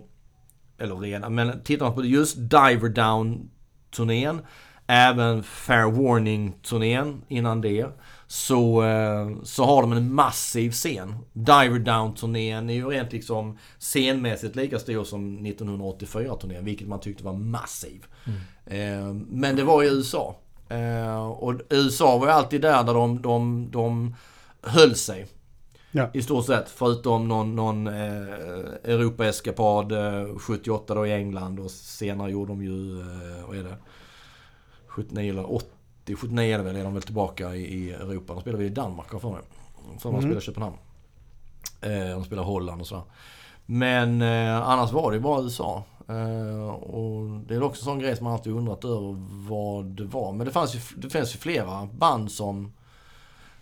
Eller 0.78 0.96
redan, 0.96 1.36
men 1.36 1.64
tittar 1.64 1.86
man 1.86 1.96
på 1.96 2.06
just 2.06 2.38
Diver 2.38 2.90
Down-turnén 2.90 4.42
Även 4.88 5.44
Fair 5.44 5.92
Warning-turnén 5.92 7.22
innan 7.28 7.62
det. 7.62 7.88
Så, 8.28 8.84
eh, 8.84 9.44
så 9.44 9.66
har 9.66 9.82
de 9.82 9.92
en 9.92 10.14
massiv 10.14 10.72
scen. 10.72 11.16
Diver 11.34 11.80
Down-turnén 11.80 12.70
är 12.70 12.74
ju 12.74 12.90
rent 12.90 13.12
liksom 13.14 13.58
scenmässigt 13.80 14.56
lika 14.56 14.80
stor 14.80 15.04
som 15.04 15.40
1984-turnén. 15.40 16.66
Vilket 16.66 16.88
man 16.88 17.00
tyckte 17.00 17.24
var 17.24 17.34
massiv. 17.34 18.06
Eh, 18.66 19.14
Men 19.28 19.56
det 19.56 19.64
var 19.64 19.84
i 19.84 19.88
USA. 19.88 20.36
Eh, 20.70 21.26
Och 21.28 21.54
USA 21.70 22.18
var 22.18 22.28
ju 22.28 22.34
alltid 22.34 22.62
där, 22.62 22.84
där 22.84 22.94
de, 22.94 23.22
de, 23.22 23.68
de 23.72 24.16
höll 24.62 24.96
sig. 24.96 25.28
Ja. 25.92 26.10
I 26.14 26.22
stort 26.22 26.46
sett. 26.46 26.70
Förutom 26.70 27.28
någon, 27.28 27.56
någon 27.56 27.88
eh, 27.88 27.94
Europa-eskapad 28.84 29.92
eh, 29.92 30.38
78 30.40 30.96
då 30.96 31.08
i 31.08 31.14
England 31.14 31.60
och 31.60 31.72
senare 31.72 32.32
gjorde 32.32 32.52
de 32.52 32.64
ju, 32.64 33.00
eh, 33.02 33.48
vad 33.48 33.58
är 33.58 33.64
det? 33.64 33.76
79 34.88 35.32
eller 35.32 35.54
80, 35.54 36.16
79 36.16 36.54
är 36.54 36.58
det 36.58 36.64
väl, 36.64 36.76
är 36.76 36.84
de 36.84 36.94
väl 36.94 37.04
tillbaka 37.04 37.56
i, 37.56 37.62
i 37.62 37.92
Europa. 37.92 38.34
De 38.34 38.42
spelar 38.42 38.58
väl 38.58 38.68
i 38.68 38.70
Danmark 38.70 39.12
har 39.12 39.20
för 39.20 39.30
mig. 39.30 39.42
För 40.00 40.12
de 40.12 40.22
spelar 40.22 40.38
i 40.38 40.42
Köpenhamn. 40.42 40.76
Eh, 41.82 42.10
de 42.10 42.24
spelar 42.24 42.44
Holland 42.44 42.82
och 42.82 42.88
sådär. 42.88 43.04
Men 43.66 44.22
eh, 44.22 44.70
annars 44.70 44.92
var 44.92 45.12
det 45.12 45.18
ju 45.18 45.24
bara 45.24 45.42
USA. 45.44 45.84
Eh, 46.10 46.70
och 46.70 47.30
det 47.48 47.56
är 47.56 47.64
också 47.64 47.82
en 47.82 47.86
sån 47.86 48.00
grej 48.00 48.16
som 48.16 48.24
man 48.24 48.34
alltid 48.34 48.54
undrat 48.54 48.86
över 48.86 49.16
vad 49.50 49.86
det 49.86 50.04
var. 50.06 50.32
Men 50.32 50.46
det 50.48 50.52
fanns 50.54 50.76
ju, 50.76 50.80
det 50.98 51.10
finns 51.10 51.36
ju 51.36 51.40
flera 51.40 51.86
band 51.86 52.32
som 52.32 52.74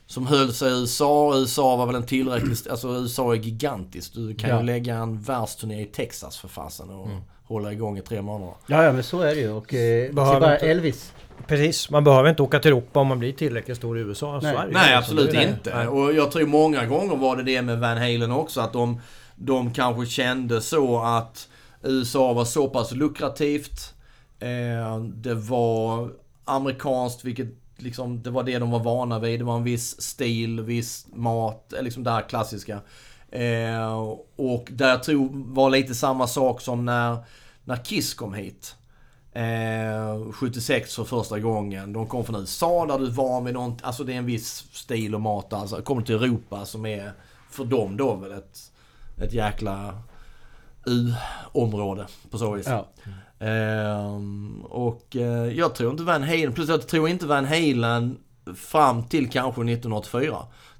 som 0.06 0.28
höll 0.28 0.54
sig 0.54 0.72
i 0.72 0.80
USA. 0.80 1.34
USA 1.38 1.76
var 1.76 1.86
väl 1.86 1.96
en 1.96 2.06
tillräckligt... 2.06 2.68
Alltså 2.70 2.88
USA 2.88 3.32
är 3.32 3.38
gigantiskt. 3.38 4.14
Du 4.14 4.36
kan 4.36 4.50
Ja. 4.50 4.60
ju 4.60 4.64
lägga 4.66 4.96
en 4.96 5.22
världsturné 5.22 5.82
i 5.82 5.86
Texas 5.86 6.38
för 6.38 6.48
fasen 6.48 6.90
och 6.90 7.08
hålla 7.44 7.72
igång 7.74 7.98
i 7.98 8.02
tre 8.02 8.22
månader. 8.22 8.54
Ja, 8.68 8.84
ja 8.84 8.92
men 8.92 9.04
så 9.04 9.22
är 9.22 9.36
det 9.36 9.42
ju. 9.42 9.52
Och 9.52 9.74
eh, 9.74 10.12
bara 10.14 10.54
inte- 10.54 10.68
Elvis. 10.68 11.14
Precis, 11.48 11.90
man 11.90 12.04
behöver 12.04 12.30
inte 12.30 12.44
åka 12.44 12.60
till 12.60 12.72
Europa 12.72 13.00
om 13.00 13.08
man 13.08 13.20
blir 13.20 13.34
tillräckligt 13.34 13.78
stor 13.78 13.98
i 13.98 14.02
USA. 14.02 14.40
Nej. 14.44 14.56
Nej, 14.72 14.92
Så 14.92 14.98
absolut 14.98 15.34
inte. 15.34 15.76
Nej. 15.78 15.88
Och 15.88 16.14
jag 16.14 16.32
tror 16.32 16.46
många 16.46 16.86
gånger 16.86 17.16
var 17.16 17.36
det 17.38 17.44
det 17.44 17.62
med 17.62 17.80
Van 17.80 17.98
Halen 17.98 18.32
också. 18.32 18.62
Att 18.62 18.74
de, 18.74 19.00
de 19.36 19.74
kanske 19.74 20.06
kände 20.06 20.62
så 20.62 21.00
att 21.00 21.50
USA 21.84 22.34
var 22.34 22.46
så 22.46 22.70
pass 22.70 22.92
lukrativt. 22.92 23.94
Eh, 24.40 25.00
det 25.00 25.34
var 25.34 26.10
amerikanskt, 26.46 27.24
vilket 27.24 27.48
liksom, 27.78 28.24
det 28.24 28.30
var 28.30 28.44
det 28.44 28.60
de 28.60 28.72
var 28.72 28.80
vana 28.80 29.20
vid. 29.20 29.40
Det 29.40 29.44
var 29.44 29.58
en 29.58 29.64
viss 29.64 30.02
stil, 30.02 30.62
viss 30.62 31.08
mat, 31.14 31.74
eh, 31.74 31.84
liksom 31.84 32.04
det 32.04 32.12
här 32.12 32.22
klassiska. 32.22 32.82
Eh, 33.32 33.94
och 34.36 34.68
där 34.72 34.90
jag 34.90 35.04
tror 35.04 35.30
var 35.34 35.70
lite 35.70 35.96
samma 35.96 36.28
sak 36.28 36.62
som 36.62 36.86
när, 36.86 37.18
när 37.64 37.76
Kiss 37.76 38.14
kom 38.14 38.34
hit. 38.34 38.76
76 40.34 40.96
för 40.96 41.04
första 41.04 41.40
gången. 41.40 41.94
De 41.94 42.08
kom 42.08 42.26
från 42.26 42.36
USA 42.36 42.86
där 42.86 43.00
du 43.00 43.10
var 43.10 43.42
med 43.42 43.54
någon, 43.54 43.78
alltså 43.82 44.04
det 44.04 44.14
är 44.14 44.18
en 44.18 44.26
viss 44.26 44.66
stil 44.72 45.16
och 45.16 45.22
mat 45.22 45.54
alltså. 45.54 45.82
Kommer 45.82 46.02
till 46.02 46.16
Europa 46.16 46.66
som 46.66 46.86
är 46.86 47.14
för 47.50 47.66
dem 47.66 47.98
då 47.98 48.16
väl 48.16 48.32
ett, 48.32 48.72
ett 49.18 49.34
jäkla 49.34 50.04
U-område 50.86 52.08
på 52.32 52.38
så 52.38 52.52
vis. 52.52 52.68
Ja. 52.68 52.88
Ehm, 53.46 54.62
och 54.66 55.16
eh, 55.16 55.58
jag 55.58 55.76
tror 55.76 55.92
inte 55.92 56.04
Van 56.04 56.24
Halen, 56.24 56.54
plus 56.54 56.70
jag 56.70 56.88
tror 56.88 57.10
inte 57.10 57.26
Van 57.26 57.46
Halen 57.46 58.18
fram 58.56 59.04
till 59.04 59.30
kanske 59.30 59.62
1984. 59.62 60.38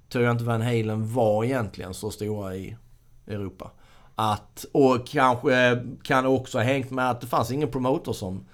Tror 0.10 0.24
jag 0.24 0.32
inte 0.32 0.44
Van 0.44 0.62
Halen 0.62 1.14
var 1.14 1.44
egentligen 1.44 1.94
så 1.94 2.12
stora 2.12 2.56
i 2.56 2.78
Europa. 3.28 3.72
Att, 4.16 4.66
och 4.72 5.08
kanske 5.08 5.84
kan 6.04 6.26
också 6.26 6.58
ha 6.58 6.64
hängt 6.64 6.92
med 6.92 7.10
att 7.10 7.22
det 7.22 7.28
fanns 7.28 7.52
ingen 7.52 7.72
promotor 7.72 8.14
som 8.14 8.46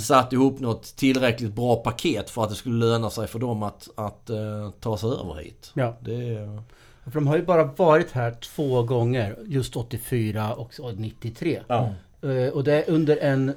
satt 0.00 0.32
ihop 0.32 0.60
något 0.60 0.96
tillräckligt 0.96 1.54
bra 1.54 1.76
paket 1.76 2.30
för 2.30 2.42
att 2.42 2.48
det 2.48 2.54
skulle 2.54 2.86
löna 2.86 3.10
sig 3.10 3.26
för 3.26 3.38
dem 3.38 3.62
att, 3.62 3.88
att 3.94 4.30
eh, 4.30 4.70
ta 4.80 4.98
sig 4.98 5.08
över 5.08 5.34
hit. 5.34 5.70
Ja. 5.74 5.96
Det, 6.00 6.48
För 7.04 7.14
de 7.14 7.26
har 7.26 7.36
ju 7.36 7.42
bara 7.42 7.64
varit 7.64 8.10
här 8.12 8.30
två 8.30 8.82
gånger. 8.82 9.36
Just 9.46 9.76
84 9.76 10.52
och 10.54 10.72
93. 10.96 11.60
ja. 11.66 11.90
Eh, 12.22 12.48
Och 12.52 12.64
det 12.64 12.72
är 12.82 12.90
under 12.90 13.16
en... 13.16 13.54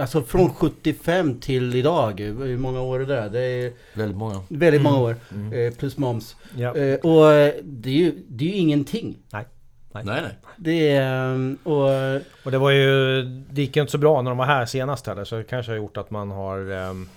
Alltså 0.00 0.22
från 0.22 0.54
75 0.54 1.40
till 1.40 1.74
idag. 1.74 2.20
Hur 2.20 2.58
många 2.58 2.80
år 2.80 3.00
är 3.00 3.06
det? 3.06 3.28
Det 3.28 3.40
är 3.40 3.72
Väldigt 3.94 4.16
många. 4.18 4.40
väldigt 4.48 4.82
många 4.82 4.96
Mm. 5.32 5.48
år. 5.52 5.56
eh, 5.56 5.72
Plus 5.72 5.96
moms. 5.98 6.36
Ja. 6.56 6.76
Eh, 6.76 6.94
Och 6.94 7.52
det 7.64 7.90
är 7.90 7.94
ju, 7.94 8.14
det 8.28 8.44
är 8.44 8.48
ju 8.48 8.54
ingenting. 8.56 9.16
Nej. 9.32 9.44
Nej, 9.92 10.04
nej. 10.04 10.22
Det 10.56 10.88
är... 10.96 11.34
eh, 11.34 11.52
Och... 11.72 12.20
Och 12.44 12.50
det 12.50 12.58
var 12.58 12.70
ju... 12.70 13.22
Det 13.50 13.60
gick 13.62 13.76
ju 13.76 13.82
inte 13.82 13.92
så 13.92 13.98
bra 13.98 14.22
när 14.22 14.30
de 14.30 14.38
var 14.38 14.46
här 14.46 14.66
senast 14.66 15.06
heller 15.06 15.24
så 15.24 15.36
det 15.36 15.44
kanske 15.44 15.72
har 15.72 15.76
gjort 15.76 15.96
att 15.96 16.10
man 16.10 16.30
har... 16.30 16.70
ehm, 16.72 17.08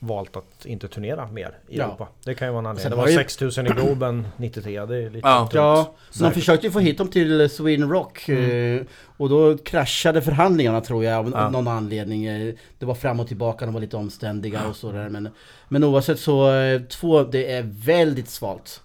valt 0.00 0.36
att 0.36 0.66
inte 0.66 0.88
turnera 0.88 1.26
mer 1.26 1.58
i 1.68 1.78
Ja. 1.78 1.84
Europa. 1.84 2.08
Det 2.24 2.34
kan 2.34 2.48
ju 2.48 2.52
vara 2.52 2.60
en 2.60 2.66
anledning. 2.66 2.90
Det 2.90 2.96
var 2.96 3.08
ju- 3.08 3.14
6000 3.14 3.66
i 3.66 3.70
Globen 3.70 4.26
93, 4.36 4.86
det 4.86 4.96
är 4.96 5.10
lite 5.10 5.28
Ja. 5.28 5.38
tungt. 5.38 5.54
Ja, 5.54 5.94
så 6.10 6.24
de 6.24 6.32
försökte 6.32 6.66
ju 6.66 6.70
få 6.72 6.78
hit 6.80 6.98
dem 6.98 7.08
till 7.08 7.50
Sweden 7.50 7.90
Rock 7.90 8.28
eh, 8.28 8.82
och 9.16 9.28
då 9.28 9.58
kraschade 9.58 10.22
förhandlingarna 10.22 10.80
tror 10.80 11.04
jag 11.04 11.18
av 11.18 11.30
Ja. 11.34 11.50
någon 11.50 11.68
anledning. 11.68 12.24
Eh, 12.26 12.54
Det 12.78 12.86
var 12.86 12.94
fram 12.94 13.20
och 13.20 13.28
tillbaka, 13.28 13.64
de 13.64 13.74
var 13.74 13.80
lite 13.80 13.96
omständiga 13.96 14.60
och 14.68 14.76
sådär. 14.76 15.08
Men, 15.08 15.28
men 15.68 15.84
oavsett 15.84 16.18
så, 16.20 16.52
eh, 16.52 16.80
två, 16.82 17.22
det 17.22 17.52
är 17.52 17.62
väldigt 17.86 18.28
svalt. 18.28 18.82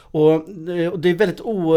Och, 0.00 0.30
och 0.92 0.98
det 0.98 1.10
är 1.10 1.14
väldigt 1.14 1.40
o... 1.40 1.76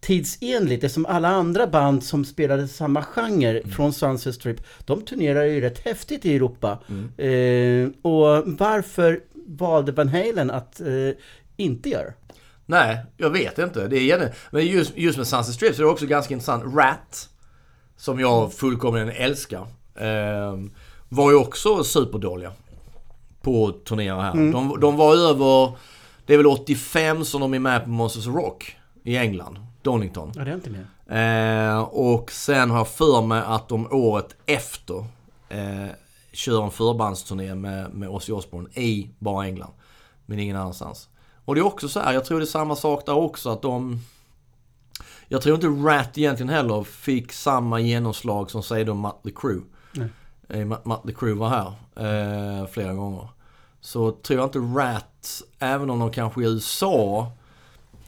Tidsenligt. 0.00 0.80
Det 0.80 0.86
är 0.86 0.88
som 0.88 1.06
alla 1.06 1.28
andra 1.28 1.66
band 1.66 2.04
som 2.04 2.24
spelade 2.24 2.68
samma 2.68 3.02
genre 3.02 3.62
från 3.68 3.92
Sunset 3.92 4.34
Strip. 4.34 4.60
De 4.84 5.02
turnerar 5.02 5.44
ju 5.44 5.60
rätt 5.60 5.78
häftigt 5.78 6.24
i 6.24 6.36
Europa. 6.36 6.78
Eh, 7.16 7.88
och 8.02 8.42
varför 8.46 9.20
valde 9.46 9.92
Van 9.92 10.08
Halen 10.08 10.50
att 10.50 10.80
eh, 10.80 11.10
inte 11.56 11.88
göra? 11.88 12.12
Nej, 12.66 12.98
jag 13.16 13.30
vet 13.30 13.58
inte. 13.58 13.88
Det 13.88 13.96
är 13.96 14.00
egentligen, 14.00 14.34
men 14.50 14.66
just, 14.66 14.96
just 14.96 15.18
med 15.18 15.26
Sunset 15.26 15.54
Strip 15.54 15.74
så 15.74 15.82
är 15.82 15.86
det 15.86 15.92
också 15.92 16.06
ganska 16.06 16.34
intressant. 16.34 16.74
Rat, 16.74 17.28
som 17.96 18.20
jag 18.20 18.52
fullkomligen 18.52 19.10
älskar, 19.10 19.66
eh, 19.94 20.56
var 21.08 21.30
ju 21.30 21.36
också 21.36 21.84
superdåliga 21.84 22.52
på 23.42 23.72
turnéer 23.72 24.20
här. 24.20 24.52
De, 24.52 24.80
de 24.80 24.96
var 24.96 25.14
över, 25.16 25.72
det 26.26 26.34
är 26.34 26.36
väl 26.36 26.46
85 26.46 27.24
som 27.24 27.40
de 27.40 27.54
är 27.54 27.58
med 27.58 27.84
på 27.84 27.90
Monsters 27.90 28.26
Rock 28.26 28.76
i 29.04 29.16
England, 29.16 29.58
Donington. 29.88 30.32
Ja, 30.36 30.44
det 30.44 30.50
är 30.50 30.54
inte 30.54 30.70
med. 30.70 30.86
Eh, 31.70 31.80
och 31.80 32.32
sen 32.32 32.70
har 32.70 32.78
jag 32.78 32.88
för 32.88 33.22
mig 33.22 33.42
att 33.46 33.68
de 33.68 33.92
året 33.92 34.36
efter 34.46 35.04
eh, 35.48 35.88
kör 36.32 36.64
en 36.64 36.70
förbandsturné 36.70 37.54
med, 37.54 37.94
med 37.94 38.08
Ozzy 38.08 38.32
Osbourne 38.32 38.68
i 38.74 39.10
bara 39.18 39.46
England. 39.46 39.72
Men 40.26 40.38
ingen 40.38 40.56
annanstans. 40.56 41.08
Och 41.44 41.54
det 41.54 41.60
är 41.60 41.66
också 41.66 41.88
så 41.88 42.00
här, 42.00 42.12
jag 42.12 42.24
tror 42.24 42.38
det 42.38 42.44
är 42.44 42.46
samma 42.46 42.76
sak 42.76 43.06
där 43.06 43.14
också 43.14 43.50
att 43.50 43.62
de... 43.62 44.00
Jag 45.28 45.42
tror 45.42 45.54
inte 45.54 45.66
Rat 45.66 46.18
egentligen 46.18 46.50
heller 46.50 46.82
fick 46.82 47.32
samma 47.32 47.80
genomslag 47.80 48.50
som 48.50 48.62
säg 48.62 48.84
då 48.84 48.94
Mötley 48.94 49.34
Crüe. 49.34 49.62
Nej. 49.92 50.08
Eh, 50.48 50.66
Mötley 50.66 51.14
Crüe 51.14 51.34
var 51.34 51.48
här 51.48 51.72
eh, 51.96 52.66
flera 52.66 52.94
gånger. 52.94 53.28
Så 53.80 54.12
tror 54.12 54.38
jag 54.38 54.46
inte 54.46 54.58
Rat, 54.58 55.42
även 55.58 55.90
om 55.90 55.98
de 55.98 56.10
kanske 56.10 56.42
i 56.42 56.44
USA, 56.44 57.32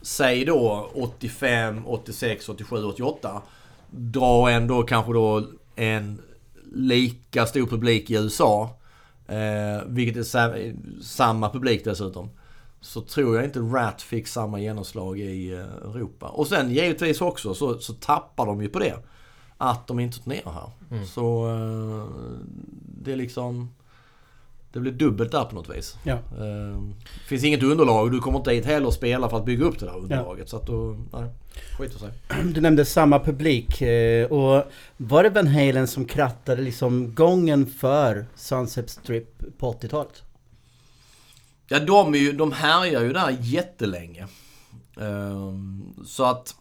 säg 0.03 0.45
då 0.45 0.91
85, 0.95 1.87
86, 1.87 2.49
87, 2.49 2.85
88, 2.85 3.43
drar 3.91 4.49
ändå 4.51 4.83
kanske 4.83 5.13
då 5.13 5.47
en 5.77 6.21
lika 6.73 7.47
stor 7.47 7.67
publik 7.67 8.11
i 8.11 8.15
USA. 8.15 8.71
Eh, 9.27 9.85
vilket 9.87 10.17
är 10.17 10.23
sa- 10.23 10.55
samma 11.03 11.51
publik 11.51 11.85
dessutom. 11.85 12.31
Så 12.81 13.01
tror 13.01 13.37
jag 13.37 13.45
inte 13.45 13.59
Rat 13.61 14.03
fick 14.03 14.27
samma 14.27 14.61
genomslag 14.61 15.19
i 15.19 15.53
eh, 15.53 15.59
Europa. 15.59 16.29
Och 16.29 16.47
sen 16.47 16.71
givetvis 16.71 17.21
också 17.21 17.55
så, 17.55 17.79
så 17.79 17.93
tappar 17.93 18.47
de 18.47 18.63
ju 18.63 18.69
på 18.69 18.79
det. 18.79 18.97
Att 19.57 19.87
de 19.87 20.01
inte 20.01 20.19
turnerar 20.19 20.53
här. 20.53 20.71
Så 21.07 21.47
eh, 21.49 22.07
det 23.03 23.13
är 23.13 23.17
liksom... 23.17 23.71
Det 24.73 24.81
blir 24.81 24.93
dubbelt 24.93 25.33
där 25.33 25.45
på 25.45 25.55
något 25.55 25.77
vis. 25.77 25.97
Ja. 26.03 26.13
Eh, 26.15 26.83
finns 27.27 27.45
inget 27.45 27.63
underlag. 27.63 28.13
Du 28.13 28.19
kommer 28.19 28.39
inte 28.39 28.53
hit 28.53 28.67
heller 28.67 28.87
och 28.87 28.95
spela 28.95 29.29
för 29.29 29.37
att 29.37 29.45
bygga 29.45 29.65
upp 29.65 29.79
det 29.79 29.87
där 29.87 29.97
underlaget. 29.97 30.49
Så 30.49 30.57
att 30.57 30.67
då... 30.67 30.97
Nej, 31.13 31.31
skiter 31.79 31.99
sig. 31.99 32.11
Du 32.55 32.61
nämnde 32.61 32.85
samma 32.85 33.21
publik 33.21 33.83
eh, 33.83 34.27
och 34.27 34.65
var 34.97 35.23
det 35.23 35.31
Van 35.31 35.47
Halen 35.47 35.87
som 35.89 36.05
krattade 36.05 36.63
liksom 36.63 37.15
gången 37.15 37.67
för 37.67 38.27
Sunset 38.35 38.91
Strip 38.91 39.59
på 39.59 39.73
80-talet? 39.73 40.23
Ja, 41.69 41.79
de, 41.79 42.15
är 42.15 42.19
ju, 42.19 42.33
de 42.33 42.53
härjar 42.53 43.03
ju 43.03 43.13
där 43.13 43.37
jättelänge. 43.41 44.27
Ehm, 45.01 45.95
så 46.07 46.25
att... 46.25 46.55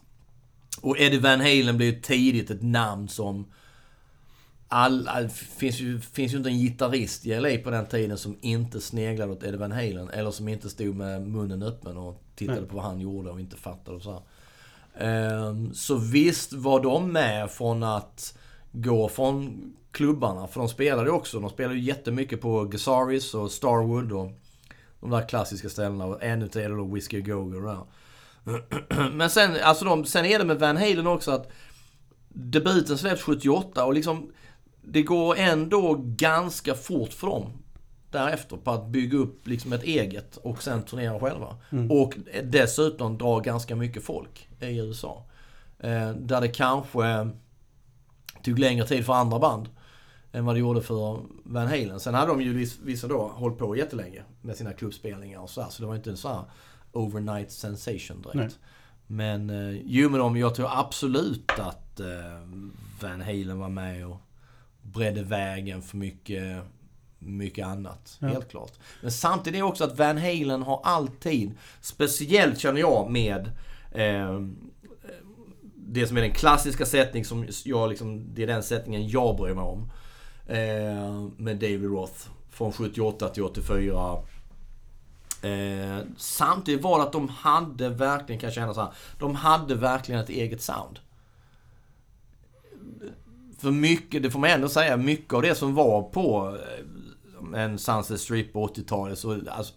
Och 0.80 0.98
Eddie 0.98 1.18
Van 1.18 1.40
Halen 1.40 1.76
blev 1.76 1.94
ju 1.94 2.00
tidigt 2.00 2.50
ett 2.50 2.62
namn 2.62 3.08
som... 3.08 3.46
Alla, 4.72 5.28
finns, 5.28 5.80
ju, 5.80 6.00
finns 6.00 6.32
ju 6.32 6.36
inte 6.36 6.50
en 6.50 6.58
gitarrist 6.58 7.26
i 7.26 7.40
LA 7.40 7.58
på 7.64 7.70
den 7.70 7.86
tiden 7.86 8.18
som 8.18 8.38
inte 8.40 8.80
sneglade 8.80 9.32
åt 9.32 9.42
Eddie 9.42 9.56
Van 9.56 9.72
Halen. 9.72 10.10
Eller 10.10 10.30
som 10.30 10.48
inte 10.48 10.70
stod 10.70 10.96
med 10.96 11.22
munnen 11.22 11.62
öppen 11.62 11.96
och 11.96 12.22
tittade 12.34 12.60
Nej. 12.60 12.68
på 12.68 12.76
vad 12.76 12.84
han 12.84 13.00
gjorde 13.00 13.30
och 13.30 13.40
inte 13.40 13.56
fattade 13.56 13.96
och 13.96 14.02
så 14.02 14.12
här. 14.12 14.22
Ehm, 14.94 15.74
så 15.74 15.96
visst 15.96 16.52
var 16.52 16.80
de 16.80 17.12
med 17.12 17.50
från 17.50 17.82
att 17.82 18.38
gå 18.72 19.08
från 19.08 19.62
klubbarna. 19.90 20.46
För 20.46 20.60
de 20.60 20.68
spelade 20.68 21.08
ju 21.08 21.14
också. 21.14 21.40
De 21.40 21.50
spelade 21.50 21.74
ju 21.74 21.84
jättemycket 21.84 22.40
på 22.40 22.64
Gazaris 22.64 23.34
och 23.34 23.50
Starwood 23.50 24.12
och 24.12 24.32
de 25.00 25.10
där 25.10 25.28
klassiska 25.28 25.68
ställena. 25.68 26.04
Och 26.06 26.22
ännu 26.22 26.48
tidigare 26.48 26.74
då 26.74 26.84
Whiskey 26.84 27.20
Go 27.20 27.44
Go 27.44 27.60
där. 27.60 27.80
Men 29.12 29.30
sen, 29.30 29.56
alltså 29.62 29.84
de, 29.84 30.04
sen 30.04 30.24
är 30.24 30.38
det 30.38 30.44
med 30.44 30.58
Van 30.58 30.76
Halen 30.76 31.06
också 31.06 31.30
att 31.30 31.50
debuten 32.28 32.98
släpps 32.98 33.22
78 33.22 33.84
och 33.84 33.94
liksom 33.94 34.32
det 34.90 35.02
går 35.02 35.36
ändå 35.38 35.94
ganska 35.98 36.74
fort 36.74 37.12
för 37.12 37.26
dem 37.26 37.46
därefter 38.10 38.56
på 38.56 38.70
att 38.70 38.86
bygga 38.86 39.18
upp 39.18 39.46
liksom 39.46 39.72
ett 39.72 39.82
eget 39.82 40.36
och 40.36 40.62
sen 40.62 40.82
turnera 40.82 41.20
själva. 41.20 41.56
Och 41.90 42.14
dessutom 42.44 43.18
dra 43.18 43.38
ganska 43.40 43.76
mycket 43.76 44.04
folk 44.04 44.48
i 44.60 44.78
USA. 44.78 45.24
Eh, 45.78 46.10
där 46.10 46.40
det 46.40 46.48
kanske 46.48 47.28
tog 48.44 48.58
längre 48.58 48.86
tid 48.86 49.06
för 49.06 49.12
andra 49.12 49.38
band 49.38 49.68
än 50.32 50.44
vad 50.44 50.54
det 50.54 50.58
gjorde 50.58 50.82
för 50.82 51.18
Van 51.44 51.66
Halen. 51.66 52.00
Sen 52.00 52.14
hade 52.14 52.26
de 52.32 52.42
ju 52.42 52.54
viss- 52.54 52.78
vissa 52.82 53.08
då 53.08 53.28
hållit 53.28 53.58
på 53.58 53.76
jättelänge 53.76 54.22
med 54.42 54.56
sina 54.56 54.72
klubbspelningar 54.72 55.40
och 55.40 55.50
så 55.50 55.62
här, 55.62 55.70
Så 55.70 55.82
det 55.82 55.88
var 55.88 55.94
inte 55.96 56.10
en 56.10 56.16
sån 56.16 56.32
här 56.34 56.44
overnight 56.92 57.50
sensation 57.52 58.22
direkt. 58.22 58.34
Nej. 58.36 58.48
Men 59.06 59.50
eh, 59.50 59.80
jo 59.84 60.08
men 60.10 60.20
de, 60.20 60.36
jag 60.36 60.54
tror 60.54 60.68
absolut 60.72 61.50
att 61.58 62.00
eh, 62.00 62.06
Van 63.00 63.20
Halen 63.20 63.58
var 63.58 63.68
med 63.68 64.06
och 64.06 64.16
bredde 64.92 65.22
vägen 65.22 65.82
för 65.82 65.96
mycket, 65.96 66.62
mycket 67.18 67.66
annat. 67.66 68.16
Ja. 68.18 68.28
Helt 68.28 68.50
klart. 68.50 68.72
Men 69.02 69.10
samtidigt 69.10 69.58
är 69.58 69.62
också 69.62 69.84
att 69.84 69.98
Van 69.98 70.18
Halen 70.18 70.62
har 70.62 70.80
alltid, 70.84 71.58
speciellt 71.80 72.58
känner 72.58 72.80
jag 72.80 73.10
med 73.10 73.50
eh, 73.92 74.40
det 75.74 76.06
som 76.06 76.16
är 76.16 76.20
den 76.20 76.32
klassiska 76.32 76.86
sättning 76.86 77.24
som 77.24 77.46
jag 77.64 77.88
liksom, 77.88 78.34
det 78.34 78.42
är 78.42 78.46
den 78.46 78.62
sättningen 78.62 79.08
jag 79.08 79.36
bryr 79.36 79.54
mig 79.54 79.64
om. 79.64 79.90
Eh, 80.46 81.28
med 81.36 81.56
David 81.56 81.84
Roth. 81.84 82.28
Från 82.50 82.72
78 82.72 83.28
till 83.28 83.42
84. 83.42 84.16
Eh, 85.42 85.98
samtidigt 86.16 86.82
var 86.82 86.98
det 86.98 87.04
att 87.04 87.12
de 87.12 87.28
hade 87.28 87.88
verkligen, 87.88 88.40
kan 88.40 88.46
jag 88.46 88.54
känna 88.54 88.74
så 88.74 88.80
här, 88.80 88.92
de 89.18 89.34
hade 89.34 89.74
verkligen 89.74 90.20
ett 90.20 90.28
eget 90.28 90.62
sound. 90.62 90.98
För 93.60 93.70
mycket, 93.70 94.22
det 94.22 94.30
får 94.30 94.38
man 94.38 94.50
ändå 94.50 94.68
säga, 94.68 94.96
mycket 94.96 95.34
av 95.34 95.42
det 95.42 95.54
som 95.54 95.74
var 95.74 96.02
på 96.02 96.58
eh, 97.52 97.62
en 97.62 97.78
Sunset 97.78 98.20
Strip 98.20 98.52
på 98.52 98.66
80-talet 98.66 99.18
så, 99.18 99.40
alltså, 99.50 99.74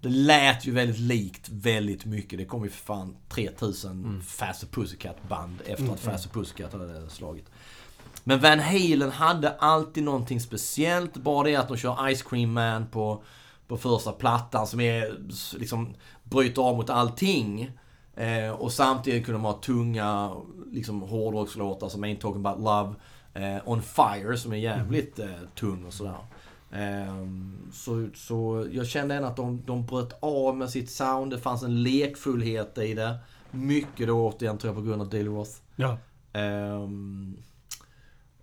det 0.00 0.08
lät 0.08 0.66
ju 0.66 0.72
väldigt 0.72 0.98
likt 0.98 1.48
väldigt 1.48 2.04
mycket. 2.04 2.38
Det 2.38 2.44
kom 2.44 2.64
ju 2.64 2.70
för 2.70 2.84
fan 2.84 3.16
3000 3.28 3.90
mm. 3.90 4.22
Faster 4.22 4.66
Pussycat 4.66 5.28
band 5.28 5.56
efter 5.66 5.92
att 5.92 6.00
Faster 6.00 6.30
Pussycat 6.30 6.72
hade 6.72 7.10
slagit. 7.10 7.50
Men 8.24 8.40
Van 8.40 8.58
Halen 8.58 9.10
hade 9.10 9.50
alltid 9.50 10.04
någonting 10.04 10.40
speciellt. 10.40 11.16
Bara 11.16 11.48
det 11.48 11.56
att 11.56 11.68
de 11.68 11.76
kör 11.76 12.14
Ice 12.14 12.22
Cream 12.22 12.52
Man 12.52 12.86
på, 12.86 13.22
på 13.66 13.76
första 13.76 14.12
plattan 14.12 14.66
som 14.66 14.80
är 14.80 15.18
liksom 15.58 15.94
bryter 16.24 16.62
av 16.62 16.76
mot 16.76 16.90
allting. 16.90 17.70
Eh, 18.20 18.50
och 18.50 18.72
samtidigt 18.72 19.24
kunde 19.24 19.38
de 19.38 19.44
ha 19.44 19.52
tunga 19.52 20.32
liksom 20.72 21.02
hårdrockslåtar 21.02 21.88
som 21.88 22.04
Ain't 22.04 22.20
Talking 22.20 22.46
About 22.46 22.64
Love. 22.64 22.94
Eh, 23.34 23.62
On 23.68 23.82
Fire 23.82 24.36
som 24.36 24.52
är 24.52 24.56
jävligt 24.56 25.18
eh, 25.18 25.26
tung 25.54 25.84
och 25.84 25.92
sådär. 25.92 26.16
Ehm, 26.72 27.58
så, 27.72 28.08
så 28.14 28.66
jag 28.72 28.86
kände 28.86 29.14
ändå 29.14 29.28
att 29.28 29.36
de, 29.36 29.62
de 29.66 29.86
bröt 29.86 30.18
av 30.20 30.56
med 30.56 30.70
sitt 30.70 30.90
sound. 30.90 31.32
Det 31.32 31.38
fanns 31.38 31.62
en 31.62 31.82
lekfullhet 31.82 32.78
i 32.78 32.94
det. 32.94 33.18
Mycket 33.50 34.06
då 34.06 34.28
återigen 34.28 34.58
tror 34.58 34.68
jag 34.74 34.82
på 34.82 34.88
grund 34.88 35.02
av 35.02 35.08
Daily 35.08 35.28
Roth. 35.28 35.52
Ja. 35.76 35.98
Ehm, 36.32 37.36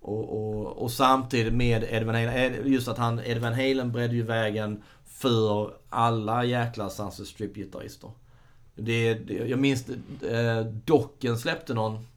och, 0.02 0.30
och, 0.30 0.84
och 0.84 0.92
samtidigt 0.92 1.54
med 1.54 1.84
Ed 1.90 2.04
Van 2.04 2.16
Halen, 2.16 2.72
just 2.72 2.88
att 2.88 2.98
han, 2.98 3.20
Ed 3.20 3.38
Van 3.38 3.54
Halen 3.54 3.92
bredde 3.92 4.16
ju 4.16 4.24
vägen 4.24 4.84
för 5.06 5.74
alla 5.90 6.44
jäkla 6.44 6.90
Sunset 6.90 7.28
Strip-gitarrister. 7.28 8.12
Det, 8.78 9.14
det, 9.14 9.34
jag 9.34 9.60
minns 9.60 9.90
eh, 10.24 10.66
Docken 10.66 11.38
släppte 11.38 11.74
någon... 11.74 12.08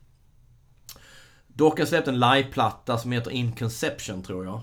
Docken 1.47 1.87
släppte 1.87 2.11
en 2.11 2.21
liveplatta 2.21 2.99
som 2.99 3.13
heter 3.13 3.31
In 3.31 3.53
Conception 3.53 4.23
tror 4.23 4.45
jag. 4.45 4.61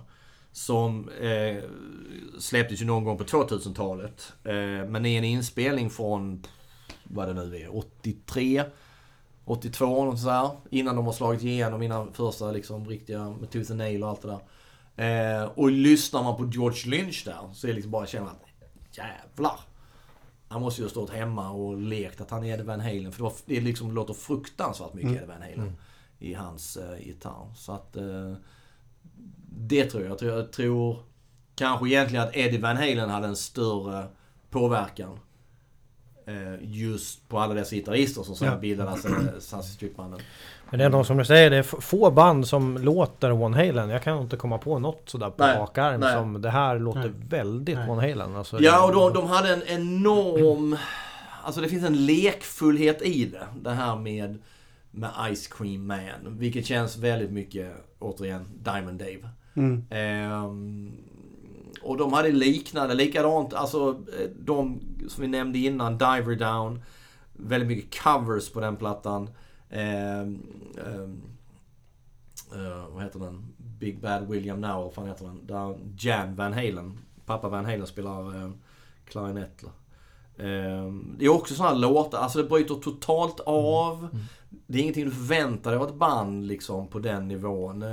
Som 0.52 1.10
eh, 1.10 1.64
släpptes 2.40 2.82
ju 2.82 2.86
någon 2.86 3.04
gång 3.04 3.18
på 3.18 3.24
2000-talet. 3.24 4.34
Eh, 4.44 4.90
men 4.90 5.06
är 5.06 5.18
en 5.18 5.24
inspelning 5.24 5.90
från, 5.90 6.44
vad 7.04 7.28
det 7.28 7.34
nu 7.34 7.56
är, 7.58 7.78
83? 7.78 8.64
82 9.46 10.06
något 10.06 10.20
sådär. 10.20 10.50
Innan 10.70 10.96
de 10.96 11.06
har 11.06 11.14
slagit 11.14 11.44
igenom, 11.44 11.82
innan 11.82 12.14
första 12.14 12.52
liksom 12.52 12.88
riktiga 12.90 13.30
med 13.30 13.50
Tooth 13.50 13.72
and 13.72 13.78
Nail 13.78 14.04
och 14.04 14.10
allt 14.10 14.22
det 14.22 14.28
där. 14.28 14.40
Eh, 14.98 15.44
och 15.44 15.72
lyssnar 15.72 16.24
man 16.24 16.38
på 16.38 16.50
George 16.54 16.90
Lynch 16.90 17.24
där 17.26 17.54
så 17.54 17.68
är 17.68 17.70
det 17.70 17.76
liksom 17.76 17.92
bara 17.92 18.06
känner 18.06 18.28
att 18.28 18.48
jävlar. 18.92 19.60
Han 20.50 20.62
måste 20.62 20.82
ju 20.82 20.86
ha 20.86 20.90
stått 20.90 21.10
hemma 21.10 21.50
och 21.52 21.78
lekt 21.78 22.22
att 22.22 22.32
han 22.32 22.44
är 22.44 22.54
Eddie 22.54 22.64
Van 22.64 22.80
Halen. 22.80 23.12
För 23.12 23.18
det, 23.18 23.24
var, 23.24 23.34
det 23.46 23.62
liksom 23.62 23.92
låter 23.92 24.14
fruktansvärt 24.14 24.94
mycket 24.94 25.12
Eddie 25.12 25.26
Van 25.26 25.42
Halen 25.42 25.74
i 26.20 26.34
hans 26.34 26.78
eh, 26.78 27.08
gitarr. 27.08 27.54
Så 27.56 27.72
att 27.72 27.96
eh, 27.98 28.34
det 29.60 29.86
tror 29.86 30.04
jag. 30.04 30.12
Jag 30.12 30.20
tror, 30.20 30.32
jag 30.32 30.52
tror 30.52 31.00
kanske 31.56 31.88
egentligen 31.88 32.24
att 32.28 32.36
Eddie 32.36 32.58
Van 32.58 32.78
Halen 32.78 33.10
hade 33.10 33.28
en 33.28 33.36
större 33.36 34.08
påverkan. 34.50 35.20
Eh, 36.26 36.56
just 36.62 37.30
på 37.30 37.40
alla 37.40 37.54
dessa 37.54 37.76
gitarrister 37.76 38.24
som 38.24 38.36
sen 38.36 38.48
Ja. 38.48 38.58
bildade 38.58 38.98
Sunset 39.42 39.74
Strip-banden. 39.74 40.20
Men 40.70 40.80
det 40.80 40.86
är 40.86 40.90
nog 40.90 41.06
som 41.06 41.18
du 41.18 41.26
säger, 41.26 41.50
det 41.50 41.58
är 41.58 41.64
få 41.64 42.12
band 42.12 42.48
som 42.48 42.78
låter 42.78 43.32
Van 43.32 43.54
Halen. 43.54 43.90
Jag 43.90 44.04
kan 44.04 44.22
inte 44.22 44.38
komma 44.38 44.58
på 44.58 44.80
något 44.80 45.10
sådär 45.10 45.30
på 45.30 45.44
rak 45.44 45.78
arm 45.78 46.00
nej. 46.00 46.14
som 46.14 46.42
det 46.42 46.50
här 46.50 46.80
låter 46.80 47.00
Nej. 47.00 47.14
väldigt 47.30 47.78
Nej. 47.78 47.88
Van 47.88 48.00
Halen. 48.00 48.36
Alltså, 48.36 48.60
Ja, 48.62 48.86
och 48.86 48.94
de, 48.94 49.22
de 49.22 49.30
hade 49.30 49.54
en 49.54 49.64
enorm... 49.68 50.78
Alltså 51.44 51.62
det 51.62 51.70
finns 51.70 51.86
en 51.86 52.06
lekfullhet 52.06 53.02
i 53.02 53.26
det. 53.26 53.48
Det 53.62 53.72
här 53.72 53.96
med, 53.96 54.38
med 54.92 55.10
Ice 55.36 55.48
Cream 55.48 55.88
Man. 55.88 56.38
Vilket 56.38 56.66
känns 56.66 56.98
väldigt 56.98 57.32
mycket, 57.32 57.72
återigen, 58.00 58.46
Diamond 58.64 59.00
Dave. 59.00 59.30
Mm. 59.56 59.86
Ehm, 59.90 60.92
och 61.82 61.98
de 61.98 62.14
hade 62.14 62.32
liknande, 62.32 62.94
likadant, 62.94 63.54
alltså 63.54 63.90
eh, 63.90 64.30
de 64.40 64.80
som 65.08 65.22
vi 65.22 65.28
nämnde 65.28 65.60
innan, 65.60 65.98
Diver 65.98 66.36
Down. 66.36 66.82
Väldigt 67.34 67.68
mycket 67.68 68.04
covers 68.04 68.50
på 68.50 68.60
den 68.60 68.76
plattan. 68.76 69.30
Ehm, 69.70 70.44
ehm, 70.86 71.22
eh, 72.54 72.88
vad 72.94 73.04
heter 73.04 73.20
den? 73.20 73.54
Big 73.58 74.02
Bad 74.02 74.28
William 74.30 74.62
Now, 74.62 74.84
vad 74.84 74.94
fan 74.94 75.08
heter 75.08 75.26
den? 75.26 75.48
Där 75.48 75.78
Jan 76.00 76.36
Van 76.36 76.54
Halen, 76.54 77.00
pappa 77.26 77.50
Van 77.50 77.66
Halen 77.66 77.88
spelar 77.88 78.36
uh, 78.36 78.52
klarinett. 79.06 79.64
Ehm, 80.38 81.16
det 81.20 81.26
är 81.26 81.30
också 81.30 81.54
sådana 81.54 81.76
låtar, 81.76 82.18
alltså 82.18 82.42
det 82.42 82.50
bryter 82.50 82.76
totalt 82.76 83.40
av. 83.40 84.08
Det 84.68 84.78
är 84.78 84.82
ingenting 84.82 85.06
du 85.06 85.12
förväntar 85.12 85.72
dig 85.72 85.80
av 85.80 85.88
ett 85.88 85.96
band 85.96 86.48
liksom 86.48 86.88
på 86.88 87.00
den 87.00 87.28
nivån. 87.28 87.84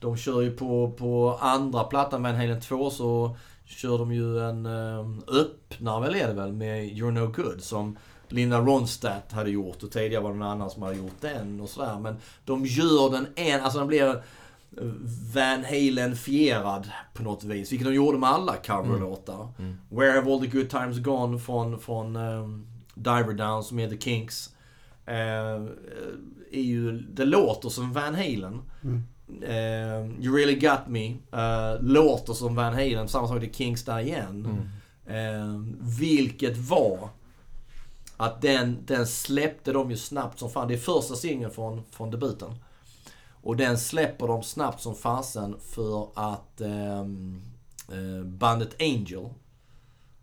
De 0.00 0.16
kör 0.16 0.40
ju 0.40 0.56
på, 0.56 0.92
på 0.98 1.38
andra 1.40 1.84
plattan, 1.84 2.22
Van 2.22 2.34
Halen 2.34 2.60
2, 2.60 2.90
så 2.90 3.36
kör 3.64 3.98
de 3.98 4.12
ju 4.12 4.40
en 4.40 4.66
öppnare 5.26 6.00
väl 6.00 6.14
är 6.14 6.28
det 6.28 6.34
väl 6.34 6.52
med 6.52 6.84
You're 6.84 7.10
No 7.10 7.26
Good 7.26 7.62
som 7.62 7.96
Linda 8.28 8.60
Ronstadt 8.60 9.32
hade 9.32 9.50
gjort 9.50 9.82
och 9.82 9.90
tidigare 9.90 10.22
var 10.22 10.30
det 10.32 10.36
någon 10.38 10.48
annan 10.48 10.70
som 10.70 10.82
hade 10.82 10.96
gjort 10.96 11.20
den 11.20 11.60
och 11.60 11.68
sådär. 11.68 11.98
Men 11.98 12.16
de 12.44 12.66
gör 12.66 13.10
den 13.10 13.26
en, 13.36 13.60
alltså 13.60 13.78
den 13.78 13.88
blir 13.88 14.08
eh, 14.08 14.14
Van 15.34 15.64
Halen-fierad 15.64 16.90
på 17.14 17.22
något 17.22 17.44
vis. 17.44 17.72
Vilket 17.72 17.86
de 17.88 17.94
gjorde 17.94 18.18
med 18.18 18.28
alla 18.28 18.56
coverlåtar. 18.56 19.48
Where 19.88 20.12
Have 20.12 20.32
All 20.32 20.40
The 20.40 20.46
Good 20.46 20.70
Times 20.70 20.98
Gone 20.98 21.38
från, 21.38 21.80
från 21.80 22.16
um, 22.16 22.66
Diver 22.94 23.32
Down 23.32 23.64
som 23.64 23.78
är 23.78 23.88
The 23.90 23.98
Kinks. 23.98 24.50
eh, 25.06 25.14
är 26.52 26.62
ju, 26.62 26.92
det 27.00 27.24
låter 27.24 27.68
som 27.68 27.92
Van 27.92 28.14
Halen. 28.14 28.60
Eh, 29.42 30.24
you 30.24 30.36
really 30.36 30.54
got 30.54 30.86
me. 30.86 31.06
eh, 31.32 31.80
låter 31.82 32.32
som 32.32 32.54
Van 32.54 32.74
Halen. 32.74 33.08
Samma 33.08 33.28
sak 33.28 33.40
till 33.40 33.54
Kings 33.54 33.84
där 33.84 33.98
igen. 33.98 34.48
Eh, 35.06 35.60
vilket 35.98 36.56
var 36.56 37.08
att 38.16 38.42
den, 38.42 38.78
den 38.86 39.06
släppte 39.06 39.72
de 39.72 39.90
ju 39.90 39.96
snabbt 39.96 40.38
som 40.38 40.50
fan. 40.50 40.68
Det 40.68 40.74
är 40.74 40.78
första 40.78 41.14
singeln 41.14 41.50
från, 41.50 41.82
från 41.90 42.10
debuten. 42.10 42.54
Och 43.42 43.56
den 43.56 43.78
släpper 43.78 44.26
de 44.26 44.42
snabbt 44.42 44.80
som 44.80 44.94
fasen 44.94 45.56
för 45.60 46.08
att 46.14 46.60
ehm, 46.60 47.42
eh, 47.88 48.24
bandet 48.24 48.82
Angel 48.82 49.28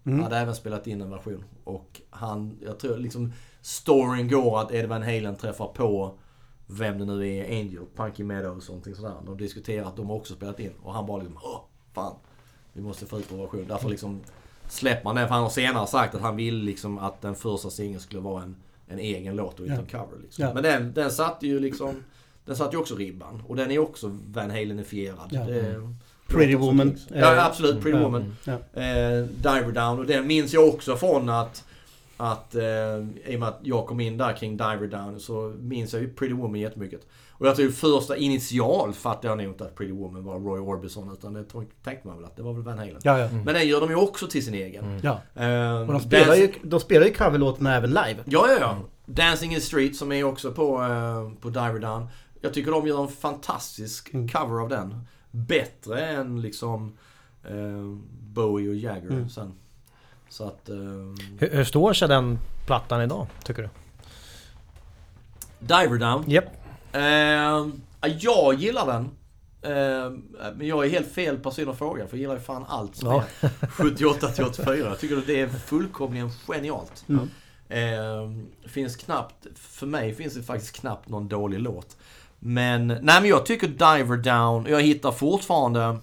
hade 0.03 0.37
även 0.37 0.55
spelat 0.55 0.87
in 0.87 1.01
en 1.01 1.09
version. 1.09 1.43
Och 1.63 2.01
han, 2.09 2.57
jag 2.61 2.79
tror 2.79 2.97
liksom 2.97 3.33
storyn 3.61 4.29
går 4.29 4.59
att 4.59 4.71
Eddie 4.71 4.87
Van 4.87 5.03
Halen 5.03 5.35
träffar 5.35 5.67
på 5.67 6.13
vem 6.67 6.97
det 6.97 7.05
nu 7.05 7.27
är, 7.27 7.45
Angel, 7.45 7.85
Punky 7.95 8.23
Meadows 8.23 8.69
och 8.69 8.73
någonting 8.73 8.95
sådär. 8.95 9.15
De 9.25 9.37
diskuterar 9.37 9.85
att 9.85 9.95
de 9.95 10.11
också 10.11 10.33
spelat 10.33 10.59
in. 10.59 10.73
Och 10.83 10.93
han 10.93 11.05
bara 11.05 11.17
liksom, 11.17 11.39
åh, 11.43 11.61
fan. 11.93 12.15
Vi 12.73 12.81
måste 12.81 13.05
få 13.05 13.19
ut 13.19 13.31
vår 13.31 13.37
version. 13.37 13.65
Därför 13.67 13.89
liksom 13.89 14.21
släpper 14.71 15.03
man 15.03 15.15
den. 15.15 15.27
För 15.27 15.33
han 15.33 15.43
har 15.43 15.49
senare 15.49 15.87
sagt 15.87 16.15
att 16.15 16.21
han 16.21 16.35
ville 16.35 16.63
liksom 16.65 16.97
att 16.97 17.21
den 17.21 17.35
första 17.35 17.69
singeln 17.69 17.99
skulle 17.99 18.21
vara 18.21 18.43
en, 18.43 18.55
en 18.87 18.99
egen 18.99 19.35
låt 19.35 19.59
och 19.59 19.65
inte 19.67 19.79
en 19.79 19.85
cover. 19.85 20.17
Liksom. 20.21 20.45
Men 20.53 20.63
den, 20.63 20.93
den 20.93 21.11
satte 21.11 21.47
ju 21.47 21.59
liksom, 21.59 22.03
den 22.45 22.55
satte 22.55 22.75
ju 22.75 22.81
också 22.81 22.95
ribban. 22.95 23.43
Och 23.47 23.55
den 23.55 23.71
är 23.71 23.79
också 23.79 24.17
Van 24.27 24.49
Halen-ifierad. 24.51 25.29
Det- 25.47 25.89
Pretty 26.27 26.55
Woman. 26.55 26.97
Ja, 27.13 27.45
absolut. 27.45 27.81
Pretty. 27.81 27.97
Woman. 27.99 28.35
Ja. 28.43 28.51
Eh, 28.81 29.23
Diver 29.25 29.71
Down. 29.71 29.99
Och 29.99 30.05
den 30.05 30.27
minns 30.27 30.53
jag 30.53 30.67
också 30.67 30.95
från 30.95 31.29
att 31.29 31.63
att 32.21 32.55
eh, 32.55 32.63
i 33.25 33.35
och 33.35 33.39
med 33.39 33.49
att 33.49 33.59
jag 33.63 33.87
kom 33.87 33.99
in 33.99 34.17
där 34.17 34.33
kring 34.37 34.57
Diver 34.57 34.87
Down 34.87 35.19
så 35.19 35.53
minns 35.59 35.93
jag 35.93 36.01
ju 36.01 36.13
Pretty 36.13 36.33
Woman 36.33 36.59
jättemycket. 36.59 37.07
Och 37.31 37.47
jag 37.47 37.55
tror 37.55 37.69
första 37.69 38.17
initial 38.17 38.93
fattade 38.93 39.27
jag 39.27 39.37
nog 39.37 39.47
inte 39.47 39.63
att 39.63 39.75
Pretty 39.75 39.93
Woman 39.93 40.23
var 40.23 40.39
Roy 40.39 40.59
Orbison 40.59 41.11
utan 41.13 41.33
det 41.33 41.43
tänkte 41.83 42.07
man 42.07 42.15
väl 42.15 42.25
att 42.25 42.35
det 42.35 42.43
var 42.43 42.53
väl 42.53 42.63
Van 42.63 42.77
Halen. 42.77 42.99
Ja, 43.03 43.19
ja. 43.19 43.29
Men 43.31 43.45
den 43.53 43.67
gör 43.67 43.81
de 43.81 43.89
ju 43.89 43.95
också 43.95 44.27
till 44.27 44.45
sin 44.45 44.53
egen. 44.53 44.99
ja. 45.03 45.21
Eh, 45.43 45.79
Och 45.81 45.87
de 45.93 45.99
spelar, 45.99 46.35
ju, 46.35 46.51
de 46.63 46.79
spelar 46.79 47.05
ju 47.07 47.13
coverlåtarna 47.13 47.75
även 47.75 47.89
live. 47.89 48.17
Ja, 48.25 48.45
ja, 48.49 48.57
ja. 48.59 48.77
Dancing 49.05 49.51
in 49.51 49.59
the 49.59 49.65
Street 49.65 49.95
som 49.95 50.11
är 50.11 50.23
också 50.23 50.51
på, 50.51 50.81
eh, 50.83 51.31
på 51.41 51.49
Diver 51.49 51.79
Down. 51.79 52.07
Jag 52.41 52.53
tycker 52.53 52.71
de 52.71 52.87
gör 52.87 53.01
en 53.01 53.07
fantastisk 53.07 54.13
Mm. 54.13 54.27
cover 54.27 54.61
av 54.61 54.69
den. 54.69 55.05
Bättre 55.31 56.05
än 56.07 56.41
liksom 56.41 56.97
eh, 57.43 57.95
Bowie 58.33 58.69
och 58.69 58.75
Jagger 58.75 59.09
Mm. 59.09 59.29
sen. 59.29 59.53
Så 60.31 60.43
att... 60.47 60.69
Eh, 60.69 60.75
Hur, 61.39 61.49
hur 61.51 61.63
står 61.63 61.93
sig 61.93 62.07
den 62.07 62.39
plattan 62.65 63.01
idag, 63.01 63.27
tycker 63.43 63.61
du? 63.63 63.69
Diver 65.59 65.97
Down. 65.97 66.23
Japp. 66.29 66.45
Eh, 66.91 67.01
ja, 67.01 67.67
jag 68.19 68.53
gillar 68.53 68.85
den. 68.87 69.03
Eh, 69.61 70.11
men 70.55 70.67
jag 70.67 70.85
är 70.85 70.89
helt 70.89 71.11
fel 71.11 71.37
person 71.37 71.69
att 71.69 71.77
fråga 71.77 72.07
för 72.07 72.17
jag 72.17 72.21
gillar 72.21 72.33
ju 72.35 72.41
fan 72.41 72.65
allt 72.67 72.95
som 72.95 73.09
Ja. 73.09 73.23
är 73.41 73.67
78 73.67 74.27
till 74.27 74.43
84. 74.45 74.77
Jag 74.77 74.99
tycker 74.99 75.17
att 75.17 75.27
det 75.27 75.41
är 75.41 75.47
fullkomligen 75.47 76.29
genialt. 76.47 77.05
Mm. 77.09 77.29
Eh, 77.69 78.69
finns 78.69 78.95
knappt, 78.95 79.47
för 79.55 79.85
mig 79.87 80.15
finns 80.15 80.33
det 80.33 80.43
faktiskt 80.43 80.75
knappt 80.79 81.09
någon 81.09 81.27
dålig 81.27 81.59
låt. 81.59 81.97
Men, 82.39 82.87
nej 82.87 83.01
men 83.21 83.25
jag 83.25 83.45
tycker 83.45 83.67
Diver 83.67 84.17
Down, 84.17 84.65
jag 84.69 84.81
hittar 84.81 85.11
fortfarande 85.11 85.97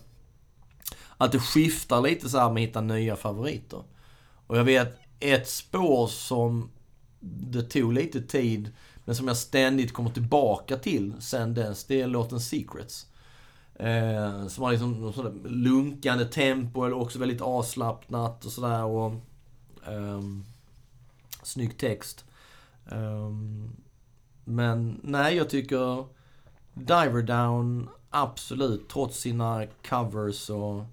att 1.17 1.33
det 1.33 1.39
skiftar 1.39 2.01
lite 2.01 2.29
så 2.29 2.39
här 2.39 2.51
med 2.51 2.63
att 2.63 2.69
hitta 2.69 2.81
nya 2.81 3.17
favoriter. 3.17 3.83
Och 4.49 4.57
jag 4.57 4.65
vet 4.65 4.99
ett 5.21 5.49
spår 5.49 6.07
som 6.07 6.71
det 7.21 7.63
tog 7.63 7.93
lite 7.93 8.23
tid, 8.23 8.73
men 9.05 9.15
som 9.15 9.29
jag 9.29 9.37
ständigt 9.37 9.93
kommer 9.93 10.11
tillbaka 10.11 10.77
till 10.77 11.15
sen 11.21 11.55
dess, 11.55 11.85
det 11.85 12.01
är 12.01 12.07
låten 12.07 12.41
Secrets. 12.41 13.07
Eh, 13.75 14.47
som 14.47 14.65
har 14.65 14.71
liksom 14.71 14.93
något 14.93 15.15
sådär 15.15 15.49
lunkande 15.49 16.25
tempo, 16.25 16.85
eller 16.85 16.97
också 16.97 17.19
väldigt 17.19 17.41
avslappnat 17.41 18.45
och 18.45 18.53
sådär. 18.53 18.85
Och, 18.85 19.13
eh, 19.87 20.21
snygg 21.43 21.79
text. 21.79 22.25
Eh, 22.91 23.31
men 24.45 25.01
nej, 25.03 25.37
jag 25.37 25.51
tycker 25.51 26.07
Diver 26.75 27.23
Down, 27.23 27.89
absolut, 28.11 28.89
trots 28.89 29.21
sina 29.21 29.67
covers 29.89 30.51
och 30.51 30.85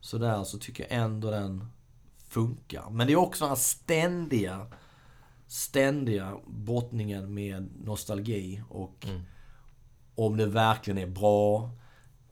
sådär, 0.00 0.44
så 0.44 0.58
tycker 0.58 0.86
jag 0.88 0.92
ändå 1.02 1.30
den 1.30 1.68
funkar. 2.32 2.90
Men 2.90 3.06
det 3.06 3.12
är 3.12 3.16
också 3.16 3.44
den 3.44 3.48
här 3.48 3.56
ständiga, 3.56 4.66
ständiga 5.46 6.36
brottningen 6.46 7.34
med 7.34 7.70
nostalgi 7.84 8.62
och 8.68 9.06
om 10.14 10.36
det 10.36 10.46
verkligen 10.46 10.98
är 10.98 11.06
bra 11.06 11.70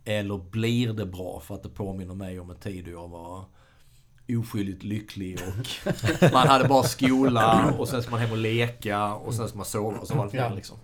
eller 0.04 0.38
blir 0.38 0.92
det 0.92 1.06
bra 1.06 1.40
för 1.40 1.54
att 1.54 1.62
det 1.62 1.68
påminner 1.68 2.14
mig 2.14 2.40
om 2.40 2.50
en 2.50 2.56
tid 2.56 2.84
då 2.84 2.90
jag 2.90 3.08
var 3.08 3.44
oskyldigt 4.38 4.82
lycklig 4.82 5.38
och 5.46 5.92
man 6.32 6.48
hade 6.48 6.68
bara 6.68 6.82
skola 6.82 7.74
och 7.78 7.88
sen 7.88 8.02
ska 8.02 8.10
man 8.10 8.20
hem 8.20 8.30
och 8.30 8.38
leka 8.38 9.14
och 9.14 9.34
sen 9.34 9.48
ska 9.48 9.56
man 9.56 9.66
sova 9.66 9.98
och 9.98 10.08
så 10.08 10.14
var 10.14 10.24
det 10.24 10.30
fel 10.30 10.54
liksom. 10.54 10.76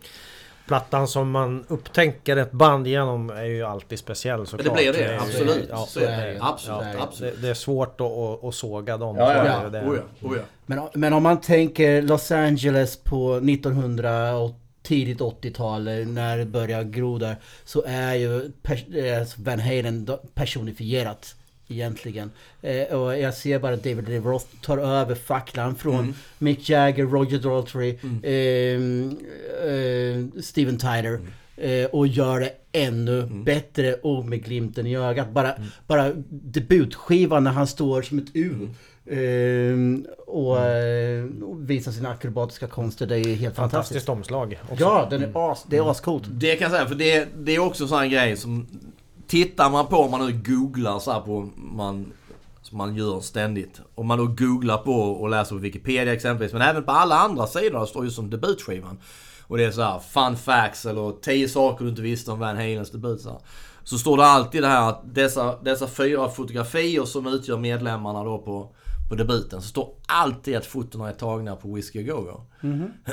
Plattan 0.66 1.08
som 1.08 1.30
man 1.30 1.64
upptäcker 1.68 2.36
ett 2.36 2.52
band 2.52 2.86
genom 2.86 3.30
är 3.30 3.44
ju 3.44 3.62
alltid 3.62 3.98
speciell 3.98 4.46
såklart. 4.46 4.76
det 4.76 4.82
blir 4.82 4.92
det, 4.92 5.04
är- 5.04 5.18
absolut. 5.18 5.66
Ja, 5.70 5.86
Så 5.88 6.00
är 6.00 6.04
det. 6.06 6.16
det 6.16 6.22
är- 6.22 6.38
Absolut, 6.40 6.86
ja, 6.94 7.02
absolut. 7.02 7.34
Det, 7.34 7.42
det 7.42 7.48
är 7.48 7.54
svårt 7.54 8.00
att, 8.00 8.06
att, 8.06 8.44
att 8.44 8.54
såga 8.54 8.96
dem. 8.96 9.16
Ja, 9.16 9.34
ja, 9.46 9.62
ja. 9.62 9.68
det. 9.68 9.80
Oh 9.80 9.96
ja, 9.96 10.28
oh 10.28 10.36
ja. 10.36 10.42
Men, 10.66 10.80
men 10.94 11.12
om 11.12 11.22
man 11.22 11.40
tänker 11.40 12.02
Los 12.02 12.30
Angeles 12.30 12.96
på 13.04 13.34
1900 13.36 14.36
och 14.36 14.50
tidigt 14.82 15.20
80-tal 15.20 15.84
när 16.06 16.38
det 16.38 16.44
börjar 16.46 16.82
gro 16.82 17.18
där 17.18 17.36
så 17.64 17.82
är 17.86 18.14
ju 18.14 18.36
eh, 18.36 19.26
Van 19.36 19.60
Halen 19.60 20.08
personifierat 20.34 21.35
egentligen. 21.68 22.30
Eh, 22.62 22.82
och 22.98 23.18
jag 23.18 23.34
ser 23.34 23.58
bara 23.58 23.76
David 23.76 24.08
Lee 24.08 24.20
Roth 24.20 24.46
tar 24.62 24.78
över 24.78 25.14
facklan 25.14 25.74
från 25.74 25.94
Mm. 25.98 26.14
Mick 26.38 26.68
Jagger, 26.68 27.04
Roger 27.06 27.38
Daltrey, 27.38 27.98
ehm, 28.22 29.16
eh, 29.64 30.40
Steven 30.42 30.78
Tyler 30.78 31.14
Mm. 31.14 31.26
eh, 31.56 31.86
och 31.90 32.06
gör 32.06 32.40
det 32.40 32.52
ännu 32.72 33.20
Mm. 33.22 33.44
bättre 33.44 33.94
och 33.94 34.24
med 34.24 34.44
glimten 34.44 34.86
i 34.86 34.96
ögat. 34.96 35.30
Bara, 35.30 35.54
bara 35.86 36.12
debutskivan 36.30 37.44
när 37.44 37.50
han 37.50 37.66
står 37.66 38.02
som 38.02 38.18
ett 38.18 38.28
U. 38.34 38.68
ehm, 39.10 40.06
och, 40.26 40.58
eh, 40.66 41.24
och 41.42 41.70
visar 41.70 41.92
sina 41.92 42.08
akrobatiska 42.10 42.66
konster. 42.66 43.06
Det 43.06 43.16
är 43.18 43.18
helt 43.18 43.56
fantastiskt. 43.56 43.56
Fantastiskt 43.58 44.08
omslag. 44.08 44.58
Också. 44.70 44.84
Ja, 44.84 45.06
den 45.10 45.22
är 45.22 45.52
as, 45.52 45.64
det 45.70 45.76
är 45.76 45.90
ascoolt. 45.90 46.24
Det 46.28 46.56
kan 46.56 46.64
jag 46.64 46.72
säga, 46.72 46.86
för 46.88 46.94
det, 46.94 47.28
det 47.38 47.54
är 47.54 47.58
också 47.58 47.82
en 47.82 47.88
sån 47.88 47.98
här 47.98 48.06
grej 48.06 48.36
som... 48.36 48.66
Tittar 49.26 49.70
man 49.70 49.86
på, 49.86 49.96
om 49.96 50.10
man 50.10 50.26
nu 50.26 50.32
googlar 50.32 50.98
så 50.98 51.12
här 51.12 51.20
på... 51.20 51.50
Man, 51.56 52.12
som 52.62 52.78
man 52.78 52.96
gör 52.96 53.20
ständigt. 53.20 53.80
Om 53.94 54.06
man 54.06 54.18
då 54.18 54.26
googlar 54.26 54.78
på 54.78 54.92
och 54.92 55.28
läser 55.28 55.54
på 55.54 55.60
Wikipedia 55.60 56.12
exempelvis, 56.14 56.52
men 56.52 56.62
även 56.62 56.84
på 56.84 56.92
alla 56.92 57.18
andra 57.18 57.46
sidor 57.46 57.86
står 57.86 58.04
ju 58.04 58.10
som 58.10 58.30
debutskivan. 58.30 58.98
Och 59.42 59.56
det 59.56 59.64
är 59.64 59.70
så 59.70 59.82
här 59.82 59.98
fun 59.98 60.36
facts 60.36 60.86
eller 60.86 61.20
10 61.20 61.48
saker 61.48 61.84
du 61.84 61.90
inte 61.90 62.02
visste 62.02 62.30
om 62.30 62.38
Van 62.38 62.56
Halens 62.56 62.90
debut. 62.90 63.20
Så, 63.20 63.30
här. 63.30 63.38
så 63.84 63.98
står 63.98 64.16
det 64.16 64.24
alltid 64.24 64.62
det 64.62 64.68
här 64.68 64.88
att 64.88 65.14
dessa, 65.14 65.62
dessa 65.62 65.86
fyra 65.86 66.28
fotografier 66.28 67.04
som 67.04 67.26
utgör 67.26 67.58
medlemmarna 67.58 68.24
då 68.24 68.38
på, 68.38 68.74
på 69.08 69.14
debuten. 69.14 69.62
Så 69.62 69.68
står 69.68 69.94
alltid 70.06 70.56
att 70.56 70.66
fotona 70.66 71.08
är 71.08 71.12
tagna 71.12 71.56
på 71.56 71.74
Whiskey 71.74 72.02
Go 72.02 72.20
Go. 72.20 72.40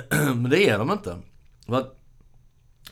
men 0.09 0.49
det 0.49 0.69
är 0.69 0.77
de 0.77 0.91
inte. 0.91 1.17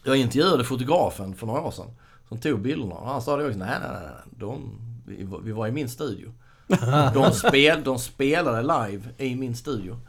Jag 0.03 0.17
intervjuade 0.17 0.63
fotografen 0.63 1.35
för 1.35 1.47
några 1.47 1.61
år 1.61 1.71
sedan. 1.71 1.91
Som 2.31 2.39
tog 2.39 2.61
bilderna. 2.61 2.95
Och 2.95 3.09
han 3.09 3.21
sa 3.21 3.37
det 3.37 3.45
också. 3.45 3.57
Nej, 3.59 3.77
nej, 3.81 3.89
nej. 3.91 4.01
nej. 4.03 4.33
De, 4.39 4.79
vi, 5.05 5.23
var- 5.23 5.39
vi 5.39 5.51
var 5.51 5.67
i 5.67 5.71
min 5.71 5.89
studio. 5.89 6.31
De, 7.13 7.31
spel, 7.31 7.83
de 7.83 7.99
spelade 7.99 8.61
live 8.61 9.01
i 9.17 9.35
min 9.35 9.55
studio. 9.55 9.99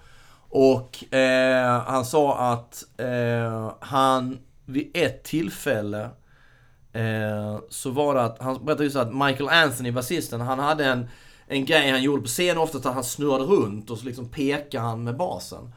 Och 0.48 1.14
eh, 1.14 1.80
han 1.86 2.04
sa 2.04 2.38
att 2.52 2.84
eh, 2.96 3.72
han 3.80 4.38
vid 4.64 4.90
ett 4.94 5.22
tillfälle 5.24 6.10
eh, 6.92 7.58
så 7.68 7.90
var 7.90 8.14
det 8.14 8.22
att, 8.22 8.38
han 8.40 8.64
berättade 8.64 8.84
ju 8.84 8.90
så 8.90 8.98
att 8.98 9.14
Michael 9.14 9.48
Anthony, 9.48 9.92
basisten, 9.92 10.40
han 10.40 10.58
hade 10.58 10.84
en, 10.84 11.08
en 11.46 11.64
grej 11.64 11.90
han 11.90 12.02
gjorde 12.02 12.22
på 12.22 12.28
scen 12.28 12.58
ofta 12.58 12.78
att 12.78 12.94
han 12.94 13.04
snurrade 13.04 13.44
runt 13.44 13.90
och 13.90 13.98
så 13.98 14.04
liksom 14.06 14.28
pekade 14.28 14.84
han 14.84 15.04
med 15.04 15.16
basen. 15.16 15.72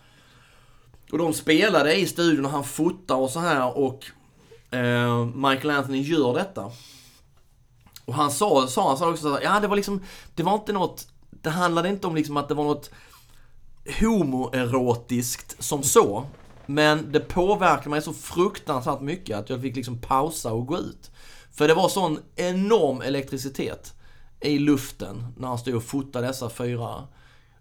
Och 1.11 1.17
de 1.17 1.33
spelade 1.33 1.95
i 1.95 2.05
studion 2.05 2.45
och 2.45 2.51
han 2.51 2.63
fotar 2.63 3.15
och 3.15 3.29
så 3.29 3.39
här 3.39 3.77
och 3.77 4.05
eh, 4.75 5.25
Michael 5.25 5.69
Anthony 5.69 6.01
gör 6.01 6.33
detta. 6.33 6.71
Och 8.05 8.13
han 8.13 8.31
sa, 8.31 8.67
sa, 8.67 8.87
han 8.87 8.97
sa 8.97 9.09
också 9.09 9.33
att 9.33 9.43
ja 9.43 9.59
det 9.59 9.67
var 9.67 9.75
liksom, 9.75 10.01
det 10.35 10.43
var 10.43 10.53
inte 10.53 10.73
något, 10.73 11.07
det 11.29 11.49
handlade 11.49 11.89
inte 11.89 12.07
om 12.07 12.15
liksom 12.15 12.37
att 12.37 12.47
det 12.47 12.53
var 12.53 12.63
något 12.63 12.91
homoerotiskt 13.99 15.63
som 15.63 15.83
så. 15.83 16.25
Men 16.65 17.11
det 17.11 17.19
påverkade 17.19 17.89
mig 17.89 18.01
så 18.01 18.13
fruktansvärt 18.13 19.01
mycket 19.01 19.37
att 19.37 19.49
jag 19.49 19.61
fick 19.61 19.75
liksom 19.75 20.01
pausa 20.01 20.53
och 20.53 20.67
gå 20.67 20.77
ut. 20.77 21.11
För 21.51 21.67
det 21.67 21.73
var 21.73 21.89
sån 21.89 22.19
enorm 22.35 23.01
elektricitet 23.01 23.93
i 24.41 24.59
luften 24.59 25.33
när 25.37 25.47
han 25.47 25.57
stod 25.57 25.75
och 25.75 25.83
fotade 25.83 26.27
dessa 26.27 26.49
fyra 26.49 27.07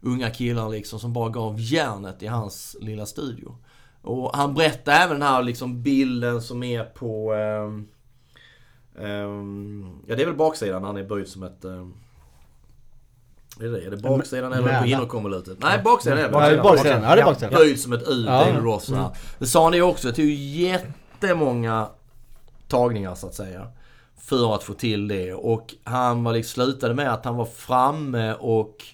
unga 0.01 0.31
killar 0.31 0.69
liksom 0.69 1.01
som 1.01 1.13
bara 1.13 1.29
gav 1.29 1.61
järnet 1.61 2.23
i 2.23 2.27
hans 2.27 2.77
lilla 2.81 3.07
studio. 3.07 3.57
Och 4.05 4.37
han 4.37 4.55
berättade 4.55 4.97
även 4.97 5.21
den 5.21 5.29
här 5.29 5.43
liksom 5.43 5.83
bilden 5.83 6.43
som 6.43 6.63
är 6.63 6.85
på... 6.85 7.35
ehm, 7.35 7.89
ehm, 8.99 9.99
ja 10.07 10.17
det 10.17 10.23
är 10.23 10.27
väl 10.27 10.37
baksidan 10.37 10.85
han 10.85 10.97
är 10.97 11.05
böjd 11.05 11.29
som 11.29 11.43
ett... 11.43 11.65
ehm, 11.65 11.95
är 13.61 13.69
det? 13.69 13.87
Är 13.87 13.91
det 13.91 13.97
baksidan 13.97 14.53
eller 14.53 14.81
på 14.81 14.87
innerkonvolutet? 14.87 15.59
Nej 15.61 15.81
baksidan 15.85 16.19
är 16.19 16.23
det. 16.23 16.29
Baksidan. 16.63 17.03
Ja, 17.03 17.15
det 17.15 17.21
är 17.21 17.25
baksidan. 17.25 17.55
Böjd 17.55 17.81
som 17.81 17.93
ett 17.93 18.09
U, 18.09 18.25
Ja. 18.27 18.43
Mm. 18.43 18.55
David 18.55 18.65
Ross. 18.65 18.89
Ja. 18.89 19.15
Det 19.39 19.47
sa 19.47 19.65
han 19.65 19.73
ju 19.73 19.83
också. 19.83 20.09
Det 20.09 20.15
tog 20.15 20.25
jättemånga 20.31 21.89
tagningar 22.69 23.15
så 23.15 23.27
att 23.27 23.35
säga. 23.35 23.67
För 24.21 24.55
att 24.55 24.63
få 24.63 24.73
till 24.73 25.09
det. 25.09 25.33
Och 25.35 25.75
han 25.85 26.25
var 26.25 26.33
liksom, 26.33 26.65
slutade 26.65 26.95
med 26.95 27.13
att 27.13 27.25
han 27.25 27.37
var 27.37 27.45
framme 27.45 28.35
och 28.35 28.85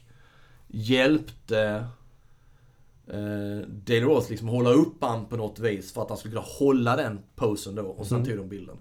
hjälpte 0.66 1.84
eh, 3.12 3.68
David 3.68 4.02
Ross 4.02 4.30
liksom 4.30 4.48
hålla 4.48 4.70
upp 4.70 4.96
han 5.04 5.26
på 5.26 5.36
något 5.36 5.58
vis 5.58 5.92
för 5.92 6.02
att 6.02 6.08
han 6.08 6.18
skulle 6.18 6.34
kunna 6.34 6.46
hålla 6.58 6.96
den 6.96 7.18
posen 7.36 7.74
då. 7.74 7.82
Och 7.82 8.06
sen 8.06 8.16
Mm. 8.16 8.28
tog 8.28 8.38
de 8.38 8.48
bilden. 8.48 8.76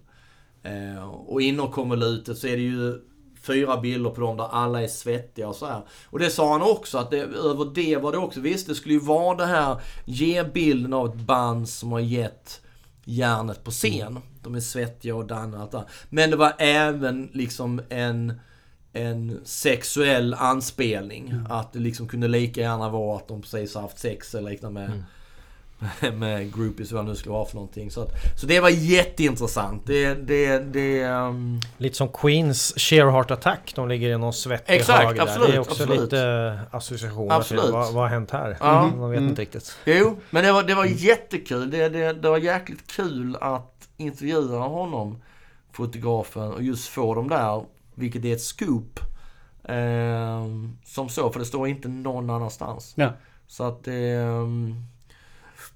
Eh, 0.64 1.04
och 1.10 1.42
inom 1.42 1.72
konvolutet 1.72 2.38
så 2.38 2.48
är 2.48 2.56
det 2.58 2.64
ju 2.64 3.02
fyra 3.42 3.78
bilder 3.78 4.10
på 4.10 4.22
dem 4.22 4.38
där 4.38 4.48
alla 4.52 4.84
är 4.84 4.88
svettiga 4.88 5.48
och 5.48 5.56
så 5.56 5.66
här. 5.66 5.82
Och 6.06 6.20
det 6.20 6.30
sa 6.30 6.52
han 6.52 6.62
också 6.62 6.98
att 6.98 7.12
det, 7.12 7.20
över 7.20 7.76
det 7.76 7.98
var 7.98 8.12
det 8.12 8.18
också, 8.18 8.40
visst 8.40 8.68
det 8.68 8.76
skulle 8.76 8.94
ju 8.94 9.00
vara 9.00 9.38
det 9.38 9.46
här, 9.46 9.82
ge 10.06 10.44
bilden 10.44 10.94
av 10.94 11.08
ett 11.08 11.16
band 11.16 11.70
som 11.70 11.92
har 11.92 12.00
gett 12.00 12.62
järnet 13.04 13.64
på 13.64 13.72
scen. 13.72 14.20
De 14.44 14.56
är 14.56 14.60
svettiga 14.60 15.16
och 15.16 15.26
danna 15.26 15.58
och 15.58 15.64
allt 15.64 15.72
det 15.72 15.78
här. 15.78 15.88
Men 16.10 16.30
det 16.30 16.36
var 16.36 16.54
även 16.58 17.30
liksom 17.34 17.82
en, 17.90 18.34
en 19.00 19.40
sexuell 19.44 20.34
anspelning. 20.34 21.34
Att 21.50 21.74
det 21.74 21.80
liksom 21.80 22.08
kunde 22.08 22.28
lika 22.28 22.62
gärna 22.62 22.90
vara 22.90 23.18
att 23.18 23.28
de 23.28 23.42
precis 23.42 23.76
har 23.76 23.82
haft 23.82 24.00
sex 24.00 24.36
eller 24.36 24.50
liknande 24.52 24.80
med 24.82 25.04
med 26.14 26.56
groupies 26.56 26.92
vad 26.92 27.06
nu 27.06 27.16
skulle 27.16 27.34
vara 27.34 27.46
för 27.46 27.56
någonting. 27.56 27.92
Så, 27.92 28.02
att, 28.02 28.10
så 28.40 28.46
det 28.48 28.60
var 28.60 28.70
jätteintressant. 28.70 29.84
Det, 29.86 30.14
det, 30.14 30.58
det... 30.60 31.02
ehm, 31.02 31.60
Lite 31.78 31.96
som 31.98 32.08
Queens 32.10 32.74
Sheer 32.78 33.12
Heart 33.12 33.32
Attack. 33.32 33.74
De 33.76 33.88
ligger 33.90 34.10
i 34.10 34.18
någon 34.18 34.34
svettig 34.34 34.74
Exakt, 34.74 35.16
där. 35.16 35.22
absolut, 35.24 35.48
Det 35.50 35.56
är 35.56 35.60
också 35.60 35.84
absolut. 35.84 36.02
lite 36.02 36.60
associationer 36.72 37.36
Absolut. 37.36 37.64
till 37.64 37.72
vad, 37.74 37.94
vad 37.94 38.04
har 38.04 38.10
hänt 38.10 38.32
här? 38.32 38.58
Ja. 38.60 38.92
Man 38.98 39.12
vet 39.12 39.22
inte 39.22 39.42
riktigt. 39.42 39.78
Jo, 39.86 40.18
men 40.30 40.44
det 40.44 40.52
var, 40.52 40.64
det 40.64 40.76
var 40.76 40.86
jättekul. 40.86 41.70
Det, 41.72 41.90
det, 41.90 42.14
det 42.14 42.30
var 42.30 42.38
jäkligt 42.38 42.92
kul 42.92 43.38
att 43.42 43.88
intervjua 43.98 44.60
honom, 44.60 45.22
fotografen, 45.72 46.52
och 46.52 46.64
just 46.64 46.88
få 46.88 47.16
dem 47.16 47.30
där, 47.30 47.64
vilket 48.00 48.26
är 48.26 48.34
ett 48.34 48.42
scoop. 48.42 49.00
ehm, 49.64 50.78
som 50.86 51.10
så, 51.10 51.30
för 51.32 51.40
det 51.40 51.46
står 51.46 51.68
inte 51.68 51.88
någon 51.88 52.30
annanstans. 52.30 52.94
Ja. 52.96 53.14
Så 53.48 53.64
att 53.64 53.84
det... 53.84 54.10
ehm, 54.10 54.76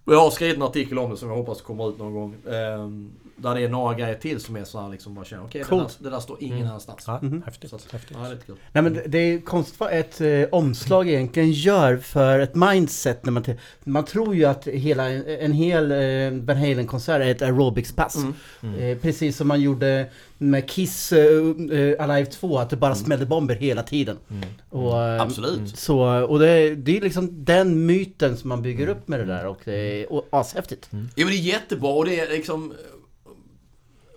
jag 0.05 0.21
har 0.21 0.31
skrivit 0.31 0.55
en 0.55 0.61
artikel 0.63 0.99
om 0.99 1.09
det 1.11 1.17
som 1.17 1.29
jag 1.29 1.35
hoppas 1.35 1.61
kommer 1.61 1.89
ut 1.89 1.97
någon 1.97 2.13
gång. 2.13 2.35
ehm, 2.53 3.11
där 3.35 3.55
det 3.55 3.61
är 3.61 3.69
några 3.69 3.93
grejer 3.93 4.15
till 4.15 4.39
som 4.39 4.55
är 4.55 4.63
så 4.63 4.81
här 4.81 4.89
liksom 4.89 5.15
bara 5.15 5.25
känner, 5.25 5.43
okej 5.43 5.51
det, 5.63 5.69
där, 5.75 5.79
Coolt. 5.79 5.97
det 6.01 6.09
där 6.09 6.19
står 6.19 6.37
ingen 6.43 6.67
annanstans. 6.67 7.03
Ja, 7.07 7.19
Mhm. 7.21 7.43
häftigt. 7.45 7.69
Så 7.69 7.75
att, 7.75 7.91
häftigt. 7.91 8.17
ja, 8.21 8.29
det. 8.47 8.53
Nej 8.71 8.83
men 8.83 8.93
det- 8.93 9.03
det 9.07 9.17
är 9.17 9.41
konstigt 9.41 9.79
vad 9.79 9.91
ett 9.93 10.21
eh, 10.21 10.43
omslag 10.51 11.09
egentligen 11.09 11.51
gör 11.51 11.97
för 11.97 12.39
ett 12.39 12.55
mindset 12.55 13.25
när 13.25 13.31
man... 13.31 13.43
t- 13.43 13.57
Man 13.83 14.05
tror 14.05 14.35
ju 14.35 14.45
att 14.45 14.67
hela, 14.67 15.09
en 15.09 15.51
hel 15.53 15.91
eh, 15.91 16.39
Van 16.45 16.57
Halen-konsert 16.57 17.21
är 17.21 17.27
ett 17.31 17.41
aerobics-pass. 17.41 18.17
Mm. 18.63 18.75
Eh, 18.79 18.97
precis 18.97 19.37
som 19.37 19.47
man 19.47 19.61
gjorde 19.61 20.09
med 20.49 20.69
Kiss 20.69 21.11
eh, 21.11 21.99
Alive 21.99 22.25
2, 22.25 22.57
att 22.57 22.69
det 22.69 22.75
bara 22.75 22.95
smällde 22.95 23.25
bomber 23.25 23.55
hela 23.55 23.83
tiden. 23.83 24.17
Och, 24.69 25.01
eh, 25.01 25.21
Absolut. 25.21 25.77
Så, 25.77 26.23
och 26.23 26.39
det, 26.39 26.75
det 26.75 26.97
är 26.97 27.01
liksom 27.01 27.45
den 27.45 27.85
myten 27.85 28.37
som 28.37 28.49
man 28.49 28.61
bygger 28.61 28.87
upp 28.87 29.07
med 29.07 29.19
det 29.19 29.25
där 29.25 29.45
och 29.45 29.59
det 29.63 30.01
är 30.01 30.13
och, 30.13 30.27
ashäftigt. 30.31 30.89
Ja 30.91 30.97
men 31.15 31.27
det 31.27 31.33
är 31.33 31.37
jättebra 31.37 31.91
och 31.93 32.05
det 32.05 32.19
är 32.19 32.29
liksom... 32.29 32.73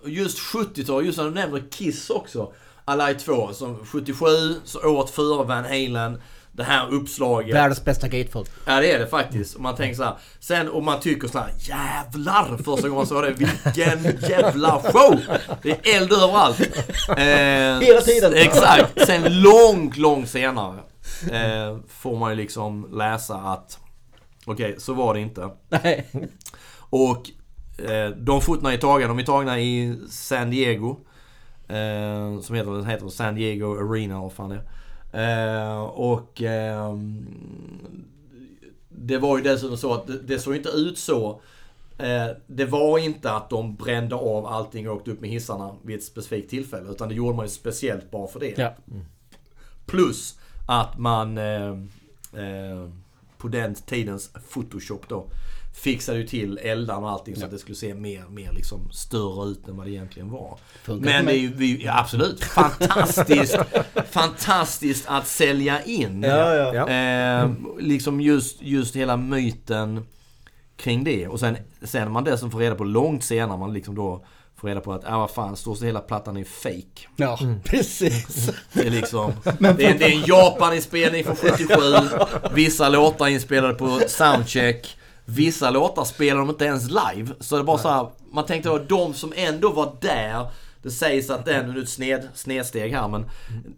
Just 0.06 0.38
70-tal, 0.38 1.06
just 1.06 1.18
när 1.18 1.24
du 1.24 1.30
nämner 1.30 1.62
Kiss 1.70 2.10
också. 2.10 2.52
Alive 2.84 3.18
2, 3.18 3.52
som 3.52 3.86
77, 3.86 4.26
så 4.64 4.88
året 4.88 5.10
före 5.10 5.44
Van 5.44 5.64
Halen. 5.64 6.20
Det 6.56 6.64
här 6.64 6.88
uppslaget. 6.94 7.54
Världens 7.54 7.84
bästa 7.84 8.08
gatefold. 8.08 8.48
Ja 8.66 8.80
det 8.80 8.92
är 8.92 8.98
det 8.98 9.06
faktiskt. 9.06 9.54
Och 9.54 9.60
man 9.60 9.76
tänker 9.76 9.96
så 9.96 10.02
här. 10.04 10.14
Sen 10.40 10.68
om 10.68 10.84
man 10.84 11.00
tycker 11.00 11.28
så 11.28 11.38
här, 11.38 11.50
jävlar 11.58 12.56
första 12.56 12.88
gången 12.88 12.94
man 12.96 13.06
såg 13.06 13.22
det. 13.22 13.30
Vilken 13.32 14.20
jävla 14.30 14.80
show! 14.82 15.20
Det 15.62 15.70
är 15.70 15.96
eld 15.96 16.12
överallt. 16.12 16.60
Eh, 17.08 17.86
Hela 17.86 18.00
tiden. 18.00 18.34
Exakt. 18.34 19.06
Sen 19.06 19.42
långt, 19.42 19.96
långt 19.96 20.28
senare. 20.28 20.78
Eh, 21.30 21.78
får 21.88 22.16
man 22.16 22.30
ju 22.30 22.36
liksom 22.36 22.88
läsa 22.92 23.34
att 23.36 23.78
Okej, 24.46 24.74
så 24.78 24.94
var 24.94 25.14
det 25.14 25.20
inte. 25.20 25.50
Nej. 25.68 26.06
Och 26.90 27.30
eh, 27.90 28.08
de 28.10 28.40
fotona 28.40 28.72
är 28.72 28.78
tagna, 28.78 29.08
de 29.08 29.18
är 29.18 29.22
tagna 29.22 29.60
i 29.60 29.98
San 30.10 30.50
Diego. 30.50 30.96
Eh, 31.68 32.40
som 32.40 32.56
heter, 32.56 32.70
den 32.70 32.86
heter 32.86 33.08
San 33.08 33.34
Diego 33.34 33.76
Arena, 33.92 34.20
vad 34.20 34.32
fan 34.32 34.48
det 34.50 34.56
är. 34.56 34.68
Eh, 35.16 35.80
och 35.82 36.42
ehm, 36.42 37.26
det 38.88 39.18
var 39.18 39.36
ju 39.36 39.42
dessutom 39.42 39.76
så 39.76 39.94
att 39.94 40.06
det, 40.06 40.18
det 40.18 40.38
såg 40.38 40.56
inte 40.56 40.68
ut 40.68 40.98
så. 40.98 41.40
Eh, 41.98 42.26
det 42.46 42.64
var 42.64 42.98
inte 42.98 43.32
att 43.32 43.50
de 43.50 43.76
brände 43.76 44.14
av 44.14 44.46
allting 44.46 44.88
och 44.88 44.96
åkte 44.96 45.10
upp 45.10 45.20
med 45.20 45.30
hissarna 45.30 45.74
vid 45.82 45.96
ett 45.96 46.04
specifikt 46.04 46.50
tillfälle. 46.50 46.90
Utan 46.90 47.08
det 47.08 47.14
gjorde 47.14 47.36
man 47.36 47.44
ju 47.44 47.50
speciellt 47.50 48.10
bara 48.10 48.26
för 48.26 48.40
det. 48.40 48.54
Ja. 48.56 48.74
Plus 49.86 50.38
att 50.68 50.98
man 50.98 51.38
eh, 51.38 51.70
eh, 52.32 52.90
på 53.38 53.48
den 53.48 53.74
tidens 53.74 54.30
Photoshop 54.52 55.08
då 55.08 55.26
fixade 55.76 56.18
ju 56.18 56.26
till 56.26 56.58
eldarna 56.58 57.06
och 57.06 57.10
allting 57.10 57.36
så 57.36 57.44
att 57.44 57.50
det 57.50 57.58
skulle 57.58 57.76
se 57.76 57.94
mer, 57.94 58.24
mer 58.30 58.52
liksom 58.52 58.90
större 58.92 59.48
ut 59.50 59.68
än 59.68 59.76
vad 59.76 59.86
det 59.86 59.90
egentligen 59.90 60.30
var. 60.30 60.58
Funkar 60.82 61.10
Men 61.10 61.26
det 61.26 61.32
är 61.32 61.38
ju, 61.38 61.54
vi, 61.54 61.84
ja, 61.84 61.98
absolut, 61.98 62.44
fantastiskt, 62.44 63.58
fantastiskt 64.10 65.04
att 65.08 65.26
sälja 65.26 65.82
in. 65.82 66.22
ja. 66.22 66.74
Ja. 66.74 66.88
Eh, 66.88 67.50
liksom 67.78 68.20
just, 68.20 68.62
just 68.62 68.96
hela 68.96 69.16
myten 69.16 70.06
kring 70.76 71.04
det. 71.04 71.28
Och 71.28 71.40
sen, 71.40 71.56
sen 71.82 72.12
man 72.12 72.24
dessutom 72.24 72.50
får 72.50 72.58
reda 72.58 72.74
på 72.74 72.84
långt 72.84 73.24
senare, 73.24 73.58
man 73.58 73.72
liksom 73.72 73.94
då 73.94 74.24
får 74.54 74.60
få 74.60 74.66
reda 74.66 74.80
på 74.80 74.92
att, 74.92 75.02
ja 75.06 75.18
vad 75.18 75.30
fan, 75.30 75.56
stort 75.56 75.78
sett 75.78 75.88
hela 75.88 76.00
plattan 76.00 76.36
är 76.36 76.44
fake. 76.44 77.08
Ja, 77.16 77.38
precis. 77.64 78.50
Det 78.72 78.86
är 78.86 78.90
liksom... 78.90 79.32
Det 79.58 79.68
är, 79.68 79.98
det 79.98 80.04
är 80.04 80.12
en 80.12 80.24
Japan-inspelning 80.26 81.24
från 81.24 81.36
77. 81.36 81.74
Vissa 82.54 82.88
låtar 82.88 83.26
inspelade 83.26 83.74
på 83.74 84.00
soundcheck. 84.08 84.95
Vissa 85.28 85.70
låtar 85.70 86.04
spelar 86.04 86.40
de 86.40 86.50
inte 86.50 86.64
ens 86.64 86.88
live. 86.88 87.32
Så 87.40 87.56
det 87.56 87.64
bara 87.64 87.78
så 87.78 87.88
här, 87.88 88.08
Man 88.32 88.46
tänkte 88.46 88.68
då, 88.68 88.78
de 88.78 89.14
som 89.14 89.32
ändå 89.36 89.72
var 89.72 89.92
där. 90.00 90.46
Det 90.82 90.90
sägs 90.90 91.30
att 91.30 91.44
den, 91.44 91.66
nu 91.70 91.76
är 91.76 91.80
det 91.80 91.86
sned, 91.86 92.28
snedsteg 92.34 92.92
här 92.92 93.08
men. 93.08 93.24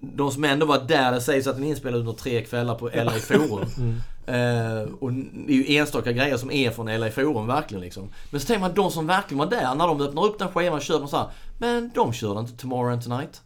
De 0.01 0.31
som 0.31 0.45
ändå 0.45 0.67
var 0.67 0.79
där, 0.79 1.13
det 1.13 1.21
sägs 1.21 1.47
att 1.47 1.55
den 1.55 1.65
är 1.65 1.69
inspelad 1.69 2.01
under 2.01 2.13
tre 2.13 2.45
kvällar 2.45 2.75
på 2.75 2.91
LA 2.95 3.11
Forum. 3.21 4.01
Eh, 4.27 4.93
och 5.01 5.13
det 5.13 5.53
är 5.53 5.57
ju 5.57 5.77
enstaka 5.77 6.13
grejer 6.13 6.37
som 6.37 6.51
är 6.51 6.71
från 6.71 7.01
LA 7.01 7.11
Forum 7.11 7.47
verkligen 7.47 7.81
liksom. 7.81 8.09
Men 8.31 8.41
så 8.41 8.47
tänker 8.47 8.61
man 8.61 8.75
de 8.75 8.91
som 8.91 9.07
verkligen 9.07 9.39
var 9.39 9.47
där, 9.47 9.75
när 9.75 9.87
de 9.87 10.01
öppnar 10.01 10.25
upp 10.25 10.39
den 10.39 10.49
skivan 10.49 10.81
kör 10.81 10.99
de 10.99 11.09
så 11.09 11.17
här, 11.17 11.27
Men 11.59 11.91
de 11.95 12.13
körde 12.13 12.41
inte 12.41 12.57
Tomorrow 12.57 12.93
and 12.93 13.05
Tonight. 13.05 13.41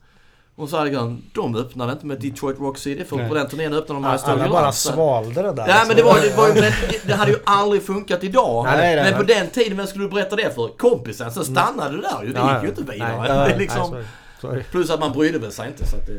Och 0.57 0.69
så 0.69 0.77
hade 0.79 0.91
jag 0.91 1.19
de 1.35 1.57
öppnade 1.57 1.93
inte 1.93 2.07
med 2.07 2.21
Detroit 2.21 2.59
Rock 2.61 2.79
City 2.79 3.05
för 3.05 3.17
Nej. 3.17 3.29
på 3.29 3.35
den 3.35 3.49
turnén 3.49 3.73
öppnade 3.75 3.97
de 4.01 4.03
med 4.03 4.11
Astoria 4.13 4.45
Alla 4.45 4.53
bara 4.53 4.73
svalde 4.73 5.43
det 5.43 5.53
där. 5.53 5.67
Nej 5.67 5.75
men 5.87 5.89
det 5.89 5.95
liksom. 5.95 6.15
var, 6.15 6.21
det 6.21 6.37
var 6.37 6.49
ju, 6.49 6.55
men 6.55 6.63
det- 6.63 7.07
det 7.07 7.15
hade 7.15 7.31
ju 7.31 7.39
aldrig 7.45 7.83
funkat 7.83 8.25
idag. 8.25 8.65
Nej, 8.65 8.77
nej, 8.77 8.97
men 8.97 9.05
nej. 9.05 9.15
på 9.15 9.23
den 9.23 9.51
tiden, 9.51 9.77
vem 9.77 9.87
skulle 9.87 10.05
du 10.05 10.11
berätta 10.11 10.37
det 10.37 10.55
för? 10.55 10.69
Kompisen? 10.79 11.33
Sen 11.33 11.45
stannade 11.45 11.97
det 11.97 12.03
där 12.03 12.23
ju. 12.25 12.33
Det 12.33 12.39
Ja, 12.39 12.55
gick 12.55 12.63
ju 12.63 12.69
inte 12.69 12.93
vidare. 12.93 13.17
Nej, 13.19 13.29
det 13.29 13.35
är 13.35 13.39
Nej, 13.49 13.59
liksom, 13.59 13.87
sorry. 13.91 14.05
Sorry. 14.41 14.63
plus 14.63 14.91
att 14.91 15.01
man 15.01 15.13
brydde 15.13 15.39
väl 15.39 15.53
sig 15.53 15.67
inte 15.69 15.87
så 15.91 15.97
att 15.97 16.07
det... 16.07 16.13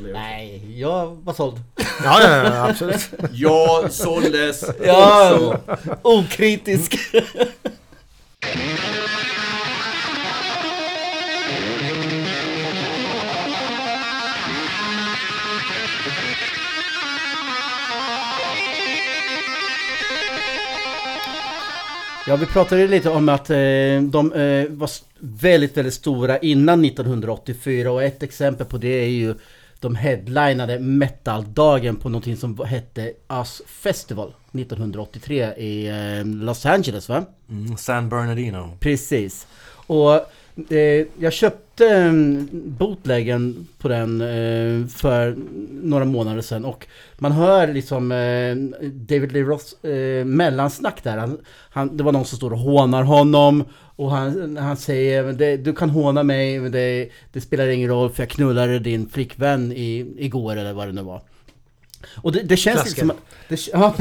blev- 0.00 0.14
Nej, 0.14 0.80
jag 0.80 1.16
var 1.24 1.32
såld. 1.34 1.56
Ja, 2.04 2.20
ja, 2.22 2.36
ja, 2.44 2.68
absolut. 2.70 3.08
Jag 3.32 3.92
såldes 3.92 4.64
Ja, 4.86 5.56
okritisk. 6.02 6.96
Ja, 22.30 22.36
vi 22.36 22.46
pratade 22.46 22.86
lite 22.86 23.10
om 23.10 23.28
att 23.28 23.50
eh, 23.50 23.56
de 24.02 24.32
eh, 24.32 24.70
var 24.70 24.90
väldigt, 25.18 25.76
väldigt 25.76 25.94
stora 25.94 26.38
innan 26.38 26.84
1984 26.84 27.92
och 27.92 28.02
ett 28.02 28.22
exempel 28.22 28.66
på 28.66 28.78
det 28.78 28.88
är 28.88 29.08
ju 29.08 29.34
de 29.80 29.94
headlinade 29.94 30.78
metaldagen 30.78 31.96
på 31.96 32.08
någonting 32.08 32.36
som 32.36 32.58
hette 32.58 33.12
Us 33.28 33.62
Festival 33.66 34.32
1983 34.52 35.54
i 35.56 35.88
eh, 35.88 36.26
Los 36.26 36.66
Angeles 36.66 37.08
va? 37.08 37.24
Mm, 37.48 37.76
San 37.76 38.08
Bernardino. 38.08 38.76
Precis. 38.80 39.46
Och 39.86 40.26
Eh, 40.68 41.06
jag 41.18 41.32
köpte 41.32 41.86
eh, 41.88 42.12
bootleggen 42.52 43.68
på 43.78 43.88
den 43.88 44.20
eh, 44.20 44.86
för 44.86 45.36
några 45.82 46.04
månader 46.04 46.42
sedan 46.42 46.64
och 46.64 46.86
man 47.18 47.32
hör 47.32 47.66
liksom 47.72 48.12
eh, 48.12 48.56
David 48.90 49.32
Lee 49.32 49.42
Roths 49.42 49.84
eh, 49.84 50.24
mellansnack 50.24 51.02
där. 51.02 51.16
Han, 51.16 51.38
han, 51.70 51.96
det 51.96 52.02
var 52.02 52.12
någon 52.12 52.24
som 52.24 52.36
står 52.36 52.52
och 52.52 52.58
hånar 52.58 53.02
honom 53.02 53.64
och 53.96 54.10
han, 54.10 54.56
han 54.56 54.76
säger 54.76 55.56
du 55.56 55.72
kan 55.74 55.90
håna 55.90 56.22
mig 56.22 56.60
men 56.60 56.72
det, 56.72 57.08
det 57.32 57.40
spelar 57.40 57.66
ingen 57.66 57.88
roll 57.88 58.10
för 58.10 58.22
jag 58.22 58.30
knullade 58.30 58.78
din 58.78 59.08
flickvän 59.08 59.72
i, 59.72 60.14
igår 60.18 60.56
eller 60.56 60.72
vad 60.72 60.88
det 60.88 60.92
nu 60.92 61.02
var. 61.02 61.22
Och 62.16 62.32
det, 62.32 62.42
det 62.42 62.56
känns 62.56 62.84
lite 62.84 63.00
som 63.00 63.10
att, 63.10 63.16
det, 63.48 63.68
ja, 63.72 63.94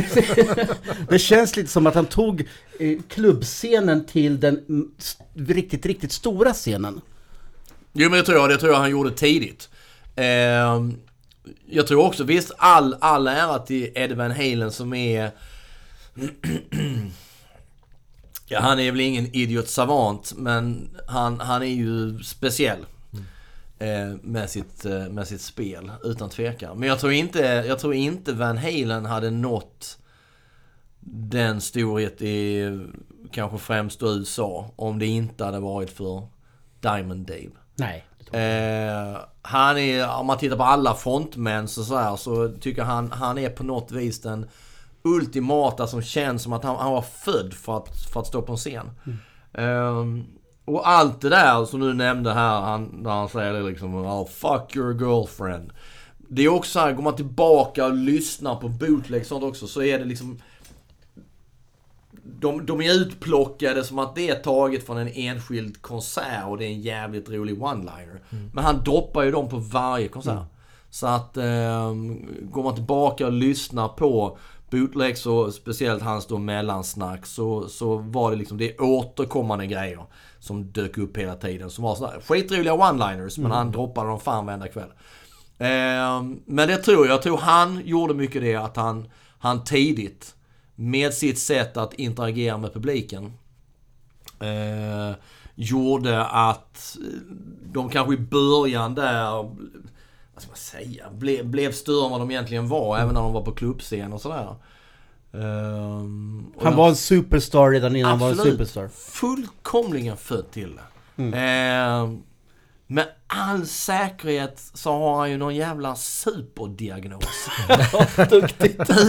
det 1.10 1.20
känns 1.20 1.56
lite 1.56 1.70
som 1.70 1.88
att 1.88 1.96
han 1.96 2.06
tog 2.06 2.42
eh, 2.80 3.00
klubbscenen 3.10 4.06
till 4.06 4.40
den 4.40 4.64
riktigt, 5.34 5.86
riktigt 5.86 6.12
stora 6.12 6.54
scenen. 6.54 7.02
Jo 7.94 8.10
men 8.10 8.20
det 8.20 8.26
tror 8.26 8.38
jag, 8.38 8.50
det 8.50 8.58
tror 8.58 8.72
jag 8.72 8.80
han 8.80 8.92
gjorde 8.92 9.12
tidigt. 9.12 9.70
Ehm, 10.16 10.98
jag 11.66 11.88
tror 11.88 12.06
också, 12.06 12.24
visst 12.24 12.52
all, 12.58 12.96
all 13.00 13.28
ära 13.28 13.60
till 13.60 13.92
Ed 13.96 14.12
Van 14.12 14.32
Halen 14.32 14.72
som 14.72 14.94
är... 14.94 15.32
ja, 18.48 18.60
han 18.60 18.80
är 18.80 18.92
väl 18.92 19.02
ingen 19.02 19.36
idiot 19.36 19.70
savant, 19.70 20.34
men 20.38 20.90
han, 21.08 21.40
han 21.40 21.62
är 21.62 21.66
ju 21.66 22.20
speciell. 22.24 22.86
Eh, 23.80 24.16
Med 24.22 24.50
sitt, 24.50 24.86
eh, 24.86 25.10
med 25.10 25.28
sitt 25.28 25.42
spel, 25.42 25.92
utan 26.04 26.30
tvekan. 26.30 26.80
Men 26.80 26.90
jag 26.90 27.00
tror 27.00 27.14
inte, 27.14 27.40
jag 27.68 27.80
tror 27.80 27.94
inte 27.94 28.34
Van 28.34 28.58
Halen 28.58 29.06
hade 29.06 29.32
nått 29.32 29.98
den 31.12 31.62
storhet 31.62 32.22
i 32.22 32.66
kanske 33.32 33.58
främst 33.58 34.04
USA 34.04 34.72
om 34.76 35.00
det 35.00 35.06
inte 35.06 35.46
hade 35.46 35.60
varit 35.60 35.90
för 35.90 36.28
Diamond 36.80 37.28
Dave. 37.28 37.50
Nej. 37.76 38.06
Eh, 38.32 39.18
han 39.42 39.78
är, 39.78 40.16
om 40.20 40.26
man 40.26 40.38
tittar 40.38 40.58
på 40.58 40.64
alla 40.64 40.94
frontmän 40.94 41.68
så, 41.68 41.84
så, 41.84 41.98
här, 41.98 42.16
så 42.16 42.50
tycker 42.50 42.84
han, 42.84 43.12
han 43.12 43.38
är 43.38 43.50
på 43.50 43.64
något 43.64 43.92
vis 43.92 44.22
den 44.22 44.50
ultimata 45.04 45.88
som 45.88 46.02
känns 46.02 46.44
som 46.44 46.54
att 46.54 46.64
han, 46.64 46.76
han 46.76 46.92
var 46.92 47.02
född 47.02 47.54
för 47.54 47.78
att, 47.78 48.00
för 48.14 48.20
att 48.20 48.28
stå 48.28 48.42
på 48.42 48.52
en 48.52 48.58
scen. 48.58 48.90
Ehm, 49.54 50.26
och 50.70 50.90
allt 50.90 51.22
det 51.22 51.30
där 51.30 51.66
som 51.66 51.80
du 51.80 51.94
nämnde 51.94 52.34
här, 52.34 52.62
han, 52.62 52.84
när 52.84 53.10
han 53.10 53.30
säger 53.30 53.54
det 53.54 53.62
liksom 53.62 53.96
oh, 53.96 54.28
Fuck 54.28 54.76
your 54.76 54.94
girlfriend. 54.94 55.72
Det 56.18 56.46
är 56.46 56.50
också 56.50 56.72
så 56.72 56.80
här, 56.80 56.94
går 56.94 57.04
man 57.04 57.16
tillbaka 57.16 57.86
och 57.86 57.94
lyssnar 57.94 58.56
på 58.56 58.70
bootleg 58.70 59.22
och 59.22 59.28
sånt 59.28 59.44
också 59.44 59.68
så 59.68 59.82
är 59.82 60.00
det 60.00 60.06
liksom 60.06 60.40
de, 62.40 62.66
de 62.66 62.82
är 62.82 62.94
utplockade 62.94 63.84
som 63.84 64.00
att 64.00 64.16
det 64.16 64.30
är 64.30 64.36
taget 64.36 64.86
från 64.86 64.98
en 64.98 65.08
enskild 65.08 65.82
konsert 65.82 66.48
och 66.48 66.58
det 66.58 66.66
är 66.66 66.70
en 66.70 66.82
jävligt 66.82 67.30
rolig 67.30 67.62
one-liner. 67.62 68.20
Men 68.54 68.64
han 68.64 68.84
droppar 68.84 69.24
ju 69.24 69.32
dem 69.32 69.50
på 69.50 69.58
varje 69.58 70.08
konsert. 70.08 70.46
Så 70.90 71.08
att 71.08 71.38
eh, 71.38 71.94
går 72.42 72.64
man 72.64 72.76
tillbaka 72.76 73.26
och 73.26 73.34
lyssnar 73.34 73.88
på 73.88 74.38
bootlegs 74.70 75.26
och 75.26 75.54
speciellt 75.54 76.04
hans 76.04 76.28
då 76.28 76.38
mellansnack 76.38 77.26
så, 77.26 77.68
så 77.68 77.98
var 77.98 78.32
det 78.32 78.38
liksom, 78.38 78.58
det 78.58 78.70
är 78.70 78.82
återkommande 78.82 79.68
grejer 79.68 80.06
som 80.40 80.72
dök 80.72 80.98
upp 80.98 81.18
hela 81.18 81.36
tiden. 81.36 81.70
Som 81.70 81.84
var 81.84 81.96
sådär 81.96 82.22
skitroliga 82.28 82.74
one-liners 82.74 83.40
men 83.40 83.52
han 83.52 83.72
droppade 83.72 84.10
dem 84.10 84.20
fan 84.20 84.46
varenda 84.46 84.68
kväll. 84.68 84.90
Eh, 85.58 86.24
men 86.46 86.68
det 86.68 86.78
tror 86.78 87.08
jag, 87.08 87.14
jag 87.14 87.22
tror 87.22 87.38
han 87.38 87.82
gjorde 87.86 88.14
mycket 88.14 88.42
det 88.42 88.56
att 88.56 88.76
han, 88.76 89.10
han 89.40 89.64
tidigt 89.64 90.36
med 90.76 91.14
sitt 91.14 91.40
sätt 91.40 91.78
att 91.78 91.94
interagera 91.94 92.58
med 92.58 92.74
publiken 92.74 93.34
eh, 94.40 95.16
gjorde 95.56 96.26
att 96.26 96.98
de 97.64 97.90
kanske 97.90 98.14
i 98.14 98.18
början 98.18 98.96
där, 98.96 99.32
vad 99.32 100.38
ska 100.38 100.48
man 100.48 100.58
säga, 100.58 101.10
ble, 101.12 101.44
blev 101.44 101.72
större 101.72 102.06
än 102.06 102.12
vad 102.12 102.22
de 102.22 102.32
egentligen 102.32 102.68
var 102.68 102.98
även 102.98 103.14
när 103.14 103.22
de 103.22 103.34
var 103.34 103.42
på 103.42 103.52
klubbscen 103.52 104.14
och 104.14 104.22
sådär. 104.22 104.56
Och 106.56 106.64
Han 106.64 106.76
var 106.76 106.90
en 106.90 106.96
superstar 106.96 107.72
redan 107.72 107.96
innan 107.96 108.10
han 108.10 108.20
var 108.20 108.28
en 108.28 108.34
Absolut. 108.34 108.54
superstar. 108.54 108.88
fullkomligen 108.88 110.18
född 110.18 110.52
till 110.52 110.76
det. 110.76 111.38
Eh, 111.38 112.10
med 112.88 113.08
all 113.28 113.68
säkerhet 113.68 114.72
så 114.74 114.92
har 114.92 115.20
han 115.20 115.32
ju 115.32 115.38
någon 115.38 115.56
jävla 115.56 115.96
superdiagnos. 115.96 117.50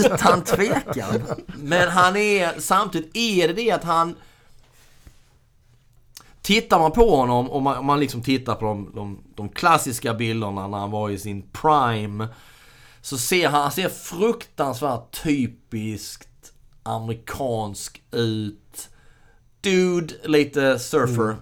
Utan 0.05 0.43
tvekan. 0.43 1.21
Men 1.57 1.89
han 1.89 2.15
är, 2.15 2.59
samtidigt 2.59 3.11
är 3.13 3.47
det 3.47 3.53
det 3.53 3.71
att 3.71 3.83
han... 3.83 4.15
Tittar 6.41 6.79
man 6.79 6.91
på 6.91 7.15
honom 7.15 7.49
och 7.49 7.61
man, 7.61 7.77
om 7.77 7.85
man 7.85 7.99
liksom 7.99 8.23
tittar 8.23 8.55
på 8.55 8.65
de, 8.65 8.91
de, 8.95 9.23
de 9.35 9.49
klassiska 9.49 10.13
bilderna 10.13 10.67
när 10.67 10.77
han 10.77 10.91
var 10.91 11.09
i 11.09 11.17
sin 11.17 11.41
prime. 11.41 12.27
Så 13.01 13.17
ser 13.17 13.47
han, 13.47 13.61
han 13.61 13.71
ser 13.71 13.89
fruktansvärt 13.89 15.23
typiskt 15.23 16.53
amerikansk 16.83 18.01
ut. 18.11 18.89
Dude, 19.61 20.13
lite 20.23 20.79
surfer. 20.79 21.35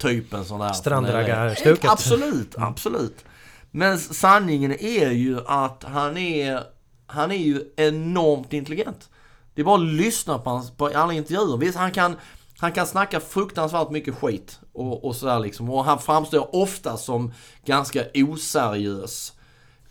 Typen 0.00 0.44
sån 0.44 0.60
där. 0.60 0.72
Strandraggarstuket. 0.72 1.90
Absolut, 1.90 2.54
absolut. 2.58 3.24
Men 3.70 3.98
sanningen 3.98 4.72
är 4.72 5.10
ju 5.10 5.40
att 5.46 5.84
han 5.84 6.16
är, 6.16 6.62
han 7.06 7.30
är 7.30 7.36
ju 7.36 7.64
enormt 7.76 8.52
intelligent. 8.52 9.08
Det 9.54 9.60
är 9.60 9.64
bara 9.64 9.80
att 9.80 9.86
lyssna 9.86 10.38
på, 10.38 10.50
hans, 10.50 10.70
på 10.70 10.86
alla 10.86 11.12
intervjuer. 11.12 11.56
Visst, 11.56 11.78
han 11.78 11.92
kan, 11.92 12.16
han 12.58 12.72
kan 12.72 12.86
snacka 12.86 13.20
fruktansvärt 13.20 13.90
mycket 13.90 14.14
skit 14.14 14.60
och, 14.72 15.04
och 15.04 15.16
sådär 15.16 15.38
liksom. 15.38 15.70
Och 15.70 15.84
han 15.84 15.98
framstår 15.98 16.56
ofta 16.56 16.96
som 16.96 17.32
ganska 17.64 18.04
oseriös. 18.14 19.32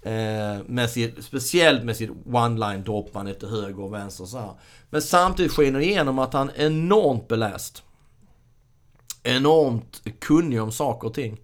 Eh, 0.10 0.62
med 0.66 0.90
sitt, 0.90 1.24
speciellt 1.24 1.84
med 1.84 1.96
sitt 1.96 2.10
one-line 2.26 2.84
droppande 2.84 3.34
till 3.34 3.48
höger 3.48 3.84
och 3.84 3.94
vänster 3.94 4.26
så 4.26 4.38
här. 4.38 4.52
Men 4.90 5.02
samtidigt 5.02 5.52
skiner 5.52 5.80
det 5.80 5.86
igenom 5.86 6.20
att 6.20 6.34
han 6.34 6.50
är 6.50 6.66
enormt 6.66 7.28
beläst. 7.28 7.84
Enormt 9.24 10.02
kunnig 10.20 10.62
om 10.62 10.72
saker 10.72 11.08
och 11.08 11.14
ting. 11.14 11.38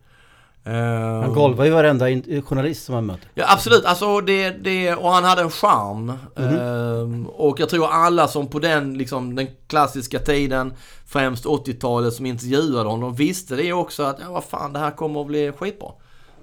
Eh, 0.63 1.21
Han 1.21 1.33
golvar 1.33 1.65
ju 1.65 1.71
varenda 1.71 2.05
journalist 2.41 2.85
som 2.85 2.95
han 2.95 3.05
möter. 3.05 3.29
Ja 3.33 3.45
absolut, 3.47 3.85
alltså 3.85 4.21
det, 4.21 4.49
det, 4.51 4.95
och 4.95 5.09
han 5.09 5.23
hade 5.23 5.41
en 5.41 5.51
charm. 5.51 6.13
Ehm, 6.35 7.25
och 7.25 7.59
jag 7.59 7.69
tror 7.69 7.87
alla 7.87 8.27
som 8.27 8.47
på 8.47 8.59
den, 8.59 8.97
liksom, 8.97 9.35
den 9.35 9.47
klassiska 9.67 10.19
tiden, 10.19 10.73
främst 11.07 11.45
80-talet, 11.45 12.13
som 12.13 12.25
intervjuade 12.25 12.89
honom, 12.89 13.15
visste 13.15 13.55
det 13.55 13.73
också 13.73 14.03
att 14.03 14.17
ja, 14.19 14.31
vad 14.31 14.43
fan, 14.43 14.73
det 14.73 14.79
här 14.79 14.91
kommer 14.91 15.21
att 15.21 15.27
bli 15.27 15.51
skitbra. 15.51 15.91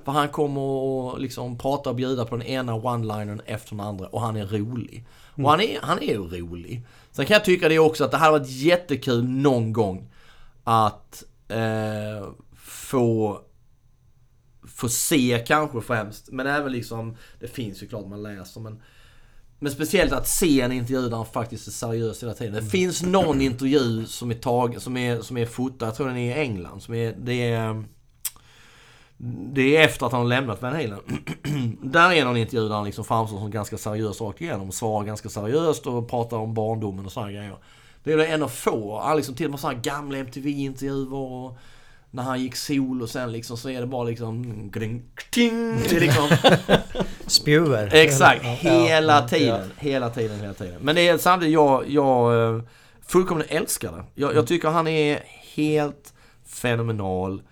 För 0.05 0.13
han 0.13 0.29
kommer 0.29 1.13
att 1.15 1.21
liksom 1.21 1.59
prata 1.59 1.91
och 1.91 1.97
bjuda 1.97 2.25
på 2.25 2.37
den 2.37 2.47
ena 2.47 2.75
one-linern 2.75 3.41
efter 3.47 3.71
den 3.71 3.81
andra 3.81 4.07
och 4.07 4.21
han 4.21 4.37
är 4.37 4.47
rolig. 4.47 5.07
Och 5.35 5.51
han 5.51 5.61
är, 5.61 5.79
han 5.83 5.99
är 5.99 6.13
ju 6.13 6.41
rolig. 6.41 6.87
Sen 7.11 7.27
kan 7.27 7.35
jag 7.35 7.45
tycka 7.45 7.69
det 7.69 7.79
också 7.79 8.05
att 8.05 8.11
det 8.11 8.17
hade 8.17 8.39
varit 8.39 8.51
jättekul 8.51 9.25
någon 9.25 9.73
gång 9.73 10.11
att 10.65 11.25
eh, 11.49 12.29
få 12.57 13.41
få 14.69 14.89
se 14.89 15.45
kanske 15.47 15.81
främst. 15.81 16.29
Men 16.31 16.47
även 16.47 16.73
liksom, 16.73 17.17
det 17.41 17.49
finns 17.49 17.83
ju 17.83 17.87
klart 17.87 18.07
man 18.07 18.23
läser 18.23 18.61
men 18.61 18.83
men 19.63 19.73
speciellt 19.73 20.13
att 20.13 20.29
se 20.29 20.61
en 20.61 20.73
intervju 20.73 21.09
där 21.09 21.17
han 21.17 21.27
faktiskt 21.27 21.67
är 21.67 21.71
seriös 21.71 22.23
hela 22.23 22.35
tiden. 22.35 22.55
Det 22.55 22.71
finns 22.71 23.03
någon 23.03 23.41
intervju 23.41 24.07
som 24.07 24.31
är 24.31 24.35
tagen, 24.35 24.81
som 24.81 24.97
är, 24.97 25.21
som 25.21 25.37
är 25.37 25.47
fotad, 25.47 25.87
jag 25.87 25.95
tror 25.95 26.07
den 26.07 26.17
är 26.17 26.37
i 26.37 26.41
England. 26.41 26.83
Som 26.83 26.95
är, 26.95 27.17
det 27.19 27.51
är... 27.51 27.85
Det 29.25 29.77
är 29.77 29.85
efter 29.85 30.07
att 30.07 30.13
han 30.13 30.21
har 30.21 30.29
lämnat 30.29 30.63
Van 30.63 30.73
Halen. 30.73 31.01
där 31.83 32.13
är 32.13 32.25
någon 32.25 32.37
intervju 32.37 32.69
där 32.69 32.75
han 32.75 32.85
liksom 32.85 33.05
framstår 33.05 33.39
som 33.39 33.51
ganska 33.51 33.79
seriös 33.79 34.21
rakt 34.21 34.41
igenom. 34.41 34.73
Svarar 34.73 35.05
ganska 35.05 35.29
seriöst 35.29 35.87
och 35.87 36.11
pratar 36.11 36.37
om 36.37 36.55
barndomen 36.55 37.07
och 37.07 37.13
sådana 37.13 37.33
grejer. 37.33 37.57
Det 38.05 38.13
är 38.13 38.19
en 38.19 38.43
av 38.43 38.49
få. 38.49 39.01
Han 39.01 39.17
liksom 39.17 39.35
till 39.35 39.47
och 39.47 39.51
med 39.51 39.61
sådana 39.61 39.79
gamla 39.79 40.19
MTV-intervjuer 40.19 41.15
och 41.15 41.59
när 42.11 42.23
han 42.23 42.41
gick 42.41 42.57
sol 42.57 43.03
och 43.03 43.11
sen 43.11 43.33
liksom 43.33 43.57
så 43.57 43.71
är 43.71 43.81
det 43.81 43.87
bara 43.87 44.05
liksom... 44.05 44.71
Gring, 44.71 45.03
ting, 45.31 45.77
det 45.89 45.93
är 45.97 46.01
liksom 46.01 46.29
Spjuver. 47.27 47.95
Exakt, 47.95 48.45
hela 48.45 49.29
tiden. 49.29 49.71
Hela 49.79 50.11
tiden, 50.11 50.41
hela 50.41 50.55
tiden. 50.55 50.77
Men 50.81 50.95
det 50.95 51.09
är 51.09 51.19
samtidigt, 51.19 51.55
jag, 51.55 51.89
jag 51.89 52.55
eh, 52.55 52.63
fullkomligt 53.07 53.51
älskar 53.51 53.93
det. 53.93 54.05
Jag, 54.15 54.35
jag 54.35 54.47
tycker 54.47 54.69
han 54.69 54.89
är 54.89 55.23
helt 55.55 56.13
fenomenal. 56.47 57.43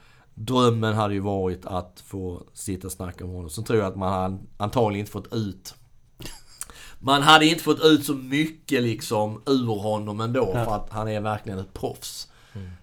Drömmen 0.42 0.94
hade 0.94 1.14
ju 1.14 1.20
varit 1.20 1.66
att 1.66 2.02
få 2.06 2.42
sitta 2.52 2.86
och 2.86 2.92
snacka 2.92 3.24
med 3.24 3.34
honom. 3.34 3.50
Sen 3.50 3.64
tror 3.64 3.78
jag 3.78 3.88
att 3.88 3.96
man 3.96 4.40
antagligen 4.56 5.00
inte 5.00 5.12
fått 5.12 5.32
ut 5.32 5.74
man 7.02 7.22
hade 7.22 7.46
inte 7.46 7.62
fått 7.62 7.84
ut 7.84 8.06
så 8.06 8.14
mycket 8.14 8.82
liksom 8.82 9.42
ur 9.46 9.80
honom 9.80 10.20
ändå 10.20 10.52
Ja. 10.54 10.64
för 10.64 10.74
att 10.74 10.90
han 10.90 11.08
är 11.08 11.20
verkligen 11.20 11.58
ett 11.58 11.72
proffs. 11.72 12.28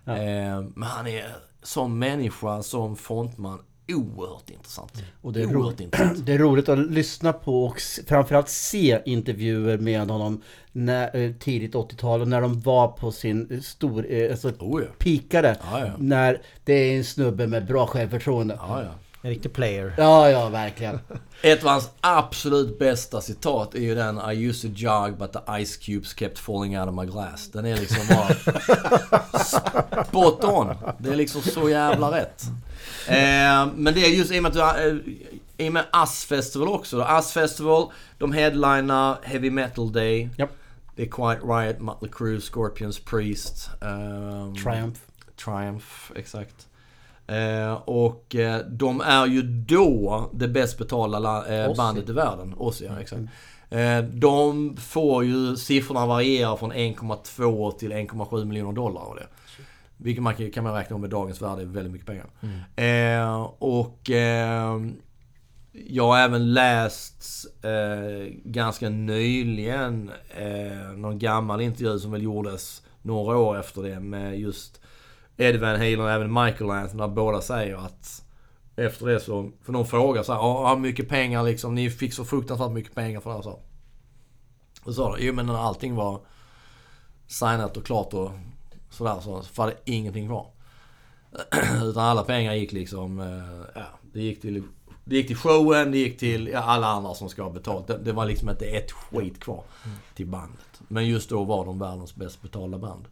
Ja. 0.04 0.14
Eh, 0.18 0.62
men 0.76 0.84
han 0.90 1.08
är 1.08 1.36
som 1.64 2.00
människa, 2.00 2.64
som 2.64 2.96
frontman, 2.96 3.60
oerhört 3.90 4.50
intressant. 4.50 4.92
Och 5.22 5.34
det 5.34 5.40
är 5.42 5.46
oerhört 5.46 5.64
roligt. 5.64 5.80
intressant. 5.80 6.18
Det 6.26 6.34
är 6.34 6.38
roligt 6.38 6.70
att 6.70 6.80
lyssna 6.80 7.34
på 7.34 7.66
och 7.66 7.82
framförallt 8.08 8.50
se 8.50 9.00
intervjuer 9.06 9.78
med 9.78 10.00
honom 10.00 10.42
när, 10.72 11.16
eh, 11.16 11.32
tidigt 11.34 11.74
80-tal 11.76 12.22
och 12.22 12.28
när 12.28 12.42
de 12.42 12.62
var 12.62 12.88
på 12.88 13.12
sin 13.12 13.48
eh, 13.52 13.60
stor, 13.60 14.06
eh, 14.12 14.32
alltså 14.32 14.50
Oh 14.60 14.82
ja. 14.84 14.88
pikade. 14.98 15.58
Ja, 15.72 15.80
ja. 15.86 15.92
När 15.98 16.42
det 16.66 16.74
är 16.74 16.98
en 16.98 17.04
snubbe 17.06 17.48
med 17.48 17.66
bra 17.66 17.88
självförtroende. 17.88 18.58
Ja, 18.62 18.84
ja. 18.84 18.90
En 19.22 19.30
riktig 19.30 19.54
player. 19.54 19.94
Ja, 19.98 20.30
ja, 20.30 20.50
verkligen. 20.50 21.00
Ett 21.42 21.64
av 21.64 21.70
hans 21.70 21.90
absolut 22.02 22.80
bästa 22.80 23.22
citat 23.22 23.76
är 23.76 23.80
ju 23.80 23.96
den 23.96 24.22
I 24.32 24.46
used 24.46 24.62
to 24.72 24.78
jog 24.78 25.18
but 25.18 25.34
the 25.34 25.64
ice 25.66 25.78
cubes 25.78 26.14
kept 26.14 26.40
falling 26.40 26.80
out 26.80 26.90
of 26.90 26.96
my 26.96 27.06
glass. 27.06 27.52
Den 27.52 27.66
är 27.66 27.78
liksom 27.78 27.98
bara 28.10 28.28
spot 30.04 30.44
on. 30.44 30.76
Det 31.00 31.10
är 31.10 31.16
liksom 31.16 31.42
så 31.42 31.70
jävla 31.70 32.12
rätt. 32.12 32.44
Eh, 33.08 33.68
men 33.76 33.94
det 33.94 34.06
är 34.06 34.10
just 34.10 34.32
i 34.32 34.40
och 34.40 34.44
med 34.44 34.58
att 34.58 34.78
du, 34.78 34.90
eh, 34.90 35.66
i 35.66 35.70
och 35.70 35.74
med 35.74 35.86
Us 36.02 36.26
Festival 36.26 36.68
också. 36.68 37.08
Us 37.18 37.32
Festival, 37.32 37.92
de 38.18 38.32
headlinar 38.34 39.18
Heavy 39.24 39.50
Metal 39.52 39.92
Day. 39.92 40.30
Japp. 40.38 40.50
Det 40.96 41.04
är 41.04 41.08
Quiet 41.08 41.40
Riot, 41.44 41.80
Mötley 41.80 42.12
Crüe, 42.12 42.40
Scorpions, 42.40 43.00
Priest. 43.00 43.70
ehm, 43.82 44.56
Triumph. 44.56 45.00
Triumph, 45.46 45.86
exakt. 46.16 46.68
Eh, 47.28 47.74
och 47.74 48.36
eh, 48.36 48.62
de 48.70 49.02
är 49.02 49.26
ju 49.26 49.42
då 49.42 50.30
det 50.34 50.48
bäst 50.48 50.78
betalda 50.78 51.42
Ozzy. 51.68 51.78
bandet 51.78 52.10
i 52.10 52.12
världen. 52.12 52.54
Ozzy, 52.58 52.86
ja 52.86 53.00
exakt. 53.02 53.22
Eh, 53.70 54.00
de 54.04 54.76
får 54.78 55.24
ju, 55.26 55.56
siffrorna 55.56 56.06
varierar 56.06 56.56
från 56.56 56.72
1,2 56.74 57.72
till 57.72 57.92
1,7 57.92 58.46
miljoner 58.46 58.74
dollar 58.74 59.02
av 59.02 59.16
det. 59.16 59.28
Vilket 59.98 60.24
man 60.24 60.36
kan, 60.36 60.52
kan 60.52 60.64
man 60.64 60.74
räkna 60.74 60.96
om 60.96 61.02
med 61.02 61.10
dagens 61.10 61.42
värde 61.42 61.62
är 61.62 61.66
väldigt 61.66 61.94
mycket 61.94 62.08
pengar. 62.08 62.30
Eh, 62.76 63.42
och 63.60 64.10
eh, 64.10 64.82
jag 65.72 66.08
har 66.08 66.20
även 66.20 66.54
läst 66.54 67.46
eh, 67.64 68.34
ganska 68.44 68.90
nyligen 68.90 70.12
eh, 70.38 70.92
någon 70.98 71.20
gammal 71.20 71.62
intervju 71.62 72.00
som 72.00 72.12
väl 72.12 72.24
gjordes 72.24 72.84
några 73.02 73.38
år 73.38 73.60
efter 73.60 73.82
det 73.84 74.00
med 74.00 74.40
just 74.40 74.82
Eddie 75.38 75.58
Van 75.58 75.76
Halen 75.76 76.02
och 76.02 76.12
även 76.12 76.34
Michael 76.34 76.72
Anthony 76.72 77.02
där 77.02 77.08
båda 77.08 77.42
säger 77.42 77.76
att 77.76 78.24
efter 78.76 79.06
det 79.06 79.20
så, 79.20 79.52
för 79.64 79.74
någon 79.74 79.88
frågar 79.88 80.24
så 80.24 80.34
här, 80.34 80.40
"Ja, 80.40 80.74
hur 80.74 80.82
mycket 80.82 81.10
pengar 81.10 81.44
liksom, 81.44 81.76
ni 81.76 81.90
fick 81.90 82.14
så 82.14 82.26
fruktansvärt 82.26 82.72
mycket 82.72 82.96
pengar 82.96 83.20
för 83.20 83.30
det 83.30 83.36
här 83.36 83.44
så. 83.44 83.50
Och 83.50 83.62
så 84.84 84.94
sa 84.94 85.18
de, 85.18 85.26
jo 85.26 85.34
men 85.34 85.46
när 85.46 85.58
allting 85.58 85.96
var 85.96 86.22
signat 87.28 87.78
och 87.78 87.86
klart 87.86 88.14
och 88.14 88.32
sådär 88.90 89.20
så 89.20 89.44
var 89.56 89.68
det 89.68 89.92
ingenting 89.92 90.28
kvar. 90.28 90.48
Utan 91.84 92.04
alla 92.04 92.24
pengar 92.24 92.54
gick 92.54 92.72
liksom, 92.72 93.20
eh, 93.20 93.82
ja, 93.82 93.86
det 94.14 94.22
gick 94.22 94.42
till 94.42 94.64
det 95.04 95.16
gick 95.16 95.28
till 95.28 95.36
showen, 95.36 95.92
det 95.92 95.98
gick 95.98 96.18
till 96.18 96.48
ja, 96.48 96.60
alla 96.60 96.88
andra 96.88 97.14
som 97.14 97.30
ska 97.30 97.44
ha 97.44 97.50
betalt. 97.50 97.88
Det, 97.88 97.98
det 97.98 98.14
var 98.14 98.26
liksom 98.26 98.50
inte 98.50 98.66
ett 98.66 98.92
skit 98.92 99.40
kvar 99.40 99.64
till 100.16 100.28
bandet. 100.28 100.82
Men 100.88 101.08
just 101.08 101.30
då 101.30 101.44
var 101.44 101.66
de 101.66 101.80
världens 101.80 102.16
bäst 102.16 102.42
betalda 102.42 102.78
band. 102.78 103.06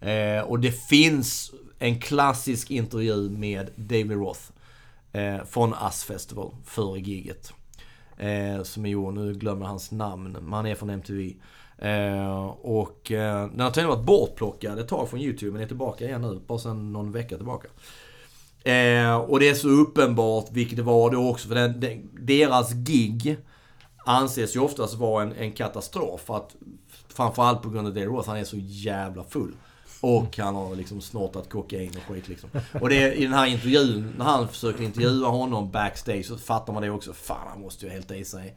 Eh, 0.00 0.42
och 0.42 0.60
det 0.60 0.72
finns 0.72 1.52
en 1.78 2.00
klassisk 2.00 2.70
intervju 2.70 3.30
med 3.30 3.70
David 3.76 4.12
Roth. 4.12 4.40
Eh, 5.12 5.44
från 5.44 5.74
Us 5.84 6.04
Festival, 6.04 6.54
före 6.64 7.00
giget. 7.00 7.52
Eh, 8.16 8.62
som 8.62 8.86
är 8.86 8.90
gjord, 8.90 9.14
nu 9.14 9.34
glömmer 9.34 9.66
hans 9.66 9.90
namn, 9.90 10.32
men 10.32 10.52
han 10.52 10.66
är 10.66 10.74
från 10.74 10.90
MTV. 10.90 11.34
Eh, 11.80 12.44
och 12.62 13.12
eh, 13.12 13.46
den 13.50 13.60
har 13.60 13.70
tydligen 13.70 13.88
varit 13.88 14.06
bortplockad 14.06 14.78
ett 14.78 14.88
tag 14.88 15.08
från 15.08 15.20
YouTube, 15.20 15.52
men 15.52 15.62
är 15.62 15.66
tillbaka 15.66 16.04
igen 16.04 16.22
nu, 16.22 16.40
bara 16.46 16.58
sedan 16.58 16.92
någon 16.92 17.12
vecka 17.12 17.36
tillbaka. 17.36 17.68
Eh, 18.64 19.16
och 19.16 19.40
det 19.40 19.48
är 19.48 19.54
så 19.54 19.68
uppenbart, 19.68 20.46
vilket 20.50 20.76
det 20.76 20.82
var 20.82 21.10
då 21.10 21.28
också, 21.28 21.48
för 21.48 21.54
den, 21.54 21.80
den, 21.80 22.10
deras 22.20 22.72
gig 22.72 23.36
anses 24.04 24.56
ju 24.56 24.60
oftast 24.60 24.94
vara 24.94 25.22
en, 25.22 25.32
en 25.32 25.52
katastrof. 25.52 26.20
För 26.20 26.36
att, 26.36 26.56
framförallt 27.08 27.62
på 27.62 27.70
grund 27.70 27.86
av 27.86 27.94
Dale 27.94 28.06
Roth, 28.06 28.28
han 28.28 28.38
är 28.38 28.44
så 28.44 28.56
jävla 28.58 29.24
full. 29.24 29.54
Och 30.00 30.38
han 30.38 30.54
har 30.54 30.76
liksom 30.76 31.00
snortat 31.00 31.48
kokain 31.48 31.90
och 31.96 32.14
skit 32.14 32.28
liksom. 32.28 32.50
Och 32.80 32.88
det 32.88 33.02
är, 33.02 33.12
i 33.12 33.22
den 33.22 33.32
här 33.32 33.46
intervjun, 33.46 34.14
när 34.18 34.24
han 34.24 34.48
försöker 34.48 34.82
intervjua 34.82 35.28
honom 35.28 35.70
backstage 35.70 36.26
så 36.26 36.38
fattar 36.38 36.72
man 36.72 36.82
det 36.82 36.90
också. 36.90 37.12
Fan, 37.12 37.48
han 37.48 37.60
måste 37.60 37.86
ju 37.86 37.92
helt 37.92 38.10
i 38.10 38.24
sig 38.24 38.56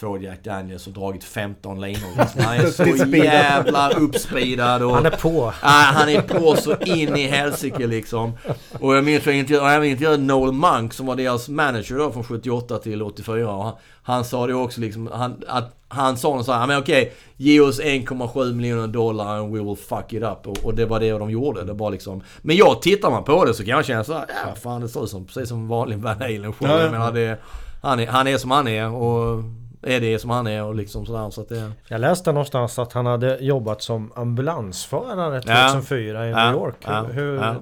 två 0.00 0.18
Jack 0.18 0.44
Daniels 0.44 0.86
och 0.86 0.92
dragit 0.92 1.24
15 1.24 1.80
linor. 1.80 2.10
Han 2.42 2.56
är 2.56 2.66
så 2.66 3.16
jävla 3.16 3.90
uppspeedad 3.90 4.82
och... 4.82 4.94
Han 4.94 5.06
är 5.06 5.10
på. 5.10 5.52
Ja, 5.62 5.68
han 5.68 6.08
är 6.08 6.20
på 6.20 6.56
så 6.56 6.76
in 6.76 7.16
i 7.16 7.26
helsike 7.26 7.86
liksom. 7.86 8.32
Och 8.80 8.96
jag 8.96 9.04
minns 9.04 9.26
jag 9.26 9.34
intervjuade, 9.34 9.66
jag 9.66 9.76
även 9.76 9.88
intervjuade 9.88 10.22
Noel 10.22 10.52
Monk 10.52 10.92
som 10.92 11.06
var 11.06 11.16
deras 11.16 11.48
manager 11.48 11.98
då 11.98 12.12
från 12.12 12.24
78 12.24 12.78
till 12.78 13.02
84. 13.02 13.54
Och 13.54 13.64
han, 13.64 13.74
han 14.02 14.24
sa 14.24 14.46
det 14.46 14.54
också 14.54 14.80
liksom, 14.80 15.10
han, 15.12 15.42
att 15.48 15.76
han 15.88 16.16
sa 16.16 16.36
något 16.36 16.46
så 16.46 16.52
här, 16.52 16.66
men 16.66 16.78
okej, 16.78 17.12
ge 17.36 17.60
oss 17.60 17.80
1,7 17.80 18.52
miljoner 18.54 18.86
dollar 18.86 19.36
and 19.36 19.54
we 19.54 19.62
will 19.62 19.76
fuck 19.76 20.12
it 20.12 20.22
up. 20.22 20.46
Och, 20.46 20.64
och 20.64 20.74
det 20.74 20.86
var 20.86 21.00
det 21.00 21.10
de 21.10 21.30
gjorde. 21.30 21.64
Det 21.64 21.72
var 21.72 21.90
liksom, 21.90 22.22
men 22.42 22.56
jag 22.56 22.82
tittar 22.82 23.10
man 23.10 23.24
på 23.24 23.44
det 23.44 23.54
så 23.54 23.64
kan 23.64 23.76
jag 23.76 23.84
känna 23.84 24.04
så 24.04 24.12
här, 24.12 24.26
ja 24.28 24.54
fan 24.54 24.80
det 24.80 24.88
ser 24.88 25.04
ut 25.04 25.10
som 25.10 25.26
precis 25.26 25.48
som 25.48 25.68
vanlig 25.68 25.98
Van 25.98 26.20
Halen 26.20 26.52
show. 26.52 26.68
Ja, 26.68 27.18
ja. 27.18 27.36
Han, 27.82 28.00
är, 28.00 28.06
han 28.06 28.26
är 28.26 28.38
som 28.38 28.50
han 28.50 28.68
är 28.68 28.92
och 28.92 29.42
är 29.82 30.00
det 30.00 30.18
som 30.18 30.30
han 30.30 30.46
är 30.46 30.64
och 30.64 30.74
liksom 30.74 31.06
sådär. 31.06 31.30
Så 31.30 31.40
att 31.40 31.48
det, 31.48 31.72
Jag 31.88 32.00
läste 32.00 32.32
någonstans 32.32 32.78
att 32.78 32.92
han 32.92 33.06
hade 33.06 33.38
jobbat 33.38 33.82
som 33.82 34.12
ambulansförare 34.16 35.42
Ja. 35.46 35.68
2004 35.68 36.26
i 36.26 36.30
Ja. 36.30 36.44
New 36.50 36.54
York. 36.54 36.76
Ja. 36.84 37.02
Hur, 37.02 37.36
Ja. 37.36 37.54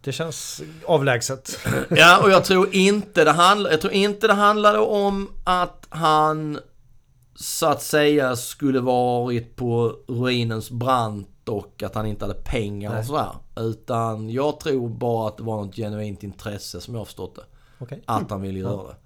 Det 0.00 0.12
känns 0.12 0.62
avlägset. 0.86 1.58
Ja, 1.90 2.20
och 2.22 2.30
jag 2.30 2.44
tror 2.44 2.74
inte 2.74 3.24
det 3.24 3.30
handlade, 3.32 3.74
jag 3.74 3.80
tror 3.80 3.92
inte 3.92 4.26
det 4.26 4.32
handlade 4.34 4.78
om 4.78 5.28
att 5.44 5.86
han 5.88 6.58
så 7.34 7.66
att 7.66 7.82
säga 7.82 8.36
skulle 8.36 8.80
varit 8.80 9.56
på 9.56 9.94
ruinens 10.08 10.70
brant 10.70 11.48
och 11.48 11.82
att 11.82 11.94
han 11.94 12.06
inte 12.06 12.24
hade 12.24 12.40
pengar 12.40 12.90
Nej. 12.90 13.00
och 13.00 13.06
sådär. 13.06 13.30
Utan 13.56 14.30
jag 14.30 14.60
tror 14.60 14.88
bara 14.88 15.28
att 15.28 15.36
det 15.36 15.42
var 15.42 15.56
något 15.64 15.76
genuint 15.76 16.22
intresse 16.22 16.80
som 16.80 16.94
jag 16.94 17.06
förstått 17.06 17.34
det. 17.36 17.42
Okej. 17.78 18.02
Att 18.06 18.30
han 18.30 18.42
ville 18.42 18.58
göra 18.58 18.82
det. 18.82 18.96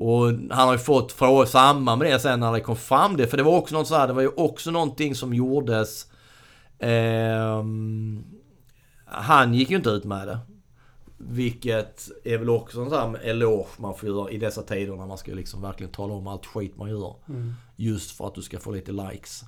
Och 0.00 0.26
han 0.26 0.50
har 0.68 0.72
ju 0.72 0.78
fått 0.78 1.12
frågor 1.12 1.44
i 1.44 1.46
samband 1.46 1.98
med 1.98 2.12
det 2.12 2.18
sen 2.20 2.40
när 2.40 2.52
det 2.52 2.60
kom 2.60 2.76
fram 2.76 3.16
det. 3.16 3.26
För 3.26 3.36
det 3.36 3.42
var 3.42 3.56
också 3.58 3.74
något 3.74 3.88
så 3.88 3.94
här, 3.94 4.06
det 4.06 4.12
var 4.12 4.22
ju 4.22 4.28
också 4.36 4.70
någonting 4.70 5.14
som 5.14 5.34
gjordes... 5.34 6.06
ehm, 6.78 8.24
han 9.04 9.54
gick 9.54 9.70
ju 9.70 9.76
inte 9.76 9.90
ut 9.90 10.04
med 10.04 10.28
det. 10.28 10.38
vilket 11.18 12.08
är 12.24 12.38
väl 12.38 12.50
också 12.50 12.80
en 12.80 12.90
sån 12.90 12.98
här 13.14 13.20
eloge 13.24 13.68
man 13.78 13.94
får 13.94 14.08
göra 14.08 14.30
i 14.30 14.38
dessa 14.38 14.62
tider 14.62 14.96
när 14.96 15.06
man 15.06 15.18
ska 15.18 15.32
liksom 15.32 15.62
verkligen 15.62 15.92
tala 15.92 16.14
om 16.14 16.26
allt 16.26 16.46
skit 16.46 16.76
man 16.76 16.90
gör. 16.90 17.14
Just 17.76 18.16
för 18.16 18.26
att 18.26 18.34
du 18.34 18.42
ska 18.42 18.58
få 18.58 18.70
lite 18.70 18.92
likes. 18.92 19.44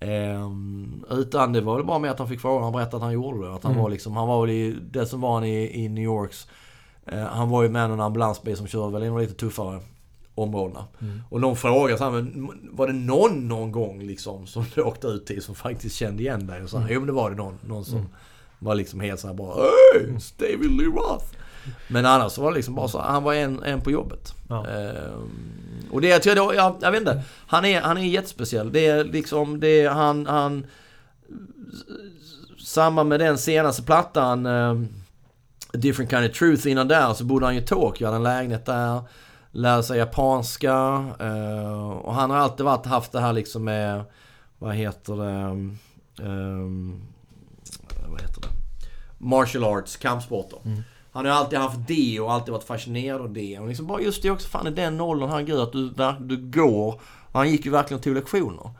Ehm, 0.00 1.04
utan 1.10 1.52
det 1.52 1.60
var 1.60 1.76
väl 1.76 1.86
bara 1.86 1.98
med 1.98 2.10
att 2.10 2.18
han 2.18 2.28
fick 2.28 2.40
frågan, 2.40 2.62
han 2.62 2.72
berättade 2.72 2.96
att 2.96 3.02
han 3.02 3.12
gjorde 3.12 3.46
det. 3.48 3.54
Att 3.54 3.64
han 3.64 3.76
var 3.78 3.90
liksom, 3.90 4.16
han 4.16 4.28
var 4.28 4.40
väl 4.46 4.50
i, 4.54 4.76
det 4.90 5.06
som 5.06 5.20
var 5.20 5.34
han 5.34 5.44
i, 5.44 5.84
i 5.84 5.88
New 5.88 6.04
Yorks. 6.04 6.46
Eh, 7.06 7.18
han 7.18 7.48
var 7.48 7.62
ju 7.62 7.68
med 7.68 7.84
en 7.84 8.00
ambulansbil 8.00 8.56
som 8.56 8.66
kör 8.66 8.90
väl 8.90 9.02
i 9.02 9.06
de 9.06 9.18
lite 9.18 9.34
tuffare 9.34 9.80
områdena. 10.34 10.84
Och 11.30 11.40
någon 11.40 11.56
frågade 11.56 11.98
så 11.98 12.04
här, 12.04 12.10
men 12.10 12.50
var 12.70 12.86
det 12.86 12.92
någon 12.92 13.48
någon 13.48 13.72
gång 13.72 14.02
liksom 14.02 14.46
som 14.46 14.64
du 14.74 14.82
åkte 14.82 15.06
ut 15.06 15.26
till 15.26 15.42
som 15.42 15.54
faktiskt 15.54 15.96
kände 15.96 16.22
igen 16.22 16.46
dig? 16.46 16.62
Och 16.62 16.70
så 16.70 16.78
här, 16.78 16.88
Jo 16.90 17.00
men 17.00 17.06
det 17.06 17.12
var 17.12 17.30
det 17.30 17.36
någon, 17.36 17.58
någon 17.66 17.84
som 17.84 18.08
var 18.58 18.74
liksom 18.74 19.00
helt 19.00 19.20
såhär 19.20 19.34
bara 19.34 19.54
Hey! 19.54 20.06
David 20.38 20.70
Lee 20.70 20.86
Roth! 20.86 21.26
Men 21.88 22.06
annars 22.06 22.32
så 22.32 22.42
var 22.42 22.50
det 22.50 22.56
liksom 22.56 22.74
bara 22.74 22.88
så, 22.88 23.00
han 23.00 23.22
var 23.22 23.34
en, 23.34 23.62
en 23.62 23.80
på 23.80 23.90
jobbet. 23.90 24.34
Ja. 24.48 24.66
Ehm, 24.66 25.30
och 25.90 26.00
det 26.00 26.08
jag 26.08 26.22
tror 26.22 26.36
jag, 26.36 26.54
jag, 26.54 26.76
jag 26.80 26.90
vet 26.90 27.00
inte. 27.00 27.22
Han 27.46 27.64
är, 27.64 27.80
han 27.80 27.98
är 27.98 28.02
jättespeciell. 28.02 28.72
Det 28.72 28.86
är 28.86 29.04
liksom, 29.04 29.60
det 29.60 29.80
är 29.80 29.90
han, 29.90 30.26
han... 30.26 30.66
Samma 32.64 33.04
med 33.04 33.20
den 33.20 33.38
senaste 33.38 33.82
plattan, 33.82 34.46
A 34.46 34.86
Different 35.72 36.10
Kind 36.10 36.30
of 36.30 36.38
Truth, 36.38 36.68
innan 36.68 36.88
där 36.88 37.14
så 37.14 37.24
bodde 37.24 37.46
han 37.46 37.54
ju 37.54 37.60
i 37.60 37.64
Tokyo, 37.64 38.06
hade 38.06 38.16
en 38.16 38.22
lägenhet 38.22 38.66
där. 38.66 39.00
Lärde 39.50 39.82
sig 39.82 39.98
japanska. 39.98 41.04
eh, 41.20 41.90
och 41.90 42.14
han 42.14 42.30
har 42.30 42.38
alltid 42.38 42.66
varit, 42.66 42.86
haft 42.86 43.12
det 43.12 43.20
här 43.20 43.32
liksom 43.32 43.64
med, 43.64 44.04
vad 44.58 44.74
heter 44.74 45.16
det? 45.16 45.30
ehm, 46.24 47.00
vad 48.08 48.20
heter 48.20 48.40
det? 48.40 48.48
Martial 49.18 49.64
arts, 49.64 49.96
kampsporter. 49.96 50.58
Han 51.12 51.26
har 51.26 51.32
alltid 51.32 51.58
haft 51.58 51.78
det 51.88 52.20
och 52.20 52.32
alltid 52.32 52.52
varit 52.52 52.64
fascinerad 52.64 53.20
av 53.20 53.32
det. 53.32 53.58
Och 53.58 53.68
liksom 53.68 53.86
bara 53.86 54.00
just 54.00 54.22
det 54.22 54.30
också, 54.30 54.48
fan 54.48 54.66
i 54.66 54.70
den 54.70 55.00
åldern, 55.00 55.30
herregud 55.30 55.60
att 55.60 55.72
du, 55.72 55.90
där, 55.90 56.16
du 56.20 56.36
går. 56.36 57.00
Han 57.32 57.50
gick 57.50 57.64
ju 57.64 57.70
verkligen 57.70 57.98
och 57.98 58.04
tog 58.04 58.14
lektioner. 58.14 58.70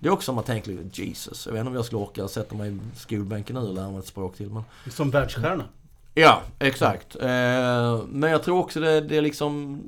Det 0.00 0.08
är 0.08 0.12
också 0.12 0.24
som 0.24 0.34
man 0.34 0.44
tänker 0.44 0.70
lite, 0.70 1.02
Jesus, 1.02 1.46
jag 1.46 1.52
vet 1.52 1.60
inte 1.60 1.68
om 1.70 1.74
jag 1.76 1.84
skulle 1.84 2.02
orka 2.02 2.28
sätta 2.28 2.54
mig 2.54 2.72
i 2.72 2.78
skolbänken 2.96 3.56
nu 3.56 3.62
och 3.62 3.74
lära 3.74 3.90
mig 3.90 3.98
ett 3.98 4.06
språk 4.06 4.36
till. 4.36 4.50
Men... 4.50 4.64
Som 4.90 5.10
världsstjärna. 5.10 5.64
Ja, 6.14 6.42
exakt. 6.58 7.16
Eh, 7.16 8.00
men 8.08 8.30
jag 8.30 8.42
tror 8.42 8.58
också 8.58 8.80
det, 8.80 9.00
det 9.00 9.20
liksom... 9.20 9.82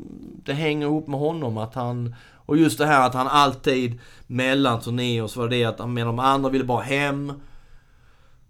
Det 0.45 0.53
hänger 0.53 0.87
ihop 0.87 1.07
med 1.07 1.21
honom 1.21 1.59
att 1.59 1.75
han... 1.75 2.15
Och 2.47 2.57
just 2.57 2.79
det 2.79 2.87
här 2.87 3.07
att 3.07 3.15
han 3.15 3.27
alltid 3.27 4.01
mellan 4.27 4.81
turnéer 4.81 5.27
så 5.27 5.41
var 5.41 5.49
det 5.49 5.65
att 5.65 5.91
med 5.91 6.07
de 6.07 6.19
andra 6.19 6.51
ville 6.51 6.65
bara 6.65 6.83
hem. 6.83 7.33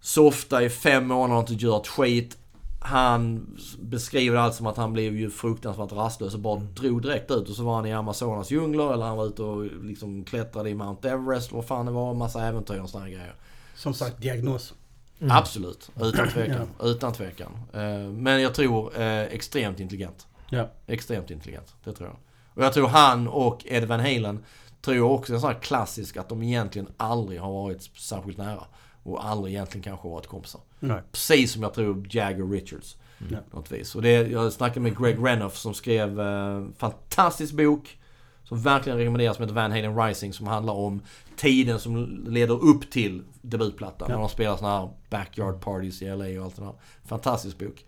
Softa 0.00 0.62
i 0.62 0.70
fem 0.70 1.06
månader 1.06 1.42
och 1.42 1.50
inte 1.50 1.64
göra 1.64 1.80
ett 1.80 1.88
skit. 1.88 2.38
Han 2.80 3.46
beskriver 3.80 4.36
allt 4.36 4.54
som 4.54 4.66
att 4.66 4.76
han 4.76 4.92
blev 4.92 5.16
ju 5.16 5.30
fruktansvärt 5.30 5.92
rastlös 5.92 6.34
och 6.34 6.40
bara 6.40 6.60
drog 6.60 7.02
direkt 7.02 7.30
ut. 7.30 7.48
Och 7.48 7.56
så 7.56 7.64
var 7.64 7.74
han 7.74 7.86
i 7.86 7.92
Amazonas 7.92 8.50
djungler 8.50 8.92
eller 8.92 9.04
han 9.04 9.16
var 9.16 9.26
ute 9.26 9.42
och 9.42 9.64
liksom 9.64 10.24
klättrade 10.24 10.70
i 10.70 10.74
Mount 10.74 11.08
Everest. 11.08 11.52
Vad 11.52 11.66
fan 11.66 11.86
det 11.86 11.92
var. 11.92 12.14
Massa 12.14 12.46
äventyr 12.46 12.80
och 12.80 12.90
sådana 12.90 13.08
grejer. 13.08 13.34
Som 13.74 13.94
sagt, 13.94 14.22
diagnos. 14.22 14.74
Absolut, 15.20 15.90
utan 16.02 16.28
tvekan. 16.28 16.68
Utan 16.82 17.12
tvekan. 17.12 17.52
Eh, 17.72 17.98
Men 18.12 18.42
jag 18.42 18.54
tror 18.54 19.00
eh, 19.00 19.22
extremt 19.22 19.80
intelligent. 19.80 20.26
Ja. 20.50 20.70
Extremt 20.86 21.30
intelligent, 21.30 21.74
det 21.84 21.92
tror 21.92 22.08
jag. 22.08 22.16
Och 22.54 22.64
jag 22.64 22.72
tror 22.72 22.88
han 22.88 23.28
och 23.28 23.62
Ed 23.66 23.84
Van 23.84 24.00
Halen 24.00 24.44
tror 24.80 24.96
jag 24.96 25.12
också 25.12 25.32
är 25.32 25.34
en 25.34 25.40
sån 25.40 25.52
här 25.52 25.60
klassisk 25.60 26.16
att 26.16 26.28
de 26.28 26.42
egentligen 26.42 26.88
aldrig 26.96 27.40
har 27.40 27.52
varit 27.52 27.82
särskilt 27.82 28.38
nära. 28.38 28.64
Och 29.02 29.26
aldrig 29.26 29.54
egentligen 29.54 29.82
kanske 29.82 30.08
varit 30.08 30.26
kompisar. 30.26 30.60
Nej. 30.80 31.02
Precis 31.12 31.52
som 31.52 31.62
jag 31.62 31.74
tror 31.74 32.06
Jagger 32.10 32.46
Richards. 32.46 32.96
Ja. 33.30 33.38
På 33.50 33.56
något 33.56 33.72
vis. 33.72 33.94
Och 33.94 34.02
det, 34.02 34.10
jag 34.10 34.52
snackade 34.52 34.80
med 34.80 34.98
Greg 34.98 35.16
Renoff 35.22 35.56
som 35.56 35.74
skrev 35.74 36.20
eh, 36.20 36.64
fantastisk 36.78 37.54
bok. 37.54 37.98
Som 38.44 38.60
verkligen 38.60 38.98
rekommenderas 38.98 39.36
som 39.36 39.42
heter 39.42 39.54
Van 39.54 39.72
Halen 39.72 39.96
Rising. 39.96 40.32
Som 40.32 40.46
handlar 40.46 40.74
om 40.74 41.00
tiden 41.36 41.80
som 41.80 42.24
leder 42.28 42.64
upp 42.64 42.90
till 42.90 43.22
debutplattan. 43.42 44.08
Ja. 44.10 44.14
När 44.14 44.20
de 44.22 44.28
spelar 44.28 44.56
såna 44.56 44.78
här 44.78 44.88
backyard 45.10 45.60
parties 45.60 46.02
i 46.02 46.04
LA 46.04 46.40
och 46.40 46.44
allt 46.44 46.56
det 46.56 46.62
där. 46.62 46.74
Fantastisk 47.04 47.58
bok. 47.58 47.84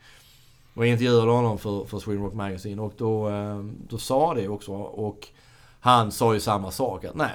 Och 0.74 0.86
jag 0.86 0.92
intervjuade 0.92 1.30
honom 1.30 1.58
för, 1.58 1.84
för 1.84 1.98
Sweden 1.98 2.22
Rock 2.22 2.34
Magazine 2.34 2.82
och 2.82 2.92
då, 2.96 3.28
eh, 3.28 3.64
då 3.88 3.98
sa 3.98 4.34
det 4.34 4.48
också. 4.48 4.72
Och 4.72 5.28
han 5.80 6.12
sa 6.12 6.34
ju 6.34 6.40
samma 6.40 6.70
sak. 6.70 7.04
Att 7.04 7.14
nej, 7.14 7.32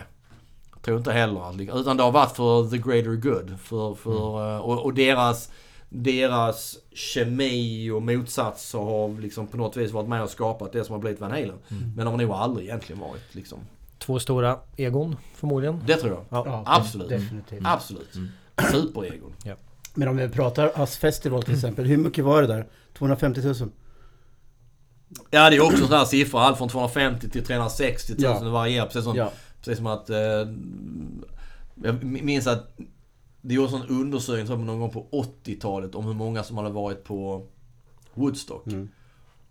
jag 0.73 0.81
tror 0.81 0.97
inte 0.97 1.11
heller 1.11 1.49
att... 1.49 1.79
Utan 1.79 1.97
det 1.97 2.03
har 2.03 2.11
varit 2.11 2.35
för 2.35 2.69
the 2.69 2.77
greater 2.77 3.15
good. 3.15 3.59
För, 3.59 3.93
för, 3.93 4.55
eh, 4.55 4.59
och, 4.59 4.85
och 4.85 4.93
deras, 4.93 5.51
deras 5.93 6.77
kemi 6.93 7.89
och 7.91 8.01
motsatser 8.01 8.79
har 8.79 9.21
liksom 9.21 9.47
på 9.47 9.57
något 9.57 9.77
vis 9.77 9.91
varit 9.91 10.09
med 10.09 10.23
och 10.23 10.29
skapat 10.29 10.71
det 10.73 10.83
som 10.83 10.93
har 10.93 10.99
blivit 10.99 11.19
Van 11.19 11.31
Halen. 11.31 11.57
Men 11.95 12.05
de 12.05 12.07
har 12.07 12.17
nog 12.17 12.31
aldrig 12.31 12.67
egentligen 12.67 13.01
varit 13.01 13.35
liksom... 13.35 13.59
Två 13.99 14.19
stora 14.19 14.59
egon 14.77 15.15
förmodligen. 15.35 15.83
Det 15.87 15.95
tror 15.95 16.11
jag. 16.11 16.25
Ja. 16.29 16.43
Ja, 16.45 16.63
Absolut. 16.65 17.09
Definitivt. 17.09 17.61
Absolut. 17.65 18.13
Superegon. 18.71 19.33
Men 19.93 20.07
om 20.07 20.17
vi 20.17 20.29
pratar 20.29 20.79
Us 20.81 20.97
Festival 20.97 21.43
till 21.43 21.53
exempel. 21.53 21.85
Hur 21.85 21.97
mycket 21.97 22.25
var 22.25 22.41
det 22.41 22.47
där? 22.47 22.67
250 22.97 23.41
000? 23.43 23.55
Ja 25.31 25.49
det 25.49 25.55
är 25.55 25.61
också 25.61 25.77
sådana 25.77 25.97
här 25.97 26.05
siffror. 26.05 26.39
Allt 26.39 26.57
från 26.57 26.69
250 26.69 27.29
till 27.29 27.45
360 27.45 28.13
000. 28.13 28.23
Ja. 28.23 28.39
Det 28.39 28.49
varierar. 28.49 28.85
Precis 28.85 29.03
som, 29.03 29.15
Ja. 29.15 29.31
precis 29.59 29.77
som 29.77 29.87
att... 29.87 30.09
Eh, 30.09 30.17
jag 31.83 32.03
minns 32.03 32.47
att 32.47 32.77
det 33.41 33.53
gjordes 33.53 33.73
en 33.73 33.87
undersökning 33.87 34.45
tror 34.45 34.59
jag, 34.59 34.65
någon 34.65 34.79
gång 34.79 34.89
på 34.89 35.07
80-talet 35.11 35.95
om 35.95 36.05
hur 36.05 36.13
många 36.13 36.43
som 36.43 36.57
hade 36.57 36.69
varit 36.69 37.03
på 37.03 37.45
Woodstock. 38.13 38.67
Mm. 38.67 38.89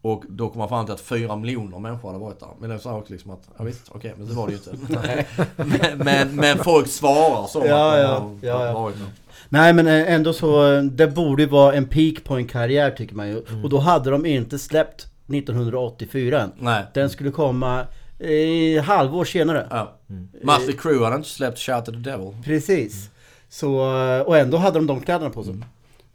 Och 0.03 0.25
då 0.29 0.49
kom 0.49 0.59
man 0.59 0.69
fram 0.69 0.85
till 0.85 0.95
att 0.95 1.01
4 1.01 1.37
miljoner 1.37 1.79
människor 1.79 2.09
hade 2.09 2.21
varit 2.21 2.41
där. 2.41 2.49
Men 2.61 2.71
det 2.71 2.79
sa 2.79 2.99
också 2.99 3.13
liksom 3.13 3.31
att, 3.31 3.49
ja 3.59 3.65
visst, 3.65 3.91
okej, 3.91 4.15
men 4.17 4.29
det 4.29 4.35
var 4.35 4.47
det 4.47 4.53
ju 4.53 4.59
inte. 4.59 5.25
men, 5.57 5.99
men, 5.99 6.37
men 6.37 6.59
folk 6.59 6.89
svarar 6.89 7.47
så 7.47 7.63
Ja, 7.67 7.93
att 7.93 8.01
ja, 8.01 8.31
ja, 8.41 8.67
ja. 8.67 8.73
varit 8.73 8.99
där. 8.99 9.07
Nej 9.49 9.73
men 9.73 9.87
eh, 9.87 10.13
ändå 10.13 10.33
så, 10.33 10.73
eh, 10.73 10.83
det 10.83 11.07
borde 11.07 11.43
ju 11.43 11.49
vara 11.49 11.75
en 11.75 11.87
peak 11.87 12.25
på 12.25 12.35
en 12.37 12.47
karriär 12.47 12.91
tycker 12.91 13.15
man 13.15 13.29
ju. 13.29 13.43
Och 13.63 13.71
då 13.71 13.79
hade 13.79 14.11
de 14.11 14.27
inte 14.27 14.59
släppt 14.59 15.07
1984 15.35 16.41
än. 16.41 16.53
Nej. 16.59 16.85
Den 16.95 17.11
skulle 17.11 17.31
komma 17.31 17.87
eh, 18.19 18.83
halvår 18.83 19.25
senare. 19.25 19.67
Ja. 19.71 19.97
Mötley 20.43 20.77
Crüe 20.77 21.05
hade 21.05 21.17
inte 21.17 21.29
släppt 21.29 21.59
Shout 21.59 21.77
at 21.79 21.85
the 21.85 21.93
Devil. 21.93 22.35
Precis. 22.45 23.11
Så, 23.53 23.97
eh, 24.07 24.21
och 24.21 24.37
ändå 24.39 24.57
hade 24.57 24.79
de 24.79 24.87
de 24.87 25.01
kläderna 25.01 25.31
på 25.31 25.45
sig. 25.45 25.55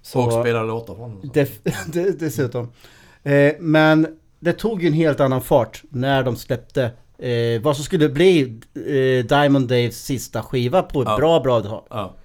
Så, 0.01 0.25
Och 0.25 0.31
spelade 0.33 0.67
låtar 0.67 0.95
från 0.95 1.21
den. 1.21 1.31
def, 1.33 1.49
de- 1.87 2.11
dessutom. 2.11 2.71
Eh, 3.23 3.53
men 3.59 4.07
det 4.39 4.53
tog 4.53 4.81
ju 4.81 4.87
en 4.87 4.93
helt 4.93 5.19
annan 5.19 5.41
fart 5.41 5.83
när 5.89 6.23
de 6.23 6.35
släppte 6.35 6.83
eh, 7.17 7.61
vad 7.61 7.75
som 7.75 7.85
skulle 7.85 8.09
bli 8.09 8.59
eh, 8.75 9.25
Diamond 9.25 9.67
Daves 9.67 10.05
sista 10.05 10.43
skiva 10.43 10.81
på 10.83 11.01
ett 11.01 11.07
Ja. 11.07 11.17
bra, 11.17 11.39
bra 11.39 11.61
tag. 11.61 11.83
Ja. 11.89 12.15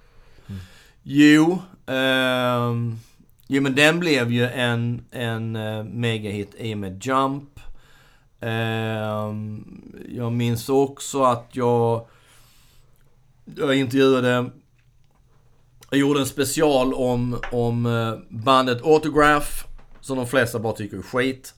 Jo, 1.03 1.59
ehm, 1.87 2.99
jo 3.47 3.61
men 3.61 3.75
den 3.75 3.99
blev 3.99 4.31
ju 4.31 4.45
en, 4.47 5.05
en 5.11 5.55
uh, 5.55 5.83
megahit 5.83 6.55
i 6.57 6.73
och 6.73 6.77
med 6.77 7.05
Jump. 7.05 7.59
Ehm, 8.41 9.63
jag 10.15 10.31
minns 10.31 10.69
också 10.69 11.23
att 11.23 11.47
jag, 11.51 12.05
jag 13.57 13.75
intervjuade, 13.75 14.49
jag 15.91 15.99
gjorde 15.99 16.19
en 16.19 16.25
special 16.25 16.93
om, 16.93 17.39
om 17.51 17.85
eh, 17.85 18.13
bandet 18.29 18.81
Autograph, 18.83 19.65
som 20.01 20.17
de 20.17 20.27
flesta 20.27 20.59
bara 20.59 20.73
tycker 20.73 20.97
är 20.97 21.01
skit. 21.01 21.53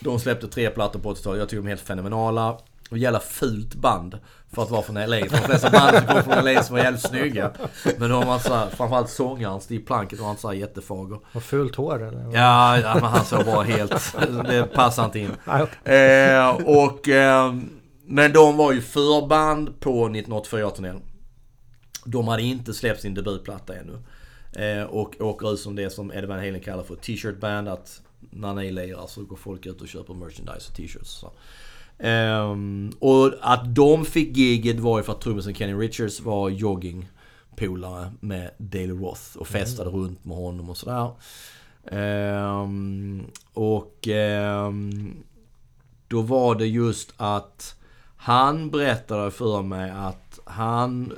De 0.00 0.20
släppte 0.20 0.48
tre 0.48 0.70
plattor 0.70 1.00
på 1.00 1.14
80-talet, 1.14 1.38
jag 1.38 1.48
tycker 1.48 1.62
de 1.62 1.66
är 1.66 1.70
helt 1.70 1.80
fenomenala. 1.80 2.58
Och 2.90 2.98
jävla 2.98 3.20
fult 3.20 3.74
band 3.74 4.18
för 4.54 4.62
att 4.62 4.70
vara 4.70 4.82
från 4.82 4.94
LA. 4.94 5.16
För 5.16 5.36
de 5.36 5.42
flesta 5.42 5.70
band 5.70 5.96
som 5.96 6.06
kommer 6.06 6.22
från 6.22 6.44
LA 6.44 6.62
som 6.62 6.76
var 6.76 6.82
jävligt 6.82 7.02
snygga. 7.02 7.50
Men 7.98 8.10
de 8.10 8.26
var 8.26 8.38
så 8.38 8.54
här, 8.54 8.66
framförallt 8.70 9.10
sångaren 9.10 9.60
Steve 9.60 9.84
Plunkett 9.84 10.20
var 10.20 10.30
inte 10.30 10.42
så 10.42 10.48
här 10.48 10.54
jättefager. 10.54 11.18
Och 11.32 11.42
fult 11.42 11.76
hår 11.76 12.08
eller? 12.08 12.24
Ja, 12.32 12.78
ja 12.78 12.94
men 12.94 13.04
han 13.04 13.24
såg 13.24 13.44
bara 13.44 13.62
helt... 13.62 14.16
Det 14.48 14.62
passar 14.74 15.04
inte 15.04 15.18
in. 15.18 15.30
Eh, 15.84 16.48
och, 16.64 17.08
eh, 17.08 17.54
men 18.06 18.32
de 18.32 18.56
var 18.56 18.72
ju 18.72 18.80
förband 18.80 19.80
på 19.80 20.08
1984-turnén. 20.08 21.02
De 22.04 22.28
hade 22.28 22.42
inte 22.42 22.74
släppt 22.74 23.00
sin 23.00 23.14
debutplatta 23.14 23.74
ännu. 23.74 23.98
Eh, 24.52 24.84
och 24.84 25.20
åker 25.20 25.52
ut 25.52 25.60
som 25.60 25.76
det 25.76 25.90
som 25.90 26.12
Eddie 26.12 26.26
Van 26.26 26.38
Halen 26.38 26.60
kallar 26.60 26.82
för 26.82 26.96
t-shirt 26.96 27.40
band. 27.40 27.68
Att 27.68 28.02
när 28.30 28.54
ni 28.54 28.72
lirar 28.72 29.06
så 29.06 29.24
går 29.24 29.36
folk 29.36 29.66
ut 29.66 29.80
och 29.80 29.88
köper 29.88 30.14
merchandise 30.14 30.70
och 30.70 30.76
t-shirts. 30.76 31.10
Så. 31.10 31.32
Ehm, 31.98 32.92
och 32.98 33.32
att 33.40 33.74
de 33.74 34.04
fick 34.04 34.36
giget 34.36 34.80
var 34.80 34.98
ju 34.98 35.04
för 35.04 35.12
att 35.12 35.20
trummisen 35.20 35.54
Kenny 35.54 35.74
Richards 35.74 36.20
var 36.20 36.50
joggingpolare 36.50 38.12
med 38.20 38.50
Daily 38.58 38.92
Roth 38.92 39.36
och 39.36 39.46
festade 39.46 39.90
runt 39.90 40.24
med 40.24 40.36
honom 40.36 40.70
och 40.70 40.76
sådär. 40.76 41.10
Ehm, 41.86 43.26
och 43.52 44.08
ehm, 44.08 45.16
då 46.08 46.22
var 46.22 46.54
det 46.54 46.66
just 46.66 47.14
att 47.16 47.76
han 48.16 48.70
berättade 48.70 49.30
för 49.30 49.62
mig 49.62 49.90
att 49.90 50.38
han 50.44 51.12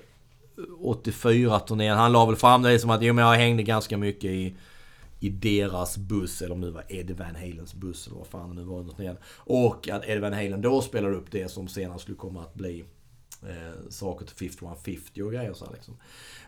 84 0.79 1.61
turnén, 1.61 1.97
han 1.97 2.13
la 2.13 2.27
väl 2.27 2.37
fram 2.37 2.63
det 2.63 2.79
som 2.79 2.91
att 2.91 3.03
jo 3.03 3.15
men 3.15 3.25
jag 3.25 3.35
hängde 3.35 3.63
ganska 3.63 3.99
mycket 3.99 4.31
i, 4.31 4.57
i 5.21 5.29
deras 5.29 5.97
buss, 5.97 6.43
eller 6.43 6.55
om 6.55 6.61
det 6.61 6.71
var 6.71 6.85
Eddie 6.89 7.15
Van 7.15 7.35
Halens 7.35 7.75
buss 7.75 8.07
eller 8.07 8.17
vad 8.17 8.27
fan 8.27 8.57
det 8.57 8.63
nu 8.63 8.69
var. 8.69 9.17
Och 9.37 9.89
att 9.89 10.05
Eddie 10.05 10.21
Van 10.21 10.33
Halen 10.33 10.61
då 10.61 10.83
spelade 10.83 11.17
upp 11.17 11.31
det 11.31 11.51
som 11.51 11.69
senare 11.69 11.99
skulle 11.99 12.17
komma 12.17 12.41
att 12.41 12.55
bli 12.55 12.85
eh, 13.43 13.91
saker 13.91 14.27
till 14.27 14.37
5150 14.37 15.23
och 15.23 15.33
grejer 15.33 15.55
så 15.55 15.65
här, 15.65 15.73
liksom. 15.73 15.97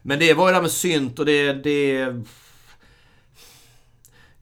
Men 0.03 0.19
det 0.19 0.35
var 0.35 0.49
ju 0.49 0.53
det 0.53 0.57
där 0.57 0.63
med 0.63 0.71
synt 0.71 1.19
och 1.19 1.27
det... 1.27 1.53
det 1.53 2.15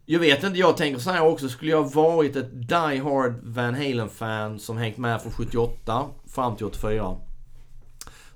jag 0.07 0.21
vet 0.21 0.43
inte, 0.45 0.59
jag 0.59 0.77
tänker 0.77 1.01
så 1.01 1.11
här 1.11 1.23
också. 1.23 1.49
Skulle 1.49 1.71
jag 1.71 1.95
varit 1.95 2.37
ett 2.37 2.69
Die 2.69 2.99
Hard 2.99 3.35
Van 3.43 3.75
Halen-fan 3.75 4.59
som 4.59 4.77
hängt 4.77 4.97
med 4.97 5.23
från 5.23 5.33
78 5.33 6.07
fram 6.27 6.57
till 6.57 6.67
84. 6.67 7.17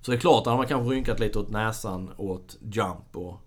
Så 0.00 0.10
det 0.10 0.16
är 0.16 0.20
klart 0.20 0.46
att 0.46 0.56
man 0.56 0.66
kanske 0.66 0.94
rynkat 0.94 1.20
lite 1.20 1.38
åt 1.38 1.50
näsan 1.50 2.10
åt 2.16 2.56
Jump 2.60 3.16
och, 3.16 3.40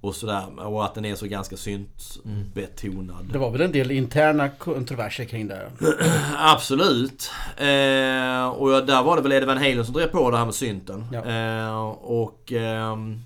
och 0.00 0.14
sådär. 0.14 0.66
Och 0.66 0.84
att 0.84 0.94
den 0.94 1.04
är 1.04 1.14
så 1.14 1.26
ganska 1.26 1.56
syntbetonad. 1.56 3.28
Det 3.32 3.38
var 3.38 3.50
väl 3.50 3.60
en 3.60 3.72
del 3.72 3.90
interna 3.90 4.48
kontroverser 4.48 5.24
kring 5.24 5.48
det? 5.48 5.70
Absolut. 6.36 7.30
Eh, 7.56 8.48
och 8.48 8.86
där 8.86 9.02
var 9.02 9.16
det 9.16 9.22
väl 9.22 9.32
Eddie 9.32 9.46
Van 9.46 9.58
Halen 9.58 9.84
som 9.84 9.94
drev 9.94 10.08
på 10.08 10.30
det 10.30 10.36
här 10.36 10.44
med 10.44 10.54
synten. 10.54 11.06
Ja. 11.12 11.24
Eh, 11.24 11.80
och... 11.90 12.52
ehm, 12.52 13.20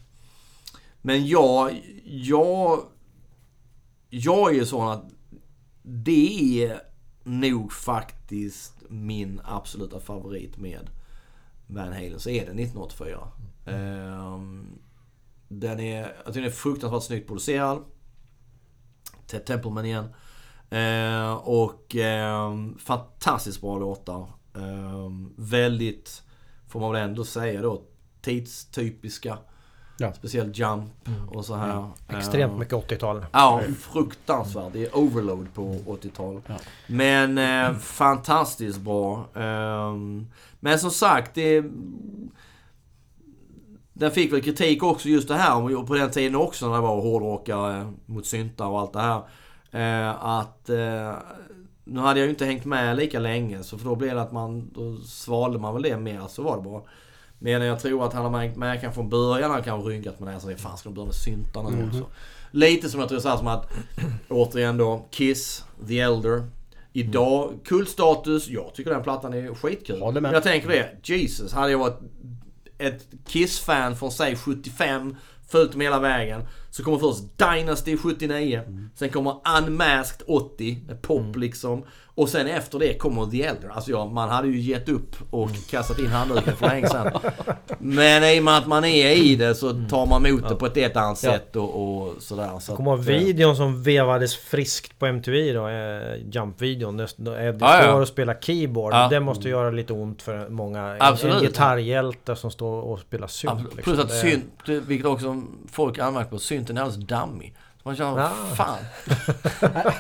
men 1.03 1.27
jag... 1.27 1.83
Jag... 2.05 2.81
Jag 4.11 4.51
är 4.51 4.55
ju 4.55 4.67
sån 4.67 4.89
att 4.89 5.05
det 5.83 6.63
är 6.65 6.81
nog 7.25 7.73
faktiskt 7.73 8.75
min 8.89 9.41
absoluta 9.45 10.01
favorit 10.01 10.59
med 10.59 10.91
Van 11.67 11.93
Halen. 11.93 12.21
Så 12.21 12.31
är 12.31 12.35
det 12.35 12.63
1984. 12.63 13.29
Ehm, 13.67 14.79
den 15.49 15.81
är... 15.81 16.01
Jag 16.01 16.27
tycker 16.27 16.41
den 16.41 16.45
är 16.45 16.51
fruktansvärt 16.51 17.03
snyggt 17.03 17.27
producerad. 17.27 17.85
Ted 19.27 19.47
Templeman 19.47 19.85
igen. 19.85 20.09
Eh, 20.71 21.35
och 21.35 21.97
eh, 21.97 22.53
fantastiskt 22.79 23.61
bra 23.61 23.79
låtar. 23.79 24.29
Väldigt, 25.37 26.23
får 26.69 26.81
man 26.81 26.93
väl 26.93 27.03
ändå 27.03 27.25
säga 27.25 27.63
då, 27.63 27.83
tidstypiska. 28.21 29.39
Ja. 29.97 30.13
Speciellt 30.13 30.59
Jump 30.59 30.93
och 31.29 31.45
så 31.45 31.55
här. 31.55 31.91
Extremt 32.09 32.53
Eh, 32.53 32.59
mycket 32.59 32.75
80-tal. 32.75 33.27
Ja, 33.33 33.61
fruktansvärt. 33.81 34.73
Det 34.73 34.85
är 34.85 34.97
overload 34.97 35.55
på 35.55 35.63
80-tal. 35.63 36.41
Ja. 36.47 36.55
Men 36.87 37.39
eh, 37.39 37.79
fantastiskt 37.79 38.81
bra. 38.81 39.27
Ehm, 39.35 40.27
men 40.61 40.79
som 40.79 40.91
sagt, 40.91 41.35
det... 41.35 41.65
Den 43.93 44.11
fick 44.11 44.33
väl 44.33 44.43
kritik 44.43 44.83
också 44.83 45.09
just 45.09 45.29
det 45.29 45.35
här, 45.35 45.77
och 45.79 45.87
på 45.87 45.95
den 45.95 46.11
tiden 46.11 46.35
också 46.37 46.67
när 46.69 46.75
det 46.75 46.81
var 46.81 47.01
hårdrockare 47.01 47.93
mot 48.07 48.27
syntar 48.27 48.67
och 48.67 48.81
allt 48.81 48.93
det 48.93 49.01
här. 49.01 49.23
Eh, 49.71 50.25
att... 50.25 50.69
Eh, 50.69 51.15
nu 51.87 52.01
hade 52.01 52.21
jag 52.21 52.25
ju 52.25 52.31
inte 52.31 52.45
hängt 52.45 52.65
med 52.65 52.97
lika 52.97 53.19
länge, 53.19 53.63
så 53.63 53.79
för 53.79 53.85
då 53.85 53.97
blev 53.97 54.15
det 54.15 54.23
att 54.23 54.33
man... 54.33 54.71
Då 54.75 54.97
svalde 54.97 55.59
man 55.59 55.75
väl 55.75 55.83
det 55.83 55.97
mer, 55.97 56.23
så 56.29 56.43
var 56.43 56.57
det 56.57 56.63
bara. 56.63 56.83
Men 57.45 57.63
jag 57.63 57.81
tror 57.81 58.07
att 58.07 58.13
han 58.13 58.25
har 58.25 58.31
med 58.31 58.81
kanske 58.81 58.95
från 58.95 59.09
början, 59.09 59.51
han 59.51 59.63
kanske 59.63 59.91
rynkat 59.91 60.21
med 60.21 60.35
näsan. 60.35 60.57
Fan, 60.57 60.79
ska 60.79 60.89
de 60.89 60.95
börja 60.95 61.07
med 61.07 61.15
syntarna 61.15 61.69
nu 61.69 61.87
också? 61.87 62.07
Lite 62.51 62.89
som 62.89 63.01
jag 63.01 63.09
tror 63.09 63.19
så 63.19 63.29
här 63.29 63.37
som 63.37 63.47
att, 63.47 63.73
återigen 64.29 64.77
då, 64.77 65.07
Kiss, 65.11 65.65
The 65.89 66.01
Elder. 66.01 66.49
Idag, 66.93 67.53
kultstatus. 67.65 68.49
Jag 68.49 68.75
tycker 68.75 68.91
den 68.91 69.03
plattan 69.03 69.35
är 69.35 69.55
skitkul. 69.55 70.01
Håller 70.01 70.21
med. 70.21 70.23
Men 70.23 70.33
jag 70.33 70.43
tänker 70.43 70.69
det, 70.69 71.09
Jesus. 71.09 71.53
Hade 71.53 71.71
jag 71.71 71.79
varit 71.79 72.01
ett 72.79 73.09
Kiss-fan 73.27 73.97
från 73.97 74.11
säg 74.11 74.37
75, 74.37 75.17
följt 75.49 75.73
dem 75.73 75.81
hela 75.81 75.99
vägen. 75.99 76.43
Så 76.77 76.83
kommer 76.83 76.99
först 76.99 77.39
Dynasty 77.39 77.97
79. 77.97 78.63
Sen 78.95 79.09
kommer 79.09 79.35
Unmasked 79.59 80.23
80, 80.27 80.79
med 80.87 81.03
pop 81.03 81.37
liksom. 81.37 81.85
Och 82.17 82.29
sen 82.29 82.47
efter 82.47 82.79
det 82.79 82.99
kommer 82.99 83.27
The 83.27 83.43
Elder. 83.43 83.69
Alltså 83.69 83.91
ja, 83.91 84.07
man 84.07 84.29
hade 84.29 84.49
ju 84.49 84.61
gett 84.61 84.89
upp 84.89 85.17
och 85.31 85.51
kastat 85.71 85.99
in 85.99 86.07
handduken 86.07 86.57
för 86.57 86.69
länge 86.69 86.89
sedan. 86.89 87.13
Men 87.79 88.25
i 88.25 88.41
och 88.41 88.45
med 88.45 88.59
att 88.59 88.67
man 88.67 88.85
är 88.85 89.11
i 89.11 89.37
det 89.37 89.55
så 89.55 89.71
tar 89.91 90.07
man 90.07 90.27
emot 90.27 90.49
det 90.49 90.55
på 90.55 90.67
ett 90.67 90.77
helt 90.77 90.97
annat 90.97 91.19
sätt 91.19 91.57
och, 91.57 91.83
och 91.83 92.23
sådär. 92.23 92.59
Så 92.61 92.77
Kommer 92.77 92.95
att, 92.95 93.01
eh, 93.01 93.05
videon 93.05 93.57
som 93.57 93.83
vevades 93.83 94.37
friskt 94.37 94.99
på 94.99 95.07
MTV 95.07 95.53
då? 95.53 95.69
Eh, 95.69 96.17
Jump-videon. 96.31 97.01
Eddie 97.01 97.59
står 97.59 98.01
och 98.01 98.09
spelar 98.09 98.35
keyboard. 98.41 98.93
Ja. 98.93 99.09
Det 99.09 99.21
måste 99.21 99.49
göra 99.49 99.71
lite 99.71 99.93
ont 99.93 100.23
för 100.23 100.49
många. 100.49 100.97
Absolut. 101.01 101.37
en 101.37 101.43
gitarrhjälte 101.43 102.37
som 102.37 102.51
står 102.51 102.81
och 102.81 102.99
spelar 102.99 103.27
synt. 103.27 103.61
Liksom. 103.63 103.83
Plus 103.83 103.99
att 103.99 104.13
synt, 104.13 104.69
vilket 104.87 105.07
också 105.07 105.43
folk 105.73 105.99
anmärker 105.99 106.31
på, 106.31 106.39
synten 106.39 106.64
är 106.73 106.81
alldeles 106.81 107.07
dammig. 107.09 107.55
Man 107.87 107.97
känner, 107.97 108.19
Ja. 108.21 108.31
fan. 108.57 108.77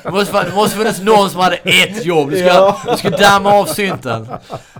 Det 0.02 0.10
måste, 0.10 0.44
det 0.44 0.54
måste 0.54 0.76
funnits 0.76 1.00
någon 1.02 1.30
som 1.30 1.40
hade 1.40 1.56
ett 1.56 2.04
jobb. 2.04 2.30
Du 2.30 2.36
ska, 2.36 2.46
Ja. 2.46 2.80
du 2.90 2.96
ska 2.96 3.10
damma 3.10 3.52
av 3.52 3.64
synten. 3.66 4.28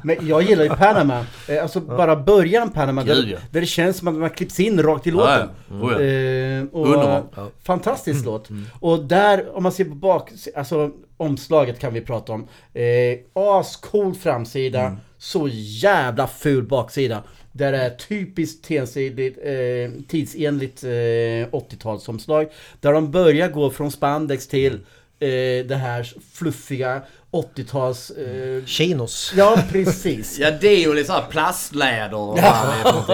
Men 0.03 0.17
jag 0.29 0.43
gillar 0.43 0.65
ju 0.65 0.71
Panama. 0.71 1.27
Eh, 1.49 1.63
Alltså 1.63 1.81
bara 1.81 2.17
början 2.17 2.71
Panama. 2.71 3.03
Gud, 3.03 3.25
Där, 3.27 3.33
ja. 3.33 3.39
där 3.51 3.61
det 3.61 3.67
känns 3.67 3.97
som 3.99 4.09
att 4.09 4.15
man 4.15 4.31
klipps 4.31 4.61
in 4.61 4.83
rakt 4.83 5.07
i 5.07 5.11
låten. 5.11 5.49
Ja, 5.71 5.77
ja. 5.81 5.87
Oh, 5.87 5.93
ja. 5.93 6.01
Eh, 6.01 6.65
och, 6.73 6.87
Underbar. 6.87 7.23
eh, 7.37 7.45
Fantastisk 7.63 8.25
låt. 8.25 8.49
Och 8.81 9.05
där, 9.05 9.57
om 9.57 9.63
man 9.63 9.73
ser 9.73 9.85
på 9.85 9.95
bak... 9.95 10.31
Alltså 10.57 10.91
omslaget 11.17 11.79
kan 11.81 11.95
vi 11.95 12.01
prata 12.01 12.33
om. 12.33 12.49
Eh, 12.75 13.19
ascool 13.35 14.15
framsida. 14.15 14.97
Så 15.19 15.49
jävla 15.53 16.27
ful 16.27 16.63
baksida. 16.69 17.23
Där 17.57 17.73
det 17.73 17.79
är 17.79 17.91
typiskt 17.91 18.65
tensidigt, 18.65 19.39
eh, 19.43 20.03
tidsenligt 20.09 20.85
eh, 20.85 20.89
80-talsomslag. 20.89 22.49
Där 22.81 22.93
de 22.93 23.11
börjar 23.11 23.49
gå 23.49 23.71
från 23.71 23.91
spandex 23.91 24.49
till 24.49 24.75
eh, 25.19 25.67
det 25.67 25.79
här 25.81 26.15
fluffiga 26.33 27.03
80-tals... 27.35 28.11
Eh, 28.11 28.65
Chinos. 28.67 29.33
ja, 29.37 29.59
precis. 29.73 30.39
Ja 30.39 30.51
det 30.61 30.69
är 30.69 30.79
ju 30.81 30.95
lite 30.95 31.07
såhär 31.07 31.25
plastläder 31.31 32.15
och 32.17 32.39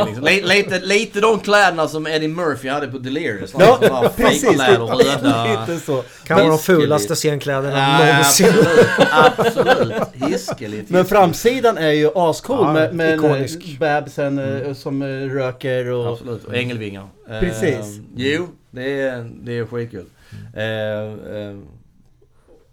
liksom. 0.06 0.24
lite, 0.48 0.80
lite, 0.80 1.20
de 1.20 1.40
kläderna 1.40 1.88
som 1.88 2.06
Eddie 2.06 2.28
Murphy 2.28 2.68
hade 2.68 2.88
på 2.88 2.98
Delirious. 2.98 3.54
Ja, 3.58 3.78
här 3.82 4.08
precis. 4.16 4.42
fejkläder, 4.42 4.78
röda. 4.78 5.60
Lite 5.66 5.86
så. 5.86 6.02
Kan 6.26 6.38
vara 6.38 6.48
de 6.48 6.58
fulaste 6.58 7.14
scenkläderna 7.14 7.78
Ja, 7.78 8.06
någonsin. 8.12 8.46
absolut, 8.48 9.76
absolut. 9.90 10.30
Hiskeligt. 10.30 10.90
Men 10.90 11.04
framsidan 11.04 11.78
är 11.78 11.90
ju 11.90 12.10
ascool 12.14 12.58
Ja, 12.60 12.72
med, 12.72 12.94
med 12.94 13.14
ikonisk. 13.14 13.58
en 13.68 13.76
babsen 13.78 14.38
eh, 14.66 14.74
som 14.74 15.02
eh, 15.02 15.06
röker 15.06 15.90
och... 15.90 16.12
Absolut, 16.12 16.44
och 16.44 16.54
ängelvingar. 16.56 17.08
Precis. 17.40 17.98
Eh, 17.98 18.02
jo, 18.16 18.48
det 18.70 19.00
är, 19.00 19.30
det 19.42 19.58
är 19.58 19.64
skitkul. 19.66 20.04
Eh, 20.56 20.64
eh, 20.64 21.56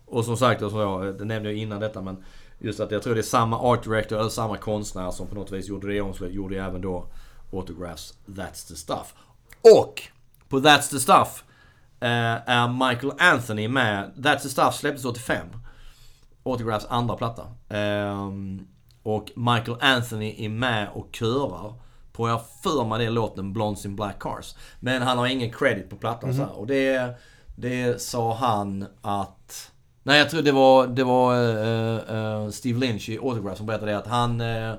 och 0.07 0.25
som 0.25 0.37
sagt, 0.37 0.61
och 0.61 0.71
som 0.71 0.79
jag, 0.79 1.17
det 1.17 1.25
nämnde 1.25 1.49
jag 1.49 1.59
innan 1.59 1.79
detta 1.79 2.01
men 2.01 2.23
Just 2.59 2.79
att 2.79 2.91
jag 2.91 3.03
tror 3.03 3.15
det 3.15 3.21
är 3.21 3.23
samma 3.23 3.59
art 3.59 3.83
director, 3.83 4.19
eller 4.19 4.29
samma 4.29 4.57
konstnär 4.57 5.11
som 5.11 5.27
på 5.27 5.35
något 5.35 5.51
vis 5.51 5.67
gjorde 5.67 5.87
det 5.87 6.01
omslaget, 6.01 6.35
gjorde 6.35 6.55
ju 6.55 6.61
även 6.61 6.81
då 6.81 7.07
Autographs 7.53 8.13
That's 8.25 8.67
the 8.67 8.75
Stuff. 8.75 9.13
Och 9.61 10.01
på 10.49 10.59
That's 10.59 10.89
the 10.89 10.99
Stuff 10.99 11.43
eh, 11.99 12.49
är 12.49 12.89
Michael 12.89 13.13
Anthony 13.17 13.67
med. 13.67 14.11
That's 14.15 14.39
the 14.39 14.49
Stuff 14.49 14.75
släpptes 14.75 15.05
85. 15.05 15.47
Autographs 16.43 16.85
andra 16.89 17.15
platta. 17.15 17.47
Ehm, 17.69 18.67
och 19.03 19.31
Michael 19.35 19.77
Anthony 19.81 20.45
är 20.45 20.49
med 20.49 20.89
och 20.93 21.07
körar 21.11 21.73
på, 22.11 22.29
jag 22.29 22.41
för 22.63 22.85
mig 22.85 23.05
det 23.05 23.09
låten 23.09 23.53
Blondes 23.53 23.85
in 23.85 23.95
Black 23.95 24.19
Cars. 24.19 24.55
Men 24.79 25.01
han 25.01 25.17
har 25.17 25.27
ingen 25.27 25.53
credit 25.53 25.89
på 25.89 25.95
plattan 25.95 26.33
så 26.33 26.41
här. 26.41 26.59
Och 26.59 26.67
det, 26.67 27.17
det 27.55 28.01
sa 28.01 28.35
han 28.35 28.85
att... 29.01 29.71
Nej 30.07 30.19
jag 30.19 30.29
tror 30.29 30.41
det 30.41 30.51
var, 30.51 30.87
det 30.87 31.03
var 31.03 31.35
eh, 31.35 32.17
eh, 32.17 32.49
Steve 32.49 32.79
Lynch 32.79 33.09
i 33.09 33.17
Autograph 33.17 33.57
som 33.57 33.65
berättade 33.65 33.97
att 33.97 34.07
han... 34.07 34.41
eh, 34.41 34.73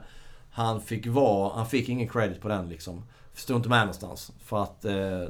han 0.51 0.81
fick 0.81 1.07
vara, 1.07 1.55
han 1.55 1.67
fick 1.67 1.89
ingen 1.89 2.09
credit 2.09 2.41
på 2.41 2.49
den 2.49 2.69
liksom. 2.69 3.03
Stod 3.35 3.57
inte 3.57 3.69
med 3.69 3.81
någonstans. 3.81 4.33
För 4.45 4.63
att 4.63 4.83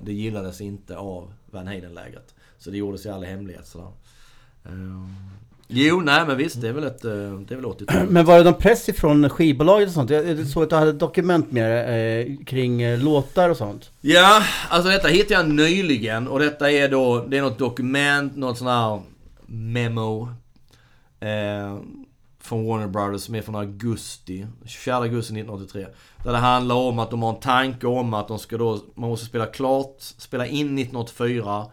det 0.02 0.12
gillades 0.12 0.60
inte 0.60 0.96
av 0.96 1.32
Van 1.50 1.66
Halen-lägret. 1.66 2.34
Så 2.58 2.70
det 2.70 2.76
gjordes 2.76 3.06
i 3.06 3.10
all 3.10 3.24
hemlighet 3.24 3.66
sådär. 3.66 3.88
Jo, 5.68 6.00
nej 6.00 6.26
men 6.26 6.36
visst. 6.36 6.60
Det 6.60 6.68
är 6.68 6.72
väl 6.72 6.84
ett... 6.84 7.02
Det 7.02 7.54
är 7.54 7.56
väl 7.56 7.64
80-tal. 7.64 8.06
Men 8.08 8.24
var 8.24 8.38
det 8.38 8.44
någon 8.44 8.54
press 8.54 8.88
ifrån 8.88 9.30
skivbolaget 9.30 9.88
och 9.88 9.94
sånt? 9.94 10.10
Jag 10.10 10.46
såg 10.46 10.62
att 10.62 10.70
du 10.70 10.76
hade 10.76 10.90
ett 10.90 10.98
dokument 10.98 11.52
med 11.52 12.20
eh, 12.20 12.36
kring 12.46 12.82
eh, 12.82 12.98
låtar 12.98 13.48
och 13.48 13.56
sånt. 13.56 13.90
Ja, 14.00 14.42
alltså 14.68 14.90
detta 14.90 15.08
hittade 15.08 15.34
jag 15.34 15.50
nyligen 15.50 16.28
och 16.28 16.38
detta 16.38 16.70
är 16.70 16.88
då, 16.88 17.24
det 17.28 17.38
är 17.38 17.42
något 17.42 17.58
dokument, 17.58 18.36
något 18.36 18.58
sån 18.58 18.66
här 18.66 19.00
memo 19.48 20.28
eh, 21.20 21.78
från 22.38 22.66
Warner 22.66 22.88
Brothers 22.88 23.22
som 23.22 23.34
är 23.34 23.42
från 23.42 23.54
augusti, 23.54 24.46
24 24.64 24.96
augusti 24.96 25.32
1983. 25.32 25.86
Där 26.24 26.32
det 26.32 26.38
handlar 26.38 26.76
om 26.76 26.98
att 26.98 27.10
de 27.10 27.22
har 27.22 27.34
en 27.34 27.40
tanke 27.40 27.86
om 27.86 28.14
att 28.14 28.28
de 28.28 28.38
ska 28.38 28.58
då, 28.58 28.80
man 28.94 29.10
måste 29.10 29.26
spela 29.26 29.46
klart, 29.46 29.96
spela 30.00 30.46
in 30.46 30.78
1984 30.78 31.66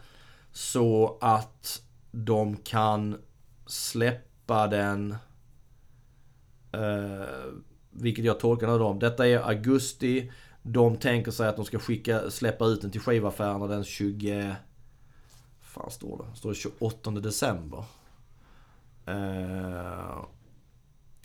så 0.51 1.17
att 1.21 1.81
de 2.11 2.57
kan 2.57 3.17
släppa 3.65 4.67
den 4.67 5.15
Eh, 6.75 7.27
vilket 7.91 8.25
jag 8.25 8.39
tolkar 8.39 8.67
nu 8.67 8.77
då. 8.77 8.93
Detta 8.93 9.27
är 9.27 9.39
augusti. 9.39 10.31
De 10.61 10.97
tänker 10.97 11.31
sig 11.31 11.47
att 11.47 11.55
de 11.55 11.65
ska 11.65 11.79
skicka, 11.79 12.31
släppa 12.31 12.65
ut 12.65 12.81
den 12.81 12.91
till 12.91 13.01
skivaffärerna 13.01 13.67
den 13.67 13.83
20 13.83 14.55
fan 15.75 15.91
står 15.91 16.17
det? 16.17 16.37
Står 16.37 16.49
det 16.49 16.55
28 16.55 17.11
december? 17.11 17.83
Eh, 19.05 20.25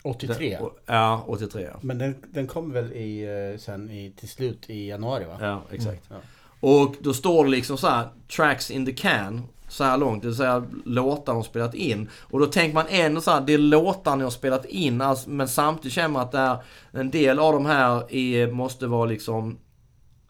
83. 0.03 0.51
den- 0.61 0.68
ja, 0.86 1.24
83 1.28 1.62
ja. 1.62 1.78
Men 1.80 1.98
den, 1.98 2.14
den 2.32 2.46
kom 2.46 2.72
väl 2.72 2.92
i, 2.92 3.22
eh, 3.53 3.59
sen 3.61 3.90
i, 3.90 4.12
till 4.16 4.28
slut 4.28 4.70
i 4.70 4.88
januari 4.88 5.24
va? 5.24 5.36
Ja, 5.40 5.62
exakt. 5.72 6.03
Ja. 6.11 6.16
Och 6.61 6.94
då 7.01 7.12
står 7.14 7.44
det 7.44 7.51
liksom 7.51 7.78
så 7.78 7.86
här 7.88 8.09
tracks 8.36 8.70
in 8.70 8.86
the 8.86 8.92
can. 8.92 9.42
Så 9.68 9.84
här 9.84 9.96
långt, 9.98 10.22
det 10.22 10.28
vill 10.28 10.36
säga 10.36 10.64
låtar 10.84 11.34
de 11.34 11.44
spelat 11.44 11.74
in. 11.74 12.09
Och 12.20 12.40
då 12.40 12.46
tänker 12.46 12.74
man 12.74 12.86
ändå 12.88 13.20
så 13.20 13.30
här, 13.30 13.40
det 13.40 13.53
är 13.55 13.59
låtar 13.59 14.16
ni 14.16 14.22
har 14.24 14.30
spelat 14.30 14.64
in. 14.64 15.01
Alltså, 15.01 15.30
men 15.30 15.48
samtidigt 15.48 15.92
känner 15.92 16.09
man 16.09 16.22
att 16.22 16.32
det 16.32 16.38
är, 16.38 16.57
en 16.92 17.11
del 17.11 17.38
av 17.38 17.53
de 17.53 17.66
här 17.66 18.14
är, 18.14 18.51
måste 18.53 18.86
vara 18.86 19.05
liksom 19.07 19.59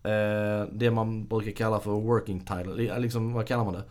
eh, 0.04 0.68
det 0.72 0.90
man 0.90 1.26
brukar 1.26 1.50
kalla 1.50 1.80
för 1.80 1.90
working 1.90 2.40
title. 2.40 2.98
Liksom, 2.98 3.32
vad 3.32 3.46
kallar 3.46 3.64
man 3.64 3.74
det? 3.74 3.82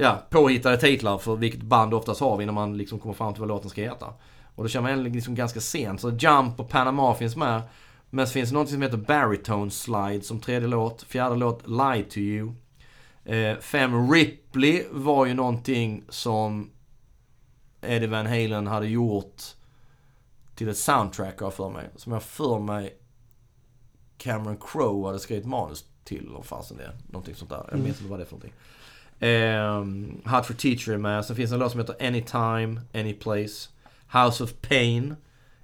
Ja, 0.00 0.26
påhittade 0.30 0.76
titlar 0.76 1.18
för 1.18 1.36
vilket 1.36 1.62
band 1.62 1.94
oftast 1.94 2.20
har 2.20 2.36
vi 2.36 2.42
innan 2.42 2.54
man 2.54 2.76
liksom 2.76 2.98
kommer 2.98 3.14
fram 3.14 3.32
till 3.34 3.40
vad 3.40 3.48
låten 3.48 3.70
ska 3.70 3.82
heta. 3.82 4.06
Och 4.54 4.64
då 4.64 4.68
känner 4.68 4.96
man 4.96 5.04
liksom 5.04 5.34
ganska 5.34 5.60
sent. 5.60 6.00
Så 6.00 6.10
Jump 6.10 6.60
och 6.60 6.68
Panama 6.68 7.14
finns 7.14 7.36
med. 7.36 7.62
Men 8.10 8.26
så 8.26 8.32
finns 8.32 8.50
det 8.50 8.54
något 8.54 8.68
som 8.68 8.82
heter 8.82 8.96
Baritone 8.96 9.70
Slide 9.70 10.22
som 10.22 10.40
tredje 10.40 10.68
låt. 10.68 11.02
Fjärde 11.02 11.36
låt 11.36 11.68
Lie 11.68 12.04
to 12.04 12.18
you. 12.18 12.52
Eh, 13.24 13.58
fem 13.58 14.12
Ripley 14.12 14.84
var 14.90 15.26
ju 15.26 15.34
någonting 15.34 16.04
som 16.08 16.70
Eddie 17.80 18.06
Van 18.06 18.26
Halen 18.26 18.66
hade 18.66 18.86
gjort 18.86 19.42
till 20.54 20.68
ett 20.68 20.78
soundtrack 20.78 21.38
har 21.38 21.46
jag 21.46 21.54
för 21.54 21.70
mig. 21.70 21.90
Som 21.96 22.12
jag 22.12 22.22
för 22.22 22.58
mig 22.58 22.98
Cameron 24.18 24.56
Crowe 24.56 25.06
hade 25.06 25.18
skrivit 25.18 25.46
manus 25.46 25.84
till. 26.04 26.34
om 26.34 26.42
fasen 26.42 26.76
det 26.76 26.84
är. 26.84 26.96
Någonting 27.06 27.34
sånt 27.34 27.50
där. 27.50 27.68
Jag 27.70 27.80
minns 27.80 27.98
inte 27.98 28.10
vad 28.10 28.18
det 28.18 28.22
är 28.22 28.26
för 28.26 28.32
någonting. 28.32 28.54
Um, 29.20 30.20
Hot 30.24 30.46
for 30.46 30.54
Teacher 30.54 30.92
är 30.92 30.98
med. 30.98 31.24
Sen 31.24 31.36
finns 31.36 31.50
det 31.50 31.56
en 31.56 31.60
låt 31.60 31.70
som 31.72 31.80
heter 31.80 32.06
Anytime, 32.06 32.80
Anyplace. 32.94 33.68
House 34.12 34.44
of 34.44 34.52
Pain 34.68 35.16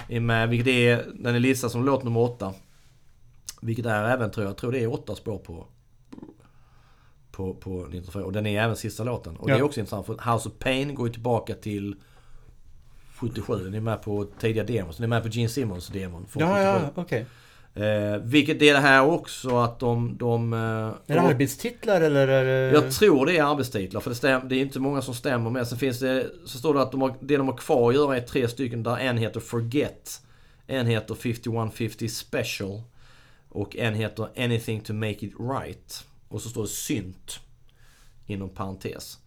är 0.08 0.20
med, 0.20 0.48
vilket 0.48 0.66
är, 0.68 1.06
den 1.14 1.34
är 1.34 1.40
listad 1.40 1.68
som 1.68 1.84
låt 1.84 2.04
nummer 2.04 2.20
åtta. 2.20 2.54
Vilket 3.60 3.86
är 3.86 4.04
även, 4.04 4.30
tror 4.30 4.44
jag, 4.44 4.50
jag 4.50 4.56
tror 4.56 4.72
det 4.72 4.82
är 4.82 4.92
åtta 4.92 5.14
spår 5.16 5.38
på 5.38 5.66
på, 7.30 7.54
på 7.54 7.70
1984. 7.80 8.24
Och 8.24 8.32
den 8.32 8.46
är 8.46 8.62
även 8.62 8.76
sista 8.76 9.04
låten. 9.04 9.36
Och 9.36 9.46
det 9.46 9.52
Ja. 9.52 9.58
är 9.58 9.62
också 9.62 9.80
intressant 9.80 10.06
för 10.06 10.32
House 10.32 10.48
of 10.48 10.54
Pain 10.58 10.94
går 10.94 11.06
ju 11.06 11.12
tillbaka 11.12 11.54
till 11.54 11.96
77. 13.14 13.64
Den 13.64 13.74
är 13.74 13.80
med 13.80 14.02
på 14.02 14.24
tidiga 14.40 14.64
demos. 14.64 14.96
Den 14.96 15.04
är 15.04 15.08
med 15.08 15.22
på 15.22 15.28
Gene 15.28 15.48
Simmons 15.48 15.88
demon 15.88 16.26
från 16.26 16.42
Ja, 16.42 16.62
ja, 16.62 16.80
77. 16.94 17.26
Eh, 17.76 18.16
vilket 18.22 18.62
är 18.62 18.72
det 18.72 18.78
här 18.80 19.02
också 19.06 19.56
att 19.58 19.78
de... 19.80 20.16
de 20.18 20.52
eh, 20.52 20.58
Är 20.58 20.92
det 21.06 21.14
de- 21.14 21.18
arbetstitlar 21.18 22.00
eller 22.00 22.28
är 22.28 22.44
det... 22.72 22.72
jag 22.78 22.92
tror 22.92 23.26
det 23.26 23.38
är 23.38 23.42
arbetstitlar, 23.52 24.00
för 24.00 24.10
det, 24.10 24.16
stäm, 24.16 24.48
det 24.48 24.56
är 24.56 24.60
inte 24.60 24.80
många 24.80 25.02
som 25.02 25.14
stämmer 25.14 25.50
med. 25.50 25.66
Sen 25.68 25.78
finns 25.78 25.98
det, 26.00 26.30
så 26.46 26.58
står 26.58 26.74
det 26.74 26.82
att 26.82 26.92
de 26.92 27.00
har, 27.02 27.14
det 27.20 27.36
de 27.36 27.48
har 27.48 27.56
kvar 27.56 27.88
att 27.88 27.94
göra 27.94 28.16
är 28.16 28.20
tre 28.20 28.48
stycken 28.48 28.82
där 28.82 28.96
en 28.96 29.18
heter 29.18 29.40
Forget. 29.40 30.20
En 30.66 30.86
heter 30.86 31.14
5150 31.14 32.08
Special. 32.08 32.82
Och 33.48 33.76
en 33.76 33.94
heter 33.94 34.28
Anything 34.36 34.80
to 34.80 34.92
make 34.92 35.26
it 35.26 35.32
right. 35.40 36.04
Och 36.28 36.40
så 36.42 36.48
står 36.48 36.62
det 36.62 36.68
synt. 36.68 37.40
Inom 38.26 38.48
parentes. 38.48 39.18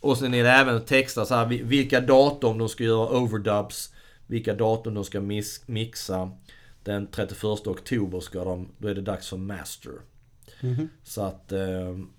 Och 0.00 0.18
sen 0.18 0.34
är 0.34 0.44
det 0.44 0.50
även 0.50 0.84
texter 0.84 1.24
så 1.24 1.34
här, 1.34 1.46
vi- 1.46 1.62
vilka 1.62 2.00
datum 2.00 2.58
de 2.58 2.68
ska 2.68 2.84
göra 2.84 3.18
overdubs. 3.18 3.92
Vilka 4.26 4.54
datum 4.54 4.94
de 4.94 5.04
ska 5.04 5.20
mixa. 5.66 6.30
Den 6.86 7.06
31 7.06 7.44
oktober 7.44 8.20
ska 8.20 8.44
de, 8.44 8.68
då 8.78 8.88
är 8.88 8.94
det 8.94 9.00
dags 9.00 9.28
för 9.28 9.36
master. 9.36 9.92
Så 11.02 11.22
att, 11.22 11.52
eh, 11.52 11.60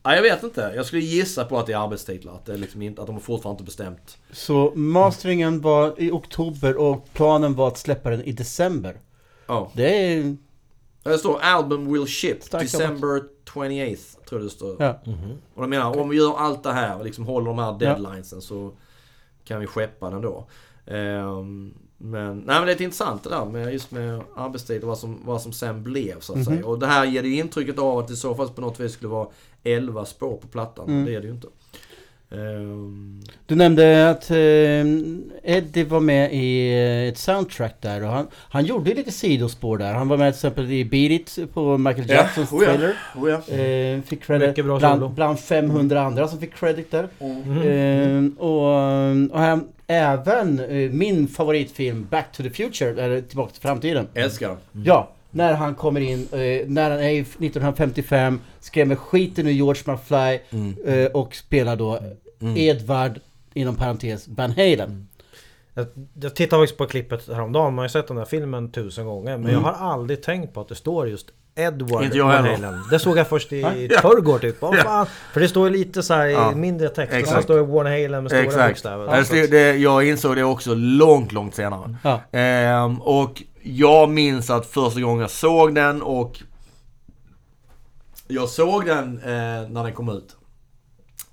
ja, 0.04 0.16
jag 0.16 0.22
vet 0.22 0.44
inte. 0.44 0.74
Jag 0.76 0.86
skulle 0.86 1.02
gissa 1.02 1.46
på 1.46 1.60
att 1.60 1.66
det 1.66 1.74
är 1.74 1.78
arbetstitlar. 1.78 2.36
Att, 2.36 2.46
det 2.46 2.54
är 2.54 2.58
liksom 2.58 2.82
inte, 2.82 3.02
att 3.02 3.08
de 3.08 3.16
har 3.16 3.22
fortfarande 3.22 3.56
inte 3.56 3.64
bestämt. 3.64 4.18
Så 4.32 4.72
masteringen 4.76 5.62
var 5.62 6.02
i 6.02 6.12
oktober 6.12 6.78
och 6.78 7.08
planen 7.14 7.56
var 7.56 7.68
att 7.68 7.78
släppa 7.78 8.10
den 8.10 8.22
i 8.22 8.32
december. 8.32 9.00
Ja. 9.46 9.72
Det 9.76 10.14
är... 10.14 10.38
Det 11.04 11.18
står 11.18 11.40
album 11.40 11.94
will 11.94 12.08
ship 12.08 12.44
Starkt 12.44 12.72
December 12.72 13.24
28th. 13.46 14.26
Tror 14.26 14.42
jag 14.42 14.42
det 14.42 14.50
står. 14.50 14.76
Ja. 14.80 15.00
Och 15.54 15.62
de 15.62 15.70
menar, 15.70 16.00
om 16.00 16.10
vi 16.10 16.18
gör 16.18 16.38
allt 16.38 16.64
det 16.64 16.74
här 16.74 16.98
och 16.98 17.06
liksom 17.06 17.26
håller 17.26 17.48
de 17.48 17.60
här 17.60 17.80
deadlinesen 17.80 18.42
så 18.42 18.72
kan 19.44 19.60
vi 19.60 19.68
skeppa 19.68 20.10
den 20.10 20.22
då. 20.22 20.48
Ehm, 20.86 21.74
men, 21.98 22.38
nej 22.38 22.56
men 22.60 22.66
det 22.66 22.72
är 22.72 22.82
intressant 22.82 23.24
det 23.24 23.30
där 23.30 23.46
med 23.46 23.74
just 23.74 23.92
med 23.92 24.22
arbetstid 24.36 24.82
och 24.82 24.88
vad 24.88 24.98
som, 24.98 25.20
vad 25.26 25.42
som 25.42 25.54
sen 25.54 25.84
blev 25.84 26.20
så 26.20 26.34
att 26.34 26.46
säga. 26.46 26.66
Och 26.66 26.80
det 26.80 26.88
här 26.88 27.06
ger 27.06 27.24
ju 27.24 27.36
intrycket 27.36 27.80
av 27.80 27.98
att 27.98 28.08
det 28.08 28.14
i 28.14 28.18
så 28.18 28.36
fall 28.36 28.50
på 28.50 28.62
något 28.62 28.80
vis 28.80 28.92
skulle 28.92 29.10
vara 29.10 29.28
11 29.64 30.06
spår 30.06 30.38
på 30.38 30.48
plattan. 30.48 31.06
Det 31.06 31.16
är 31.16 31.22
det 31.22 31.28
ju 31.28 31.34
inte. 31.34 31.48
Ehm, 32.32 33.22
Du 33.46 33.56
nämnde 33.56 34.10
att 34.10 34.30
eh, 34.32 35.56
Eddie 35.58 35.84
var 35.84 36.00
med 36.00 36.34
i 36.34 36.70
eh, 36.74 37.10
ett 37.10 37.18
soundtrack 37.18 37.76
där 37.82 38.04
och 38.04 38.10
han, 38.10 38.28
han 38.34 38.66
gjorde 38.66 38.94
lite 38.94 39.12
sidospår 39.12 39.78
där. 39.78 39.94
Han 39.94 40.08
var 40.08 40.18
med 40.18 40.34
till 40.34 40.38
exempel 40.38 40.72
i 40.72 40.86
Beat 40.86 41.12
It 41.12 41.54
på 41.54 41.78
Michael 41.78 42.10
Ja, 42.10 42.16
Jacksons 42.16 42.52
oh 42.52 42.64
ja. 42.64 42.70
trailer. 42.70 42.96
oh 43.16 43.30
ja. 43.30 43.54
Eh, 43.56 44.02
fick 44.02 44.24
credit 44.24 44.66
bland, 44.66 45.10
bland 45.12 45.40
500 45.40 46.02
andra 46.02 46.28
som 46.28 46.40
fick 46.40 46.54
credit 46.56 46.92
där. 46.92 47.08
Mm. 47.20 47.62
Eh, 48.38 48.44
och, 48.44 49.32
och 49.32 49.40
han, 49.40 49.68
även 49.88 50.60
eh, 50.60 50.92
min 50.92 51.28
favoritfilm 51.28 52.08
Back 52.10 52.32
to 52.32 52.44
the 52.44 52.50
Future, 52.50 53.04
eller 53.04 53.22
Tillbaka 53.22 53.52
till 53.52 53.62
framtiden. 53.62 54.08
Älskar 54.14 54.48
den. 54.50 54.84
Ja, 54.86 55.10
när 55.32 55.54
han 55.54 55.76
kommer 55.76 56.02
in, 56.02 56.28
eh, 56.32 56.68
när 56.68 56.90
han 56.92 57.00
är 57.00 57.10
i 57.10 57.20
1955, 57.20 58.40
skrämmer 58.60 58.96
skiten 58.96 59.48
ur 59.48 59.52
George 59.52 59.82
McFly 59.86 60.40
Mm. 60.50 60.76
eh, 60.86 61.06
och 61.12 61.36
spelar 61.36 61.76
då 61.76 62.00
Edvard, 62.56 63.20
inom 63.54 63.76
parentes, 63.76 64.28
Van 64.28 64.52
Halen. 64.52 65.08
Jag, 65.74 65.86
jag 66.22 66.36
tittade 66.36 66.62
faktiskt 66.62 66.78
på 66.78 66.86
klippet 66.86 67.28
häromdagen. 67.28 67.66
Man 67.74 67.78
har 67.78 67.86
ju 67.86 67.90
sett 67.90 68.08
den 68.08 68.18
här 68.18 68.26
filmen 68.26 68.72
tusen 68.72 69.06
gånger. 69.06 69.38
Men 69.38 69.52
jag 69.52 69.60
har 69.60 69.72
aldrig 69.92 70.24
tänkt 70.24 70.54
på 70.54 70.62
att 70.62 70.68
det 70.68 70.76
står 70.76 71.08
just 71.10 71.28
Edward 71.58 72.04
Inte 72.04 72.18
jag 72.18 72.26
Van 72.26 72.46
heller. 72.46 72.80
Det 72.90 73.00
såg 73.00 73.18
jag 73.18 73.28
först 73.28 73.54
i 73.54 73.90
förrgår 74.02 74.40
typ. 74.40 74.62
Vad 74.62 74.78
fan? 74.80 75.08
För 75.34 75.40
det 75.40 75.48
står 75.48 75.70
ju 75.70 75.78
lite 75.78 76.04
så 76.04 76.14
här 76.14 76.28
i 76.28 76.32
Ja. 76.32 76.52
mindre 76.56 76.90
text. 76.90 77.00
Och 77.08 77.12
sen 77.12 77.20
Exakt. 77.20 77.44
står 77.44 77.56
det 77.58 77.64
Van 77.64 77.86
Halen 77.86 78.24
med 78.24 78.32
stora 78.32 78.44
Exakt. 78.44 78.70
bokstäver. 78.70 79.26
Det, 79.32 79.48
det, 79.48 79.76
jag 79.78 80.08
insåg 80.08 80.36
det 80.36 80.44
också 80.44 80.74
långt, 80.76 81.32
långt 81.32 81.56
senare. 81.56 81.96
Ja. 82.04 82.22
Ehm, 82.32 83.02
och 83.02 83.44
jag 83.64 84.10
minns 84.10 84.50
att 84.50 84.66
första 84.66 85.02
gången 85.02 85.22
jag 85.22 85.32
såg 85.32 85.76
den 85.76 86.02
och 86.02 86.40
jag 88.28 88.50
såg 88.50 88.86
den 88.86 89.18
eh, 89.18 89.30
när 89.70 89.84
den 89.84 89.94
kom 89.94 90.10
ut 90.10 90.36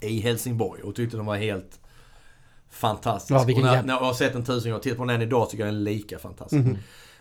i 0.00 0.20
Helsingborg 0.20 0.82
och 0.82 0.94
tyckte 0.94 1.16
den 1.16 1.26
var 1.26 1.36
helt 1.36 1.78
fantastisk. 2.70 3.40
Ja, 3.40 3.44
vilken 3.44 3.64
och 3.64 3.70
när, 3.72 3.82
när 3.82 3.94
jag 3.94 4.00
har 4.00 4.14
sett 4.14 4.32
den 4.32 4.44
tusen 4.44 4.70
gånger, 4.70 4.82
tittar 4.82 4.96
på 4.96 5.04
den 5.04 5.22
idag 5.22 5.50
tycker 5.50 5.64
jag 5.64 5.74
den 5.74 5.80
är 5.80 5.84
lika 5.84 6.18
fantastisk. 6.18 6.66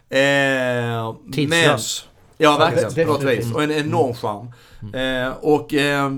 Ehm, 0.09 1.15
men- 1.23 1.31
Tidslös. 1.33 2.07
Ja, 2.43 2.57
verkligen. 2.57 3.07
På 3.07 3.13
något 3.13 3.23
vis. 3.23 3.53
Och 3.53 3.63
en 3.63 3.71
enorm 3.71 4.13
charm. 4.13 4.51
Eh, 4.93 5.33
och... 5.41 5.73
Eh, 5.73 6.09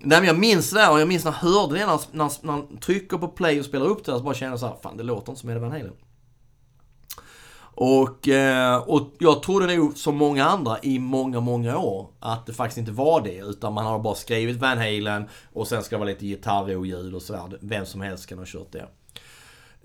nej, 0.00 0.18
men 0.20 0.24
jag 0.24 0.38
minns 0.38 0.70
det 0.70 0.78
där 0.78 0.92
och 0.92 1.00
jag 1.00 1.08
minns 1.08 1.24
när 1.24 1.32
jag 1.32 1.50
hörde 1.50 1.78
det 1.78 1.86
när, 1.86 2.00
när, 2.12 2.46
när 2.46 2.52
han 2.52 2.78
trycker 2.78 3.18
på 3.18 3.28
play 3.28 3.60
och 3.60 3.64
spelar 3.64 3.86
upp 3.86 4.04
det 4.04 4.12
så 4.12 4.20
bara 4.20 4.34
kände 4.34 4.52
jag 4.52 4.60
så 4.60 4.66
här, 4.66 4.76
fan 4.82 4.96
det 4.96 5.02
låter 5.02 5.32
inte 5.32 5.40
som 5.40 5.50
Eddie 5.50 5.60
Van 5.60 5.72
Halen. 5.72 5.92
Och, 7.78 8.28
eh, 8.28 8.76
och 8.76 9.10
jag 9.18 9.42
trodde 9.42 9.76
nog 9.76 9.96
som 9.96 10.16
många 10.16 10.44
andra 10.44 10.78
i 10.82 10.98
många, 10.98 11.40
många 11.40 11.78
år 11.78 12.08
att 12.20 12.46
det 12.46 12.52
faktiskt 12.52 12.78
inte 12.78 12.92
var 12.92 13.20
det. 13.20 13.38
Utan 13.38 13.72
man 13.72 13.86
har 13.86 13.98
bara 13.98 14.14
skrivit 14.14 14.56
Van 14.56 14.78
Halen 14.78 15.24
och 15.52 15.68
sen 15.68 15.82
ska 15.82 15.96
det 15.96 16.00
vara 16.00 16.08
lite 16.08 16.26
gitarrljud 16.26 17.14
och 17.14 17.22
sådär. 17.22 17.58
Vem 17.60 17.86
som 17.86 18.00
helst 18.00 18.26
kan 18.26 18.38
ha 18.38 18.44
kört 18.46 18.72
det. 18.72 18.86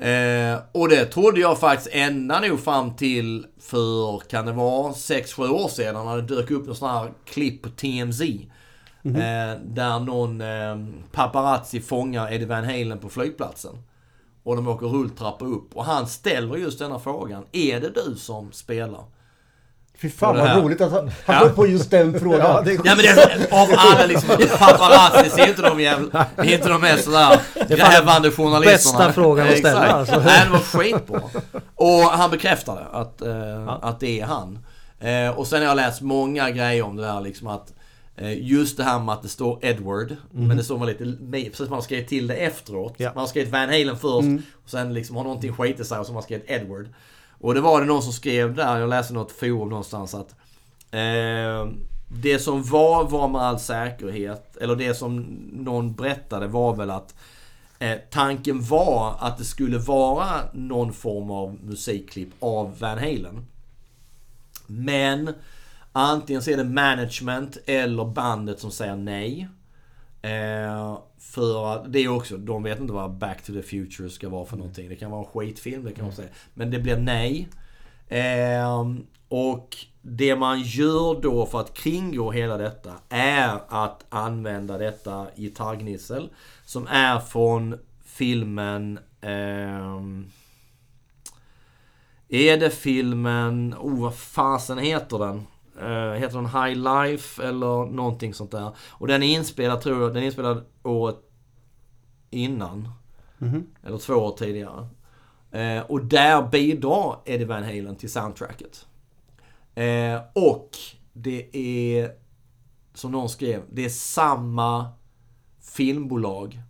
Eh, 0.01 0.59
och 0.71 0.89
det 0.89 1.05
trodde 1.05 1.39
jag 1.39 1.59
faktiskt 1.59 1.89
ända 1.91 2.39
nog 2.39 2.59
fram 2.59 2.95
till 2.95 3.45
för, 3.59 4.19
kan 4.19 4.45
det 4.45 4.51
vara, 4.51 4.91
6-7 4.91 5.49
år 5.49 5.67
sedan 5.67 6.05
när 6.05 6.15
det 6.15 6.35
dök 6.35 6.51
upp 6.51 6.65
någon 6.65 6.75
sån 6.75 6.89
här 6.89 7.11
klipp 7.25 7.61
på 7.61 7.69
TMZ. 7.69 8.21
Eh, 9.03 9.59
där 9.63 9.99
någon 9.99 10.41
eh, 10.41 11.01
paparazzi 11.11 11.81
fångar 11.81 12.33
Eddie 12.33 12.45
Van 12.45 12.63
Halen 12.63 12.99
på 12.99 13.09
flygplatsen. 13.09 13.75
Och 14.43 14.55
de 14.55 14.67
åker 14.67 14.87
rulltrappa 14.87 15.45
upp 15.45 15.75
och 15.75 15.85
han 15.85 16.07
ställer 16.07 16.55
just 16.55 16.79
denna 16.79 16.99
frågan. 16.99 17.45
Är 17.51 17.79
det 17.79 17.89
du 17.89 18.15
som 18.15 18.51
spelar? 18.51 19.03
Fy 20.01 20.09
fan 20.09 20.37
vad 20.37 20.63
roligt 20.63 20.81
att 20.81 20.91
han, 20.91 21.11
han 21.25 21.43
kom 21.43 21.55
på 21.55 21.67
just 21.67 21.91
den 21.91 22.19
frågan. 22.19 22.39
Ja, 22.39 22.61
det 22.65 22.71
är 22.71 22.75
Ja 22.83 22.95
men 22.95 22.97
det 22.97 23.47
av 23.51 23.67
alla 23.77 24.05
liksom 24.05 24.29
paparazzi 24.59 25.29
så 25.29 25.37
är 25.39 25.47
inte 25.47 25.61
de 25.61 25.79
jävla, 25.79 26.25
är 26.37 26.53
inte 26.53 26.69
de 26.69 26.81
mest 26.81 27.03
sådär 27.03 27.39
grävande 27.69 28.31
journalisterna. 28.31 28.97
bästa 28.97 29.13
frågan 29.13 29.47
att 29.47 29.57
ställa, 29.57 29.91
alltså. 29.91 30.19
Nej 30.25 30.41
det 30.45 30.51
var 30.51 30.59
skitbra. 30.59 31.21
Och 31.75 32.01
han 32.03 32.31
bekräftade 32.31 32.81
att, 32.91 33.21
eh, 33.21 33.67
att 33.81 33.99
det 33.99 34.19
är 34.19 34.25
han. 34.25 34.59
Eh, 34.99 35.37
och 35.37 35.47
sen 35.47 35.59
har 35.61 35.67
jag 35.67 35.75
läst 35.75 36.01
många 36.01 36.51
grejer 36.51 36.83
om 36.83 36.95
det 36.95 37.03
där 37.03 37.21
liksom 37.21 37.47
att 37.47 37.73
eh, 38.17 38.33
Just 38.47 38.77
det 38.77 38.83
här 38.83 38.99
med 38.99 39.13
att 39.13 39.21
det 39.23 39.29
står 39.29 39.59
Edward, 39.65 40.15
men 40.31 40.57
det 40.57 40.63
står 40.63 40.77
man 40.77 40.87
lite, 40.87 41.15
precis 41.49 41.69
man 41.69 41.81
skrivit 41.81 42.07
till 42.07 42.27
det 42.27 42.35
efteråt. 42.35 42.93
Ja. 42.97 43.11
Man 43.15 43.21
har 43.21 43.27
skrivit 43.27 43.51
Van 43.51 43.69
Halen 43.69 43.97
först, 43.97 44.27
och 44.63 44.69
sen 44.69 44.93
liksom 44.93 45.15
har 45.15 45.23
någonting 45.23 45.53
skitit 45.53 45.87
sig 45.87 45.99
och 45.99 46.05
så 46.05 46.11
har 46.11 46.13
man 46.13 46.23
skrivit 46.23 46.49
Edward. 46.49 46.87
Och 47.41 47.53
det 47.53 47.61
var 47.61 47.81
det 47.81 47.87
någon 47.87 48.03
som 48.03 48.13
skrev 48.13 48.55
där, 48.55 48.79
jag 48.79 48.89
läste 48.89 49.13
något 49.13 49.31
forum 49.31 49.69
någonstans 49.69 50.13
att 50.13 50.35
eh, 50.91 51.71
det 52.07 52.39
som 52.39 52.63
var 52.63 53.03
var 53.03 53.27
med 53.27 53.41
all 53.41 53.59
säkerhet, 53.59 54.57
eller 54.57 54.75
det 54.75 54.93
som 54.93 55.19
någon 55.53 55.93
berättade 55.93 56.47
var 56.47 56.75
väl 56.75 56.91
att 56.91 57.15
eh, 57.79 57.97
tanken 58.09 58.61
var 58.61 59.15
att 59.19 59.37
det 59.37 59.43
skulle 59.43 59.77
vara 59.77 60.27
någon 60.53 60.93
form 60.93 61.31
av 61.31 61.57
musikklipp 61.63 62.29
av 62.39 62.79
Van 62.79 62.97
Halen. 62.97 63.45
Men 64.67 65.33
antingen 65.91 66.41
så 66.41 66.51
är 66.51 66.57
det 66.57 66.63
management 66.63 67.57
eller 67.65 68.05
bandet 68.05 68.59
som 68.59 68.71
säger 68.71 68.95
nej. 68.95 69.47
Eh, 70.21 70.99
för 71.19 71.73
att 71.75 71.93
det 71.93 71.99
är 71.99 72.07
också, 72.07 72.37
de 72.37 72.63
vet 72.63 72.79
inte 72.79 72.93
vad 72.93 73.11
Back 73.11 73.41
to 73.43 73.53
the 73.53 73.61
Future 73.61 74.09
ska 74.09 74.29
vara 74.29 74.45
för 74.45 74.57
någonting. 74.57 74.89
Det 74.89 74.95
kan 74.95 75.11
vara 75.11 75.21
en 75.21 75.31
skitfilm, 75.31 75.83
det 75.83 75.91
kan 75.91 76.05
man 76.05 76.13
säga. 76.13 76.29
Men 76.53 76.71
det 76.71 76.79
blir 76.79 76.97
nej. 76.97 77.47
Eh, 78.07 78.87
och 79.29 79.77
det 80.01 80.35
man 80.35 80.61
gör 80.61 81.21
då 81.21 81.45
för 81.45 81.59
att 81.59 81.73
kringgå 81.73 82.31
hela 82.31 82.57
detta 82.57 82.93
är 83.09 83.59
att 83.67 84.05
använda 84.09 84.77
detta 84.77 85.27
gitarrgnissel. 85.35 86.29
Som 86.65 86.87
är 86.87 87.19
från 87.19 87.79
filmen... 88.05 88.99
ehm, 89.21 90.31
är 92.29 92.57
det 92.57 92.69
filmen... 92.69 93.75
Oh, 93.79 94.01
vad 94.01 94.15
fasen 94.15 94.77
heter 94.77 95.19
den? 95.19 95.45
Eh, 95.81 96.13
heter 96.13 96.35
den 96.35 96.45
High 96.45 96.75
Life 96.75 97.43
eller 97.43 97.85
någonting 97.85 98.33
sånt 98.33 98.51
där? 98.51 98.71
Och 98.89 99.07
den 99.07 99.23
är 99.23 99.35
inspelad, 99.37 99.81
tror 99.81 100.01
jag, 100.01 100.13
den 100.13 100.23
är 100.23 100.25
inspelad 100.25 100.65
året 100.83 101.17
innan. 102.29 102.89
Eller 103.83 103.97
två 103.97 104.13
år 104.13 104.31
tidigare. 104.37 104.87
Eh, 105.51 105.83
och 105.83 106.05
där 106.05 106.49
bidrar 106.49 107.19
Eddie 107.25 107.45
Van 107.45 107.63
Halen 107.63 107.95
till 107.95 108.11
soundtracket. 108.11 108.85
Eh, 109.75 110.21
och 110.33 110.69
det 111.13 111.57
är, 111.57 112.11
som 112.93 113.11
någon 113.11 113.29
skrev, 113.29 113.63
det 113.69 113.85
är 113.85 113.89
samma 113.89 114.89
filmbolag 115.61 116.61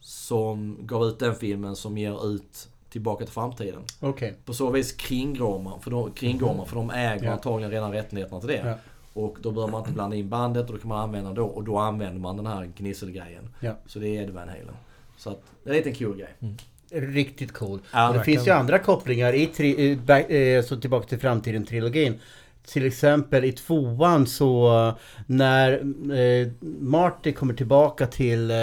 som 0.00 0.86
gav 0.86 1.04
ut 1.04 1.18
den 1.18 1.34
filmen 1.34 1.76
som 1.76 1.98
ger 1.98 2.26
ut 2.26 2.68
Tillbaka 2.92 3.24
till 3.24 3.34
framtiden. 3.34 3.82
Okej. 4.00 4.34
På 4.44 4.54
så 4.54 4.70
vis 4.70 4.92
kringgår 4.92 5.58
man, 5.62 5.80
för 5.80 5.90
de, 5.90 6.10
kringgår 6.12 6.54
man, 6.54 6.66
för 6.66 6.76
de 6.76 6.90
äger 6.90 7.24
Ja. 7.24 7.32
antagligen 7.32 7.70
redan 7.70 7.92
rättigheterna 7.92 8.40
till 8.40 8.48
det. 8.48 8.62
Ja. 8.66 8.74
Och 9.14 9.36
då 9.42 9.50
behöver 9.50 9.70
man 9.72 9.80
inte 9.80 9.92
blanda 9.92 10.16
in 10.16 10.28
bandet 10.28 10.66
och 10.66 10.72
då 10.72 10.78
kan 10.80 10.88
man 10.88 10.98
använda 11.00 11.32
då, 11.32 11.44
och 11.44 11.64
då 11.64 11.78
använder 11.78 12.20
man 12.20 12.36
den 12.36 12.46
här 12.46 12.70
gnisselgrejen. 12.76 13.48
Ja. 13.60 13.72
Så 13.86 13.98
det 13.98 14.08
är 14.08 14.22
Eddie 14.22 14.32
Van 14.32 14.48
Halen. 14.48 14.74
Så 15.16 15.30
att, 15.30 15.42
det 15.64 15.70
är 15.70 15.74
en 15.74 15.78
liten 15.78 15.94
kul 15.94 16.16
grej. 16.16 16.34
Riktigt 16.90 17.52
cool. 17.52 17.80
Ja, 17.92 17.98
det 17.98 18.04
verkligen. 18.18 18.24
finns 18.24 18.48
ju 18.48 18.50
andra 18.52 18.78
kopplingar 18.78 19.32
i 19.32 19.46
tri- 19.46 19.78
i 19.78 19.96
back, 19.96 20.30
eh, 20.30 20.62
så 20.62 20.76
Tillbaka 20.76 21.06
till 21.08 21.18
framtiden-trilogin. 21.18 22.18
Till 22.66 22.86
exempel 22.86 23.44
i 23.44 23.52
tvåan 23.52 24.26
så 24.26 24.78
eh, 24.88 24.94
när 25.26 25.72
eh, 26.16 26.48
Marty 26.80 27.32
kommer 27.32 27.54
tillbaka 27.54 28.06
till 28.06 28.50
eh, 28.50 28.56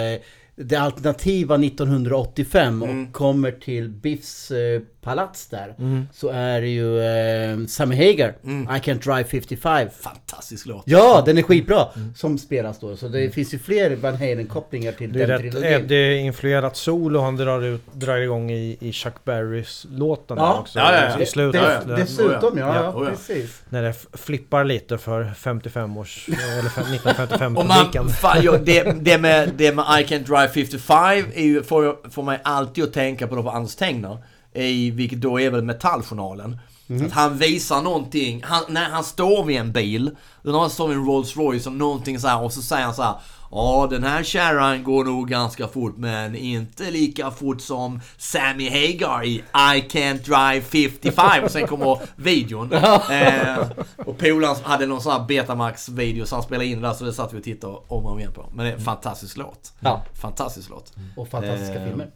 det 0.64 0.76
alternativa 0.76 1.54
1985 1.54 2.82
Mm. 2.82 3.06
och 3.06 3.12
kommer 3.12 3.52
till 3.52 3.88
Biffs 3.88 4.50
eh, 4.50 4.80
palats 5.02 5.46
där. 5.48 5.74
Mm. 5.78 6.08
Så 6.12 6.28
är 6.28 6.60
det 6.60 6.68
ju 6.68 7.00
eh, 7.00 7.66
Sammy 7.66 7.96
Hagar, 7.96 8.34
Mm. 8.44 8.62
I 8.76 8.78
Can't 8.78 9.02
Drive 9.14 9.24
55. 9.24 9.88
Fantastisk 10.00 10.66
låt. 10.66 10.82
Ja, 10.86 11.22
den 11.26 11.38
är 11.38 11.42
skitbra! 11.42 11.86
Som 12.16 12.38
spelas 12.38 12.78
då. 12.80 12.96
Så 12.96 13.08
det 13.08 13.30
finns 13.30 13.54
ju 13.54 13.58
fler 13.58 13.96
Van 13.96 14.14
Halen-kopplingar 14.16 14.92
till 14.92 15.12
Det 15.12 15.22
är 15.22 15.26
den 15.26 15.42
rätt 15.42 15.52
trilogin. 15.52 15.72
Eddie-influerat 15.72 16.76
solo 16.76 17.20
han 17.20 17.36
drar, 17.36 17.62
ut, 17.62 17.82
drar 17.92 18.16
igång 18.16 18.50
i, 18.50 18.76
i 18.80 18.92
Chuck 18.92 19.24
Berrys 19.24 19.86
låten 19.90 20.36
Ja. 20.38 20.58
också. 20.60 20.78
Ja, 20.78 20.92
ja, 20.94 21.10
ja. 21.16 21.22
I 21.22 21.26
slutet. 21.26 21.60
Dess- 21.62 21.84
ja. 21.88 21.96
Dessutom, 21.96 22.58
ja, 22.58 22.74
Ja, 22.74 22.74
ja, 22.74 22.92
oh 22.94 23.04
ja. 23.04 23.10
precis. 23.10 23.62
När 23.68 23.82
det 23.82 23.94
flippar 24.12 24.64
lite 24.64 24.98
för 24.98 25.32
55 25.36 25.96
års... 25.96 26.28
Eller 26.28 26.68
fem- 26.70 26.84
1955 26.84 27.56
Och 27.56 27.62
publiken. 27.68 28.04
man, 28.04 28.12
fan, 28.12 28.42
jag, 28.42 28.64
det, 28.64 28.82
det, 29.00 29.18
med, 29.18 29.50
det 29.56 29.72
med 29.74 29.84
I 29.84 30.04
Can't 30.04 30.24
Drive 30.24 30.48
55 30.48 31.24
är 31.34 31.42
ju, 31.44 31.62
får, 31.62 32.10
får 32.10 32.22
mig 32.22 32.38
alltid 32.44 32.84
att 32.84 32.92
tänka 32.92 33.26
på, 33.26 33.42
på 33.42 33.50
Anders 33.50 33.74
Tengner. 33.76 34.18
I, 34.54 34.90
vilket 34.90 35.20
då 35.20 35.40
är 35.40 35.50
väl 35.50 35.62
Metalljournalen. 35.62 36.58
Att 37.06 37.12
han 37.12 37.38
visar 37.38 37.82
någonting, 37.82 38.42
han, 38.44 38.62
när 38.68 38.90
han 38.90 39.04
står 39.04 39.44
vid 39.44 39.56
en 39.56 39.72
bil, 39.72 40.10
när 40.42 40.58
han 40.58 40.70
står 40.70 40.88
vid 40.88 40.96
en 40.96 41.04
Rolls 41.04 41.36
Royce 41.36 41.66
och 41.66 41.72
någonting 41.72 42.20
så 42.20 42.28
här 42.28 42.42
och 42.42 42.52
så 42.52 42.62
säger 42.62 42.84
han 42.84 42.94
så 42.94 43.02
här. 43.02 43.14
Ja, 43.52 43.86
den 43.90 44.04
här 44.04 44.22
kärran 44.22 44.84
går 44.84 45.04
nog 45.04 45.28
ganska 45.28 45.68
fort 45.68 45.94
men 45.96 46.36
inte 46.36 46.90
lika 46.90 47.30
fort 47.30 47.60
som 47.60 48.00
Sammy 48.16 48.70
Hagar 48.70 49.24
i 49.24 49.34
I 49.54 49.80
Can't 49.90 50.18
Drive 50.24 50.60
55. 50.60 51.44
Och 51.44 51.50
sen 51.50 51.66
kommer 51.66 51.98
videon. 52.16 52.72
Eh, 53.10 53.58
och 53.96 54.18
polaren 54.18 54.56
hade 54.62 54.86
någon 54.86 55.00
sån 55.00 55.12
här 55.12 55.24
Betamax-video 55.26 56.26
så 56.26 56.36
han 56.36 56.42
spelade 56.42 56.66
in 56.66 56.80
det 56.80 56.88
där 56.88 56.94
så 56.94 57.04
det 57.04 57.12
satt 57.12 57.32
vi 57.32 57.38
och 57.38 57.44
tittade 57.44 57.72
om 57.72 58.06
och 58.06 58.12
om 58.12 58.18
igen 58.18 58.32
på. 58.32 58.46
Men 58.54 58.64
det 58.64 58.72
är 58.72 58.76
en 58.76 58.84
fantastisk 58.84 59.36
låt. 59.36 59.72
Ja. 59.80 60.02
Fantastisk 60.20 60.70
låt. 60.70 60.92
Och 61.16 61.28
fantastiska 61.28 61.74
Eh, 61.74 61.84
filmer. 61.88 62.10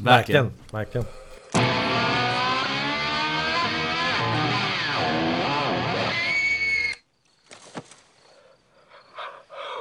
Verkligen, 0.00 0.52
verkligen. 0.70 1.06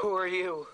Who 0.02 0.18
are 0.18 0.28
you? 0.28 0.66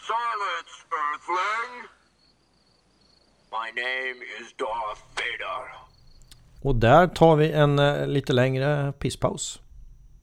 Silence, 0.00 0.74
Earthling! 0.92 1.88
My 3.52 3.70
name 3.74 4.18
is 4.40 4.52
Darth 4.58 5.02
Vader. 5.14 5.64
Och 6.62 6.74
där 6.76 7.06
tar 7.06 7.36
vi 7.36 7.52
en 7.52 7.78
eh, 7.78 8.06
lite 8.06 8.32
längre 8.32 8.92
pisspaus. 8.98 9.60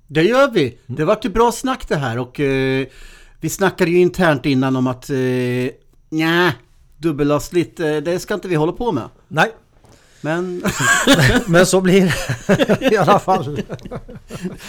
Det 0.08 0.24
gör 0.24 0.52
vi! 0.52 0.78
Det 0.86 1.06
vart 1.06 1.26
ju 1.26 1.30
bra 1.30 1.52
snack 1.52 1.88
det 1.88 1.96
här 1.96 2.20
och 2.20 2.40
eh, 2.40 2.88
vi 3.42 3.50
snackade 3.50 3.92
ju 3.92 4.00
internt 4.00 4.46
innan 4.46 4.76
om 4.76 4.88
att 4.88 5.10
eh, 5.10 5.18
nja, 6.10 6.54
dubbelavsnitt, 6.98 7.80
eh, 7.80 7.96
det 7.96 8.20
ska 8.20 8.34
inte 8.34 8.48
vi 8.48 8.56
hålla 8.56 8.72
på 8.72 8.92
med. 8.92 9.10
Nej, 9.28 9.52
men 10.22 10.64
men 11.46 11.66
så 11.66 11.82
blir 11.82 12.14
det 12.48 12.92
i 12.94 12.98
alla 12.98 13.20
fall. 13.20 13.62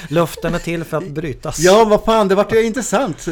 Luften 0.09 0.55
är 0.55 0.59
till 0.59 0.85
för 0.85 0.97
att 0.97 1.09
brytas. 1.09 1.59
ja, 1.59 1.85
vad 1.85 2.05
fan, 2.05 2.29
det 2.29 2.35
vart 2.35 2.53
ju 2.53 2.67
intressant. 2.67 3.27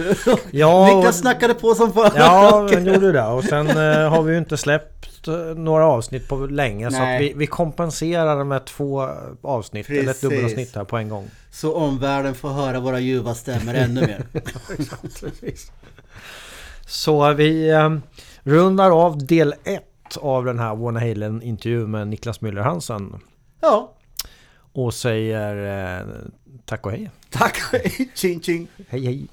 Ja, 0.51 0.87
Niklas 0.97 1.19
snackade 1.19 1.55
på 1.55 1.75
som 1.75 1.93
fan. 1.93 2.11
Ja, 2.17 2.69
den 2.71 2.87
gjorde 2.87 3.13
det. 3.13 3.27
Och 3.27 3.45
sen 3.45 3.69
eh, 3.69 4.11
har 4.11 4.23
vi 4.23 4.33
ju 4.33 4.39
inte 4.39 4.57
släppt 4.57 5.29
eh, 5.29 5.35
några 5.35 5.87
avsnitt 5.87 6.29
på 6.29 6.37
länge. 6.37 6.91
Så 6.91 6.99
Nej. 6.99 7.17
att 7.17 7.23
vi, 7.23 7.33
vi 7.37 7.47
kompenserar 7.47 8.45
med 8.45 8.65
två 8.65 9.09
avsnitt, 9.43 9.91
eller 9.91 10.01
ett 10.01 10.07
Precis. 10.07 10.21
dubbelavsnitt 10.23 10.77
här 10.77 10.85
på 10.85 10.97
en 10.97 11.09
gång. 11.09 11.31
Så 11.53 11.75
omvärlden 11.75 12.35
får 12.35 12.49
höra 12.49 12.81
våra 12.81 13.01
ljuva 13.01 13.35
stämmor 13.35 13.75
ännu 13.75 14.01
mer. 14.01 14.27
Så 16.87 17.33
vi 17.33 17.71
eh, 17.71 17.91
rundar 18.43 18.91
av 18.91 19.27
del 19.27 19.55
1 19.65 19.90
av 20.17 20.45
den 20.45 20.59
här 20.59 20.75
Van 20.77 20.97
Halen-intervjun 20.97 21.91
med 21.91 22.09
Niklas 22.09 22.41
Müller 22.41 22.63
Hansen. 22.63 23.17
Ja, 23.61 23.95
Och 24.73 24.95
säger 24.95 25.99
eh, 26.01 26.07
tack 26.65 26.87
och 26.87 26.93
hej. 26.93 27.11
tack. 27.31 27.57
Ching 28.15 28.41
ching. 28.41 28.69
Hej 28.89 29.05
hej. 29.05 29.29